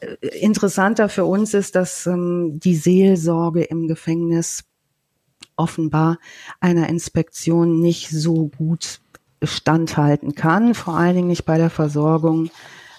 [0.00, 4.64] äh, interessanter für uns ist, dass ähm, die Seelsorge im Gefängnis
[5.56, 6.18] offenbar
[6.60, 9.00] einer Inspektion nicht so gut
[9.42, 12.50] standhalten kann, vor allen Dingen nicht bei der Versorgung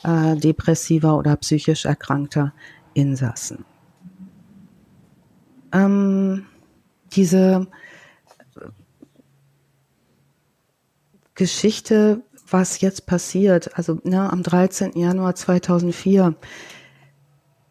[0.03, 2.53] äh, depressiver oder psychisch erkrankter
[2.94, 3.65] Insassen
[5.71, 6.45] ähm,
[7.11, 7.67] diese
[11.35, 14.97] Geschichte, was jetzt passiert, also ne, am 13.
[14.97, 16.35] Januar 2004,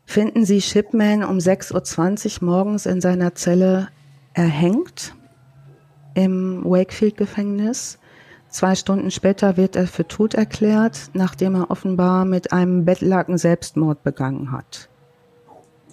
[0.07, 3.89] finden Sie Shipman um 6.20 Uhr morgens in seiner Zelle
[4.33, 5.15] erhängt
[6.15, 7.99] im Wakefield-Gefängnis.
[8.49, 14.03] Zwei Stunden später wird er für tot erklärt, nachdem er offenbar mit einem Bettlaken Selbstmord
[14.03, 14.89] begangen hat.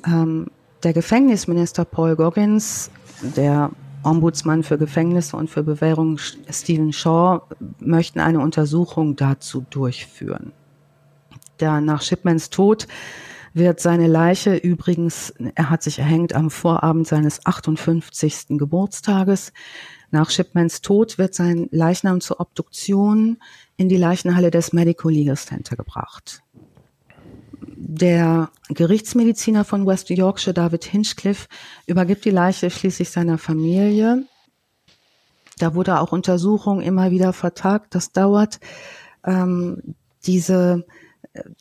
[0.06, 0.48] Ähm,
[0.86, 2.92] der Gefängnisminister Paul Goggins,
[3.36, 3.72] der
[4.04, 7.42] Ombudsmann für Gefängnisse und für Bewährung Stephen Shaw
[7.80, 10.52] möchten eine Untersuchung dazu durchführen.
[11.60, 12.88] Der nach Shipmans Tod
[13.56, 18.50] wird seine Leiche übrigens, er hat sich erhängt am Vorabend seines 58.
[18.50, 19.54] Geburtstages.
[20.12, 23.38] Nach Shipmans Tod wird sein Leichnam zur Obduktion
[23.76, 26.45] in die Leichenhalle des Medical Legal Center gebracht
[27.68, 31.48] der Gerichtsmediziner von West Yorkshire, David Hinchcliffe,
[31.86, 34.26] übergibt die Leiche schließlich seiner Familie.
[35.58, 37.96] Da wurde auch Untersuchung immer wieder vertagt.
[37.96, 38.60] Das dauert.
[39.26, 40.86] Ähm, diese,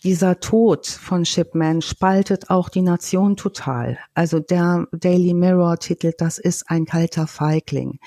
[0.02, 3.98] dieser Tod von Shipman spaltet auch die Nation total.
[4.14, 7.98] Also der Daily Mirror titelt, das ist ein kalter Feigling.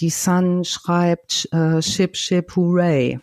[0.00, 3.18] Die Sun schreibt äh, Ship, Ship, Hooray.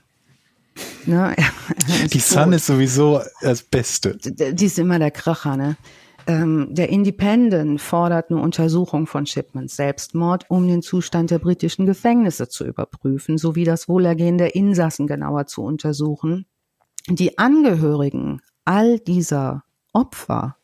[1.05, 1.35] Ne?
[2.13, 4.17] Die Sun ist sowieso das Beste.
[4.17, 5.77] Die ist immer der Kracher, ne?
[6.25, 12.47] Ähm, der Independent fordert eine Untersuchung von Shipmans Selbstmord, um den Zustand der britischen Gefängnisse
[12.47, 16.45] zu überprüfen, sowie das Wohlergehen der Insassen genauer zu untersuchen.
[17.09, 20.55] Die Angehörigen all dieser Opfer,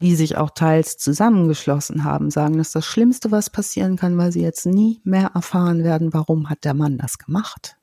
[0.00, 4.42] die sich auch teils zusammengeschlossen haben, sagen, dass das Schlimmste, was passieren kann, weil sie
[4.42, 7.77] jetzt nie mehr erfahren werden, warum hat der Mann das gemacht.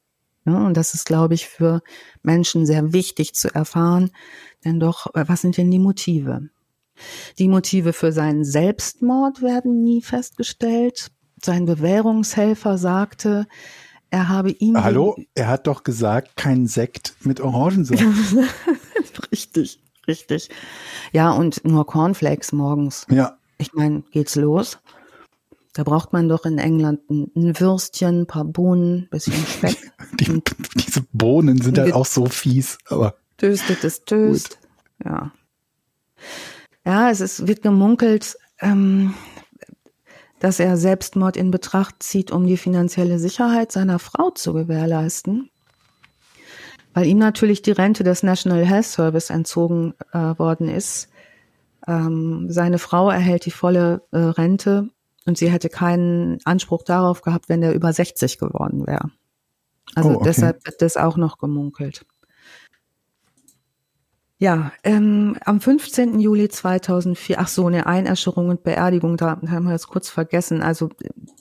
[0.45, 1.81] Ja, und das ist, glaube ich, für
[2.21, 4.11] Menschen sehr wichtig zu erfahren.
[4.63, 6.49] Denn doch, äh, was sind denn die Motive?
[7.39, 11.11] Die Motive für seinen Selbstmord werden nie festgestellt.
[11.41, 13.45] sein Bewährungshelfer sagte,
[14.09, 14.81] er habe ihm.
[14.81, 18.01] Hallo, er hat doch gesagt, kein Sekt mit Orangensaft.
[19.31, 20.49] richtig, richtig.
[21.11, 23.05] Ja, und nur Cornflakes morgens.
[23.09, 23.37] Ja.
[23.57, 24.79] Ich meine, geht's los?
[25.75, 29.75] Da braucht man doch in England ein, Würstchen, ein paar Bohnen, bisschen Speck.
[30.19, 30.41] Die,
[30.75, 33.15] diese Bohnen sind halt auch so fies, aber.
[33.35, 34.57] Töstet es Töst.
[35.03, 35.33] Ja.
[36.85, 39.15] Ja, es ist, wird gemunkelt, ähm,
[40.39, 45.49] dass er Selbstmord in Betracht zieht, um die finanzielle Sicherheit seiner Frau zu gewährleisten.
[46.93, 51.09] Weil ihm natürlich die Rente des National Health Service entzogen äh, worden ist.
[51.85, 54.89] Ähm, seine Frau erhält die volle äh, Rente
[55.25, 59.11] und sie hätte keinen Anspruch darauf gehabt, wenn er über 60 geworden wäre.
[59.95, 60.23] Also oh, okay.
[60.25, 62.05] deshalb wird das auch noch gemunkelt.
[64.37, 66.19] Ja, ähm, am 15.
[66.19, 70.61] Juli 2004, ach so, eine Einäscherung und Beerdigung, da haben wir jetzt kurz vergessen.
[70.61, 70.89] Also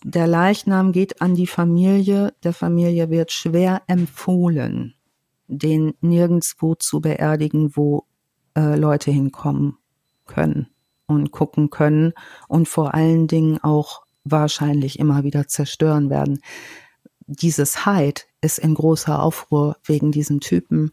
[0.05, 2.33] der Leichnam geht an die Familie.
[2.45, 4.95] Der Familie wird schwer empfohlen,
[5.49, 8.05] den nirgendswo zu beerdigen, wo
[8.57, 9.77] äh, Leute hinkommen
[10.27, 10.69] können
[11.07, 12.13] und gucken können
[12.49, 16.41] und vor allen Dingen auch wahrscheinlich immer wieder zerstören werden.
[17.27, 20.91] Dieses Hyde ist in großer Aufruhr wegen diesem Typen.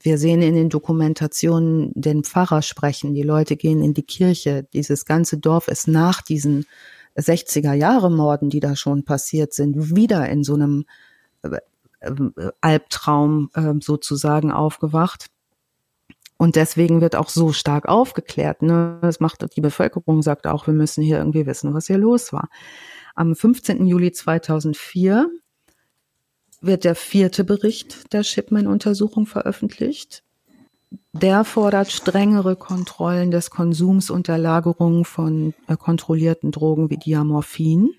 [0.00, 4.66] Wir sehen in den Dokumentationen den Pfarrer sprechen, die Leute gehen in die Kirche.
[4.72, 6.66] Dieses ganze Dorf ist nach diesen
[7.16, 10.84] 60er Jahre Morden, die da schon passiert sind, wieder in so einem
[11.42, 11.58] äh,
[12.00, 15.26] äh, Albtraum äh, sozusagen aufgewacht.
[16.38, 18.62] Und deswegen wird auch so stark aufgeklärt.
[18.62, 18.98] Ne?
[19.00, 22.48] Das macht die Bevölkerung, sagt auch, wir müssen hier irgendwie wissen, was hier los war.
[23.14, 23.86] Am 15.
[23.86, 25.30] Juli 2004
[26.60, 30.22] wird der vierte Bericht der Shipman-Untersuchung veröffentlicht.
[31.12, 37.94] Der fordert strengere Kontrollen des Konsums und der Lagerung von äh, kontrollierten Drogen wie Diamorphin,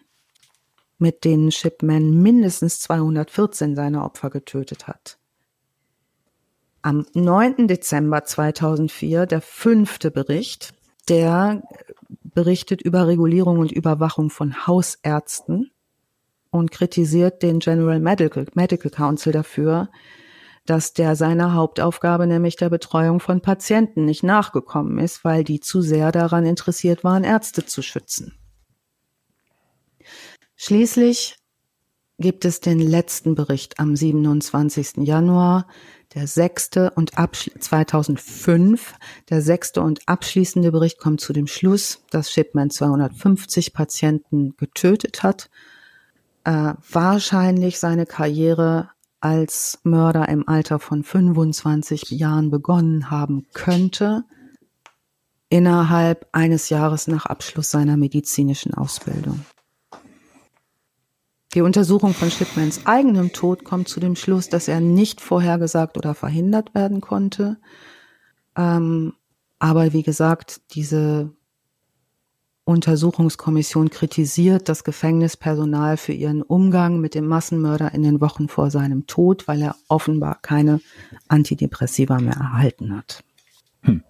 [0.99, 5.17] mit denen Shipman mindestens 214 seiner Opfer getötet hat.
[6.81, 7.67] Am 9.
[7.67, 10.73] Dezember 2004 der fünfte Bericht,
[11.09, 11.63] der
[12.23, 15.71] berichtet über Regulierung und Überwachung von Hausärzten
[16.51, 19.89] und kritisiert den General Medical, Medical Council dafür,
[20.65, 25.81] dass der seiner Hauptaufgabe, nämlich der Betreuung von Patienten, nicht nachgekommen ist, weil die zu
[25.81, 28.37] sehr daran interessiert waren, Ärzte zu schützen.
[30.55, 31.37] Schließlich
[32.19, 34.97] gibt es den letzten Bericht am 27.
[34.97, 35.67] Januar,
[36.17, 38.95] der sechste und 2005,
[39.29, 45.49] der sechste und abschließende Bericht kommt zu dem Schluss, dass Shipman 250 Patienten getötet hat
[46.47, 48.89] äh, wahrscheinlich seine Karriere
[49.19, 54.23] als Mörder im Alter von 25 Jahren begonnen haben könnte,
[55.49, 59.45] innerhalb eines Jahres nach Abschluss seiner medizinischen Ausbildung.
[61.57, 66.13] Die Untersuchung von Shipmans eigenem Tod kommt zu dem Schluss, dass er nicht vorhergesagt oder
[66.13, 67.57] verhindert werden konnte.
[68.55, 69.13] Ähm,
[69.57, 71.31] aber wie gesagt, diese
[72.63, 79.07] Untersuchungskommission kritisiert das Gefängnispersonal für ihren Umgang mit dem Massenmörder in den Wochen vor seinem
[79.07, 80.79] Tod, weil er offenbar keine
[81.27, 83.23] Antidepressiva mehr erhalten hat.
[83.81, 84.03] Hm.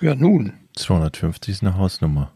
[0.00, 0.52] Ja, nun.
[0.76, 2.32] 250 ist eine Hausnummer.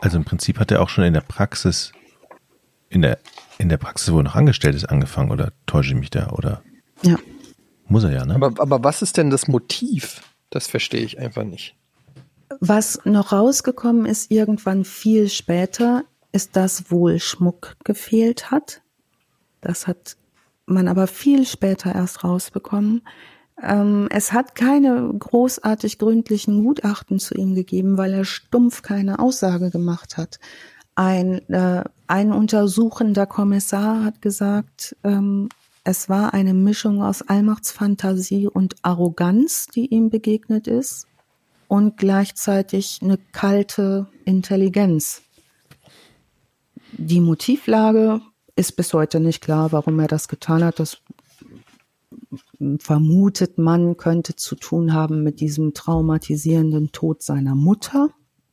[0.00, 1.92] Also im Prinzip hat er auch schon in der Praxis,
[2.88, 3.18] in der
[3.58, 6.30] in der Praxis, wo er noch angestellt ist, angefangen oder täusche ich mich da?
[6.30, 6.62] Oder?
[7.02, 7.16] Ja.
[7.86, 8.34] Muss er ja, ne?
[8.34, 10.20] Aber, aber was ist denn das Motiv?
[10.50, 11.76] Das verstehe ich einfach nicht.
[12.60, 18.82] Was noch rausgekommen ist, irgendwann viel später, ist, dass wohl Schmuck gefehlt hat.
[19.60, 20.16] Das hat
[20.66, 23.02] man aber viel später erst rausbekommen.
[23.60, 29.70] Ähm, es hat keine großartig gründlichen Gutachten zu ihm gegeben, weil er stumpf keine Aussage
[29.70, 30.38] gemacht hat.
[30.94, 35.48] Ein, äh, ein untersuchender Kommissar hat gesagt, ähm,
[35.84, 41.06] es war eine Mischung aus Allmachtsfantasie und Arroganz, die ihm begegnet ist,
[41.66, 45.22] und gleichzeitig eine kalte Intelligenz.
[46.92, 48.20] Die Motivlage
[48.54, 50.78] ist bis heute nicht klar, warum er das getan hat.
[50.78, 50.98] Das
[52.78, 58.08] vermutet man, könnte zu tun haben mit diesem traumatisierenden Tod seiner Mutter,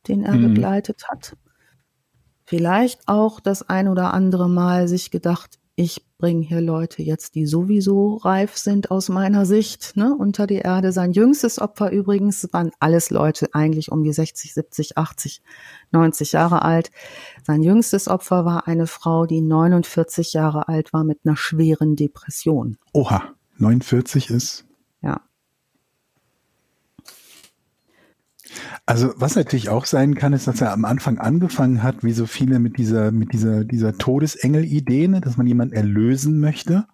[0.08, 0.54] den er mhm.
[0.54, 1.36] begleitet hat
[2.50, 7.46] vielleicht auch das ein oder andere Mal sich gedacht, ich bringe hier Leute jetzt, die
[7.46, 10.90] sowieso reif sind aus meiner Sicht, ne, unter die Erde.
[10.90, 15.42] Sein jüngstes Opfer übrigens waren alles Leute eigentlich um die 60, 70, 80,
[15.92, 16.90] 90 Jahre alt.
[17.46, 22.78] Sein jüngstes Opfer war eine Frau, die 49 Jahre alt war mit einer schweren Depression.
[22.92, 24.64] Oha, 49 ist.
[25.02, 25.20] Ja.
[28.86, 32.26] Also was natürlich auch sein kann, ist, dass er am Anfang angefangen hat, wie so
[32.26, 36.86] viele mit dieser, mit dieser, dieser Todesengel-Idee, ne, dass man jemanden erlösen möchte.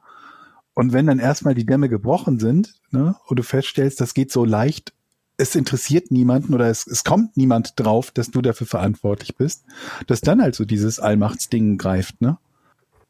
[0.74, 4.44] Und wenn dann erstmal die Dämme gebrochen sind ne, und du feststellst, das geht so
[4.44, 4.92] leicht,
[5.38, 9.64] es interessiert niemanden oder es, es kommt niemand drauf, dass du dafür verantwortlich bist,
[10.06, 12.38] dass dann halt so dieses Allmachtsding greift, ne?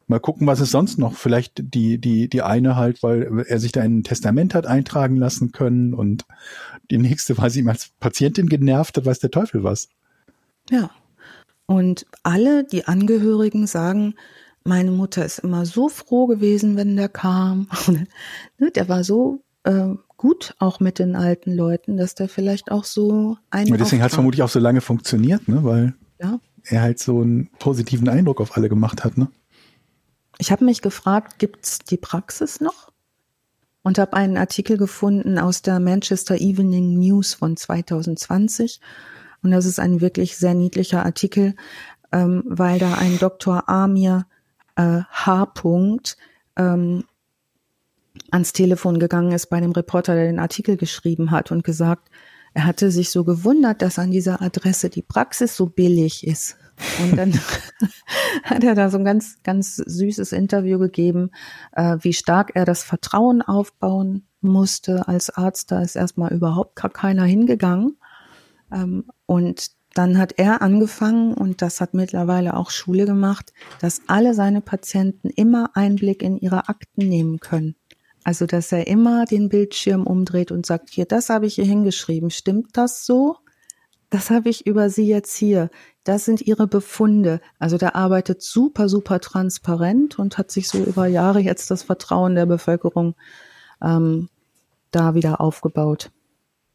[0.07, 1.15] Mal gucken, was es sonst noch.
[1.15, 5.17] Vielleicht die, die, die eine halt, weil er sich da in ein Testament hat eintragen
[5.17, 6.25] lassen können und
[6.89, 9.89] die nächste, weil sie ihm als Patientin genervt hat, weiß der Teufel was.
[10.69, 10.89] Ja.
[11.65, 14.15] Und alle, die Angehörigen sagen,
[14.63, 17.67] meine Mutter ist immer so froh gewesen, wenn der kam.
[18.59, 22.85] Ne, der war so äh, gut auch mit den alten Leuten, dass der vielleicht auch
[22.85, 23.67] so ein.
[23.67, 25.63] Deswegen hat es vermutlich auch so lange funktioniert, ne?
[25.63, 26.39] Weil ja.
[26.63, 29.27] er halt so einen positiven Eindruck auf alle gemacht hat, ne?
[30.39, 32.91] Ich habe mich gefragt, gibt's die Praxis noch?
[33.83, 38.81] Und habe einen Artikel gefunden aus der Manchester Evening News von 2020.
[39.41, 41.55] Und das ist ein wirklich sehr niedlicher Artikel,
[42.11, 43.69] ähm, weil da ein Dr.
[43.69, 44.25] Amir
[44.75, 45.53] äh, H.
[46.57, 47.03] Ähm,
[48.31, 52.09] ans Telefon gegangen ist bei dem Reporter, der den Artikel geschrieben hat und gesagt,
[52.53, 56.57] er hatte sich so gewundert, dass an dieser Adresse die Praxis so billig ist.
[57.01, 57.33] Und dann
[58.43, 61.31] hat er da so ein ganz, ganz süßes Interview gegeben,
[61.73, 65.71] äh, wie stark er das Vertrauen aufbauen musste als Arzt.
[65.71, 67.97] Da ist erstmal überhaupt gar keiner hingegangen.
[68.71, 73.51] Ähm, und dann hat er angefangen, und das hat mittlerweile auch Schule gemacht,
[73.81, 77.75] dass alle seine Patienten immer Einblick in ihre Akten nehmen können.
[78.23, 82.29] Also, dass er immer den Bildschirm umdreht und sagt, hier, das habe ich hier hingeschrieben.
[82.29, 83.37] Stimmt das so?
[84.09, 85.69] Das habe ich über Sie jetzt hier.
[86.03, 87.41] Das sind Ihre Befunde.
[87.59, 92.35] Also der arbeitet super, super transparent und hat sich so über Jahre jetzt das Vertrauen
[92.35, 93.15] der Bevölkerung
[93.81, 94.29] ähm,
[94.91, 96.11] da wieder aufgebaut.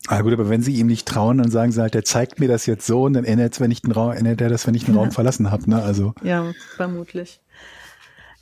[0.08, 2.48] Ah gut, aber wenn sie ihm nicht trauen, dann sagen sie halt, der zeigt mir
[2.48, 4.84] das jetzt so und dann ändert, wenn ich den Raum, ändert er das, wenn ich
[4.84, 5.70] den Raum verlassen habe.
[5.70, 5.80] Ne?
[5.80, 7.40] Also ja, vermutlich.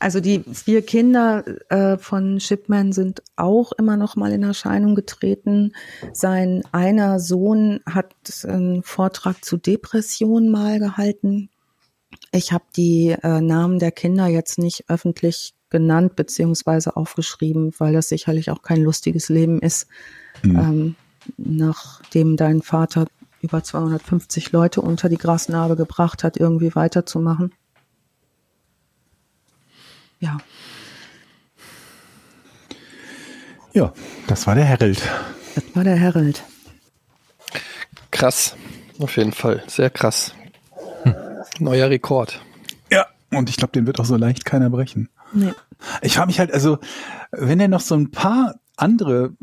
[0.01, 5.75] Also die vier Kinder äh, von Shipman sind auch immer noch mal in Erscheinung getreten.
[6.15, 8.15] Sein einer Sohn hat
[8.45, 11.51] einen Vortrag zu Depression mal gehalten.
[12.33, 18.09] Ich habe die äh, Namen der Kinder jetzt nicht öffentlich genannt beziehungsweise aufgeschrieben, weil das
[18.09, 19.87] sicherlich auch kein lustiges Leben ist,
[20.43, 20.59] mhm.
[20.59, 20.95] ähm,
[21.37, 23.07] nachdem dein Vater
[23.43, 27.53] über 250 Leute unter die Grasnarbe gebracht hat, irgendwie weiterzumachen
[30.21, 30.39] ja.
[33.73, 33.93] Ja,
[34.27, 35.03] das war der Herald.
[35.55, 36.43] Das war der Herald.
[38.11, 38.57] Krass,
[38.99, 39.63] auf jeden Fall.
[39.67, 40.35] Sehr krass.
[41.03, 41.15] Hm.
[41.59, 42.41] Neuer Rekord.
[42.91, 45.09] Ja, und ich glaube, den wird auch so leicht keiner brechen.
[45.33, 45.53] Nee.
[46.03, 46.79] Ich frage mich halt, also,
[47.31, 49.35] wenn er noch so ein paar andere,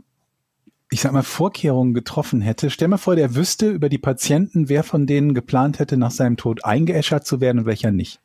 [0.91, 4.83] ich sag mal, Vorkehrungen getroffen hätte, stell mal vor, der wüsste über die Patienten, wer
[4.83, 8.19] von denen geplant hätte, nach seinem Tod eingeäschert zu werden und welcher nicht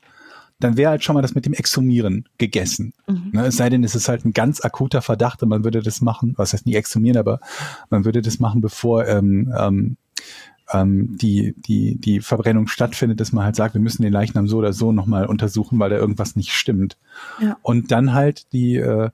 [0.63, 2.93] dann wäre halt schon mal das mit dem Exhumieren gegessen.
[3.07, 3.31] Mhm.
[3.33, 6.01] Ne, es sei denn, es ist halt ein ganz akuter Verdacht und man würde das
[6.01, 7.41] machen, was heißt nicht exhumieren, aber
[7.91, 9.97] man würde das machen, bevor ähm, ähm,
[10.73, 14.59] ähm, die, die, die Verbrennung stattfindet, dass man halt sagt, wir müssen den Leichnam so
[14.59, 16.97] oder so nochmal untersuchen, weil da irgendwas nicht stimmt.
[17.41, 17.57] Ja.
[17.63, 19.11] Und dann halt die, äh,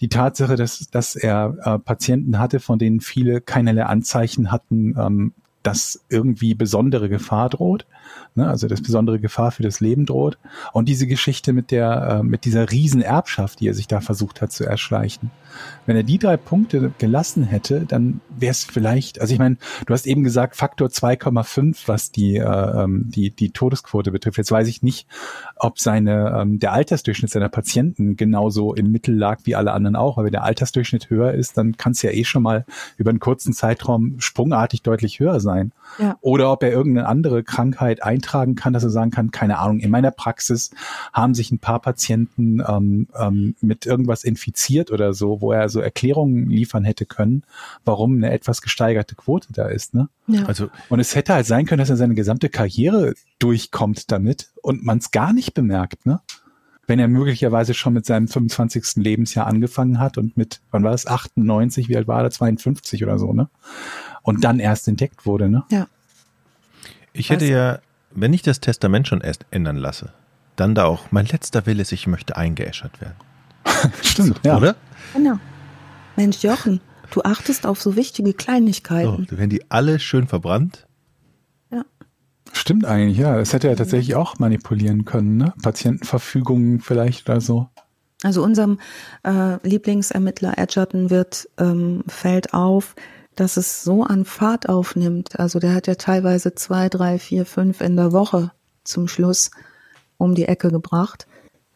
[0.00, 5.32] die Tatsache, dass, dass er äh, Patienten hatte, von denen viele keinerlei Anzeichen hatten, ähm,
[5.62, 7.86] dass irgendwie besondere Gefahr droht
[8.34, 8.48] ne?
[8.48, 10.38] also dass besondere Gefahr für das Leben droht.
[10.72, 14.52] Und diese Geschichte mit der, äh, mit dieser Riesenerbschaft, die er sich da versucht hat
[14.52, 15.30] zu erschleichen.
[15.86, 19.56] Wenn er die drei Punkte gelassen hätte, dann wäre es vielleicht, also ich meine,
[19.86, 24.38] du hast eben gesagt, Faktor 2,5, was die, äh, ähm, die, die Todesquote betrifft.
[24.38, 25.06] Jetzt weiß ich nicht,
[25.56, 30.18] ob seine, ähm, der Altersdurchschnitt seiner Patienten genauso im Mittel lag wie alle anderen auch.
[30.18, 32.64] Aber wenn der Altersdurchschnitt höher ist, dann kann es ja eh schon mal
[32.96, 35.72] über einen kurzen Zeitraum sprungartig deutlich höher sein.
[35.98, 36.16] Ja.
[36.20, 39.90] Oder ob er irgendeine andere Krankheit eintragen kann, dass er sagen kann, keine Ahnung, in
[39.90, 40.70] meiner Praxis
[41.12, 45.80] haben sich ein paar Patienten ähm, ähm, mit irgendwas infiziert oder so, wo er so
[45.80, 47.44] Erklärungen liefern hätte können,
[47.84, 49.94] warum eine etwas gesteigerte Quote da ist.
[49.94, 50.08] Ne?
[50.26, 50.44] Ja.
[50.44, 54.84] Also, und es hätte halt sein können, dass er seine gesamte Karriere durchkommt damit und
[54.84, 56.20] man es gar nicht bemerkt, ne?
[56.86, 58.96] Wenn er möglicherweise schon mit seinem 25.
[58.96, 63.18] Lebensjahr angefangen hat und mit, wann war das, 98, wie alt war er, 52 oder
[63.18, 63.50] so, ne?
[64.22, 65.64] Und dann erst entdeckt wurde, ne?
[65.70, 65.86] Ja.
[67.12, 67.78] Ich hätte ja,
[68.10, 70.12] wenn ich das Testament schon erst ändern lasse,
[70.56, 73.16] dann da auch, mein letzter Wille ist, ich möchte eingeäschert werden.
[74.02, 74.56] Stimmt, ja.
[74.56, 74.76] Oder?
[75.14, 75.38] Genau.
[76.16, 76.80] Mensch, Jochen,
[77.10, 79.26] du achtest auf so wichtige Kleinigkeiten.
[79.30, 80.86] So, werden die alle schön verbrannt.
[81.70, 81.84] Ja.
[82.52, 83.36] Stimmt eigentlich, ja.
[83.36, 85.54] Das hätte er tatsächlich auch manipulieren können, ne?
[85.62, 87.68] Patientenverfügungen vielleicht oder so.
[88.24, 88.80] Also unserem
[89.22, 92.96] äh, Lieblingsermittler Edgerton wird ähm, fällt auf,
[93.38, 95.38] dass es so an Fahrt aufnimmt.
[95.38, 98.50] Also der hat ja teilweise zwei, drei, vier, fünf in der Woche
[98.82, 99.52] zum Schluss
[100.16, 101.28] um die Ecke gebracht,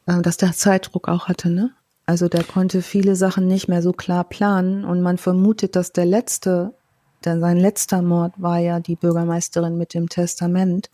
[0.07, 1.71] äh, dass der Zeitdruck auch hatte, ne?
[2.05, 6.05] Also der konnte viele Sachen nicht mehr so klar planen und man vermutet, dass der
[6.05, 6.75] letzte,
[7.25, 10.91] denn sein letzter Mord war ja die Bürgermeisterin mit dem Testament,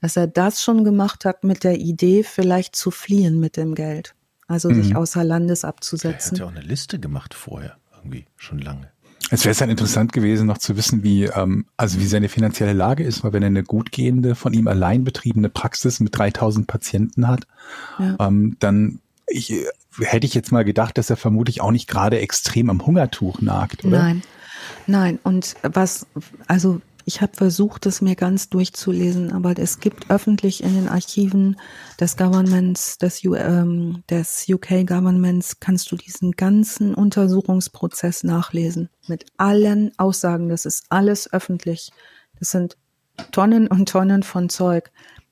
[0.00, 4.14] dass er das schon gemacht hat mit der Idee, vielleicht zu fliehen mit dem Geld.
[4.46, 4.82] Also mhm.
[4.82, 6.36] sich außer Landes abzusetzen.
[6.36, 8.91] Er hat ja auch eine Liste gemacht vorher, irgendwie schon lange.
[9.32, 13.02] Es wäre dann interessant gewesen, noch zu wissen, wie, ähm, also wie seine finanzielle Lage
[13.02, 17.26] ist, weil wenn er eine gut gehende, von ihm allein betriebene Praxis mit 3000 Patienten
[17.28, 17.46] hat,
[17.98, 18.16] ja.
[18.20, 19.54] ähm, dann ich,
[20.00, 23.84] hätte ich jetzt mal gedacht, dass er vermutlich auch nicht gerade extrem am Hungertuch nagt,
[23.86, 23.98] oder?
[23.98, 24.22] Nein,
[24.86, 25.18] nein.
[25.22, 26.06] Und was,
[26.46, 31.56] also ich habe versucht, es mir ganz durchzulesen, aber es gibt öffentlich in den Archiven
[32.00, 38.88] des Governments, des, ähm, des UK Governments, kannst du diesen ganzen Untersuchungsprozess nachlesen.
[39.08, 40.48] Mit allen Aussagen.
[40.48, 41.90] Das ist alles öffentlich.
[42.38, 42.76] Das sind
[43.30, 44.90] Tonnen und Tonnen von Zeug.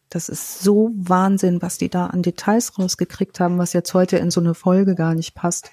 [0.08, 4.30] Das ist so Wahnsinn, was die da an Details rausgekriegt haben, was jetzt heute in
[4.30, 5.70] so eine Folge gar nicht passt.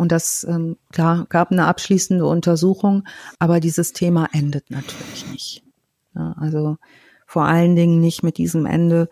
[0.00, 3.06] Und das, ähm, klar, gab eine abschließende Untersuchung,
[3.38, 5.62] aber dieses Thema endet natürlich nicht.
[6.14, 6.78] Ja, also
[7.26, 9.10] vor allen Dingen nicht mit diesem Ende,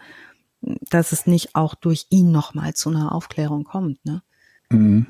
[0.63, 4.03] dass es nicht auch durch ihn nochmal zu einer Aufklärung kommt.
[4.07, 4.23] Ne?
[4.71, 5.09] Mhm.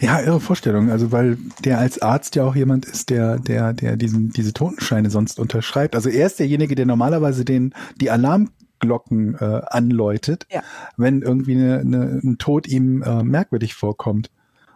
[0.00, 0.90] Ja, irre Vorstellung.
[0.90, 5.10] Also weil der als Arzt ja auch jemand ist, der, der, der diesen, diese Totenscheine
[5.10, 5.94] sonst unterschreibt.
[5.94, 10.62] Also er ist derjenige, der normalerweise den, die Alarm Glocken äh, anläutet, ja.
[10.96, 14.30] wenn irgendwie eine, eine, ein Tod ihm äh, merkwürdig vorkommt.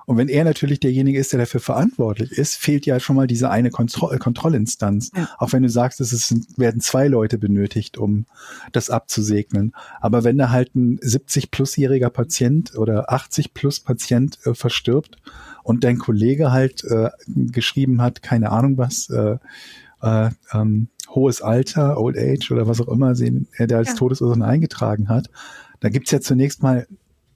[0.08, 3.50] Und wenn er natürlich derjenige ist, der dafür verantwortlich ist, fehlt ja schon mal diese
[3.50, 5.10] eine Kontro Kontrollinstanz.
[5.14, 5.28] Ja.
[5.36, 8.24] Auch wenn du sagst, es ist, werden zwei Leute benötigt, um
[8.72, 9.74] das abzusegnen.
[10.00, 15.18] Aber wenn da halt ein 70-plus-jähriger Patient oder 80-plus Patient äh, verstirbt
[15.62, 19.36] und dein Kollege halt äh, geschrieben hat, keine Ahnung was, äh,
[20.02, 23.94] äh, ähm, hohes Alter, Old Age oder was auch immer sie, er der als ja.
[23.94, 25.30] Todesursache eingetragen hat,
[25.80, 26.86] da gibt's ja zunächst mal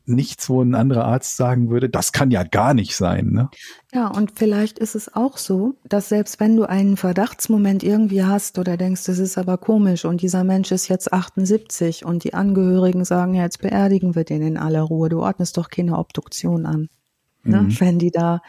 [0.04, 3.30] nichts, wo ein anderer Arzt sagen würde, das kann ja gar nicht sein.
[3.30, 3.48] Ne?
[3.92, 8.58] Ja, und vielleicht ist es auch so, dass selbst wenn du einen Verdachtsmoment irgendwie hast
[8.58, 13.04] oder denkst, das ist aber komisch und dieser Mensch ist jetzt 78 und die Angehörigen
[13.04, 16.88] sagen, ja, jetzt beerdigen wir den in aller Ruhe, du ordnest doch keine Obduktion an.
[17.44, 17.62] Ne?
[17.62, 17.80] Mhm.
[17.80, 18.40] Wenn die da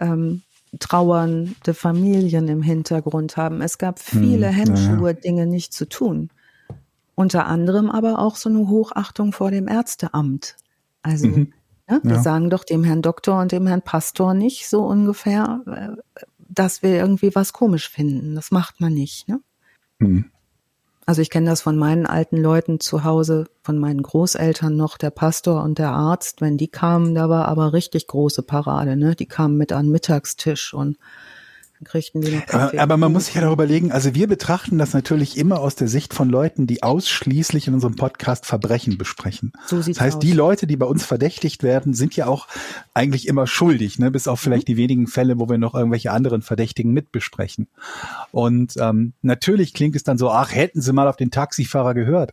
[0.00, 0.42] ähm,
[0.78, 3.60] trauernde Familien im Hintergrund haben.
[3.60, 5.16] Es gab viele hm, Hemmschuhe, ja.
[5.16, 6.30] Dinge nicht zu tun.
[7.14, 10.56] Unter anderem aber auch so eine Hochachtung vor dem Ärzteamt.
[11.02, 11.52] Also, mhm.
[11.88, 12.22] ne, wir ja.
[12.22, 16.90] sagen doch dem Herrn Doktor und dem Herrn Pastor nicht so ungefähr, äh, dass wir
[16.90, 18.34] irgendwie was komisch finden.
[18.34, 19.28] Das macht man nicht.
[19.28, 19.40] Ne?
[19.98, 20.30] Mhm.
[21.10, 25.10] Also ich kenne das von meinen alten Leuten zu Hause, von meinen Großeltern noch, der
[25.10, 29.16] Pastor und der Arzt, wenn die kamen, da war aber richtig große Parade, ne?
[29.16, 30.98] Die kamen mit an den Mittagstisch und
[31.84, 32.78] kriegten die noch Kaffee.
[32.78, 35.76] Aber, aber man muss sich ja darüber überlegen, also wir betrachten das natürlich immer aus
[35.76, 39.52] der Sicht von Leuten, die ausschließlich in unserem Podcast Verbrechen besprechen.
[39.66, 40.20] So sieht's das heißt, aus.
[40.22, 42.48] die Leute, die bei uns verdächtigt werden, sind ja auch
[42.94, 44.10] eigentlich immer schuldig, ne?
[44.10, 44.72] bis auf vielleicht mhm.
[44.72, 47.68] die wenigen Fälle, wo wir noch irgendwelche anderen Verdächtigen mitbesprechen.
[48.32, 52.32] Und ähm, natürlich klingt es dann so, ach, hätten sie mal auf den Taxifahrer gehört.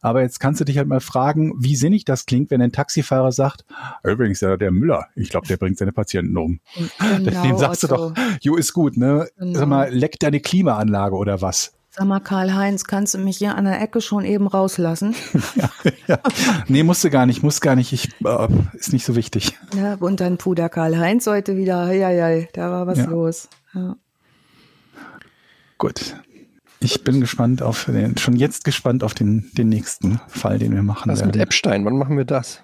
[0.00, 3.32] Aber jetzt kannst du dich halt mal fragen, wie sinnig das klingt, wenn ein Taxifahrer
[3.32, 3.64] sagt,
[4.04, 6.60] übrigens, ja, der Müller, ich glaube, der bringt seine Patienten um.
[6.98, 8.08] Genau, Dem sagst Otto.
[8.08, 9.28] du doch, jo, ist gut, ne?
[9.36, 9.58] Genau.
[9.58, 11.72] Sag mal, leckt deine Klimaanlage oder was?
[11.90, 15.16] Sag mal, Karl-Heinz, kannst du mich hier an der Ecke schon eben rauslassen?
[15.56, 15.70] ja,
[16.06, 16.18] ja.
[16.68, 17.92] Nee, musste gar nicht, muss gar nicht.
[17.92, 19.58] Ich, äh, ist nicht so wichtig.
[19.76, 21.92] Ja, und dann Puder Karl-Heinz heute wieder.
[21.92, 23.06] Ja, ja, da war was ja.
[23.06, 23.48] los.
[23.74, 23.96] Ja.
[25.78, 26.16] Gut.
[26.80, 30.82] Ich bin gespannt auf den, schon jetzt gespannt auf den, den nächsten Fall, den wir
[30.82, 31.32] machen Was werden.
[31.32, 31.84] mit Epstein?
[31.84, 32.62] Wann machen wir das?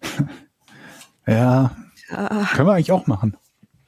[1.26, 1.76] ja,
[2.10, 3.36] ja, können wir eigentlich auch machen.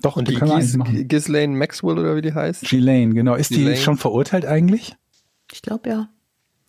[0.07, 0.79] Doch, und die Gis
[1.09, 2.63] Ghislaine Maxwell oder wie die heißt?
[2.63, 3.35] Ghislaine, genau.
[3.35, 3.75] Ist Ghislaine.
[3.75, 4.95] die schon verurteilt eigentlich?
[5.53, 6.09] Ich glaube ja.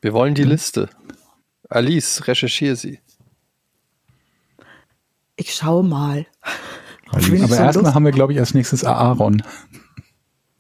[0.01, 0.49] Wir wollen die hm.
[0.49, 0.89] Liste.
[1.69, 2.99] Alice, recherchiere sie.
[5.35, 6.25] Ich schau mal.
[7.09, 9.43] Aber so erstmal haben wir, glaube ich, als nächstes Aaron.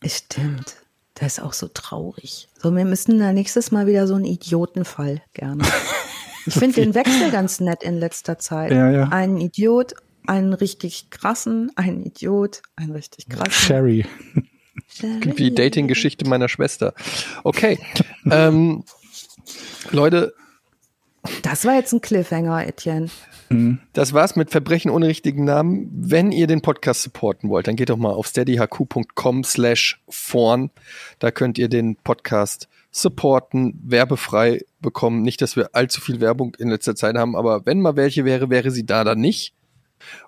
[0.05, 0.75] Stimmt.
[1.19, 2.47] Der ist auch so traurig.
[2.61, 5.63] So, wir müssen da nächstes Mal wieder so einen Idiotenfall gerne.
[6.45, 8.71] Ich finde den Wechsel ganz nett in letzter Zeit.
[8.71, 9.09] Ja, ja.
[9.09, 9.95] Ein Idiot,
[10.27, 13.51] einen richtig krassen, einen Idiot, einen richtig krassen.
[13.51, 14.05] Sherry.
[14.97, 16.93] Klingt wie die Dating-Geschichte meiner Schwester.
[17.43, 17.79] Okay.
[18.31, 18.83] ähm,
[19.91, 20.33] Leute.
[21.41, 23.09] Das war jetzt ein Cliffhanger, Etienne.
[23.49, 23.79] Mhm.
[23.93, 25.89] Das war's mit Verbrechen ohne richtigen Namen.
[25.91, 30.69] Wenn ihr den Podcast supporten wollt, dann geht doch mal auf steadyhq.com slash vorn.
[31.19, 35.21] Da könnt ihr den Podcast supporten, werbefrei bekommen.
[35.21, 38.49] Nicht, dass wir allzu viel Werbung in letzter Zeit haben, aber wenn mal welche wäre,
[38.49, 39.53] wäre sie da dann nicht.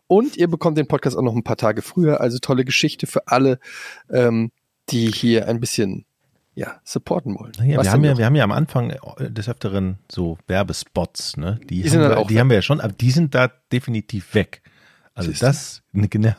[0.07, 2.21] Und ihr bekommt den Podcast auch noch ein paar Tage früher.
[2.21, 3.59] Also tolle Geschichte für alle,
[4.09, 4.51] ähm,
[4.89, 6.05] die hier ein bisschen
[6.55, 7.53] ja, supporten wollen.
[7.59, 11.57] Ja, wir, haben ja, wir haben ja am Anfang des Öfteren so Werbespots, ne?
[11.69, 14.61] Die, die, haben, wir, die haben wir ja schon, aber die sind da definitiv weg.
[15.13, 16.33] Also Siehst das, ne, genau.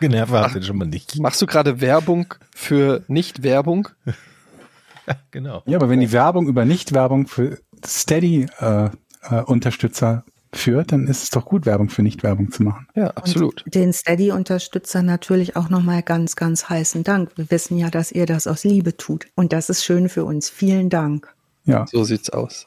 [0.00, 1.18] Genervt ihr schon mal nicht.
[1.18, 3.88] Machst du gerade Werbung für Nicht-Werbung?
[5.06, 5.62] ja, genau.
[5.66, 11.30] Ja, aber wenn die Werbung über Nicht-Werbung für Steady-Unterstützer äh, äh, führt, dann ist es
[11.30, 12.86] doch gut, Werbung für Nicht-Werbung zu machen.
[12.94, 13.64] Ja, absolut.
[13.64, 17.30] Und den Steady-Unterstützern natürlich auch nochmal ganz, ganz heißen Dank.
[17.36, 19.26] Wir wissen ja, dass ihr das aus Liebe tut.
[19.34, 20.48] Und das ist schön für uns.
[20.48, 21.34] Vielen Dank.
[21.64, 21.84] Ja.
[21.90, 22.66] So sieht's aus.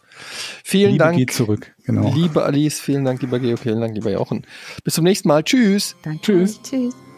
[0.63, 1.17] Vielen Liebe Dank.
[1.17, 2.13] Geht zurück, genau.
[2.13, 4.45] Liebe Alice, vielen Dank, lieber Geo, vielen Dank, lieber Jochen.
[4.83, 5.43] Bis zum nächsten Mal.
[5.43, 5.95] Tschüss.
[6.03, 6.21] Danke.
[6.21, 6.61] Tschüss.
[6.61, 7.08] Tschüss.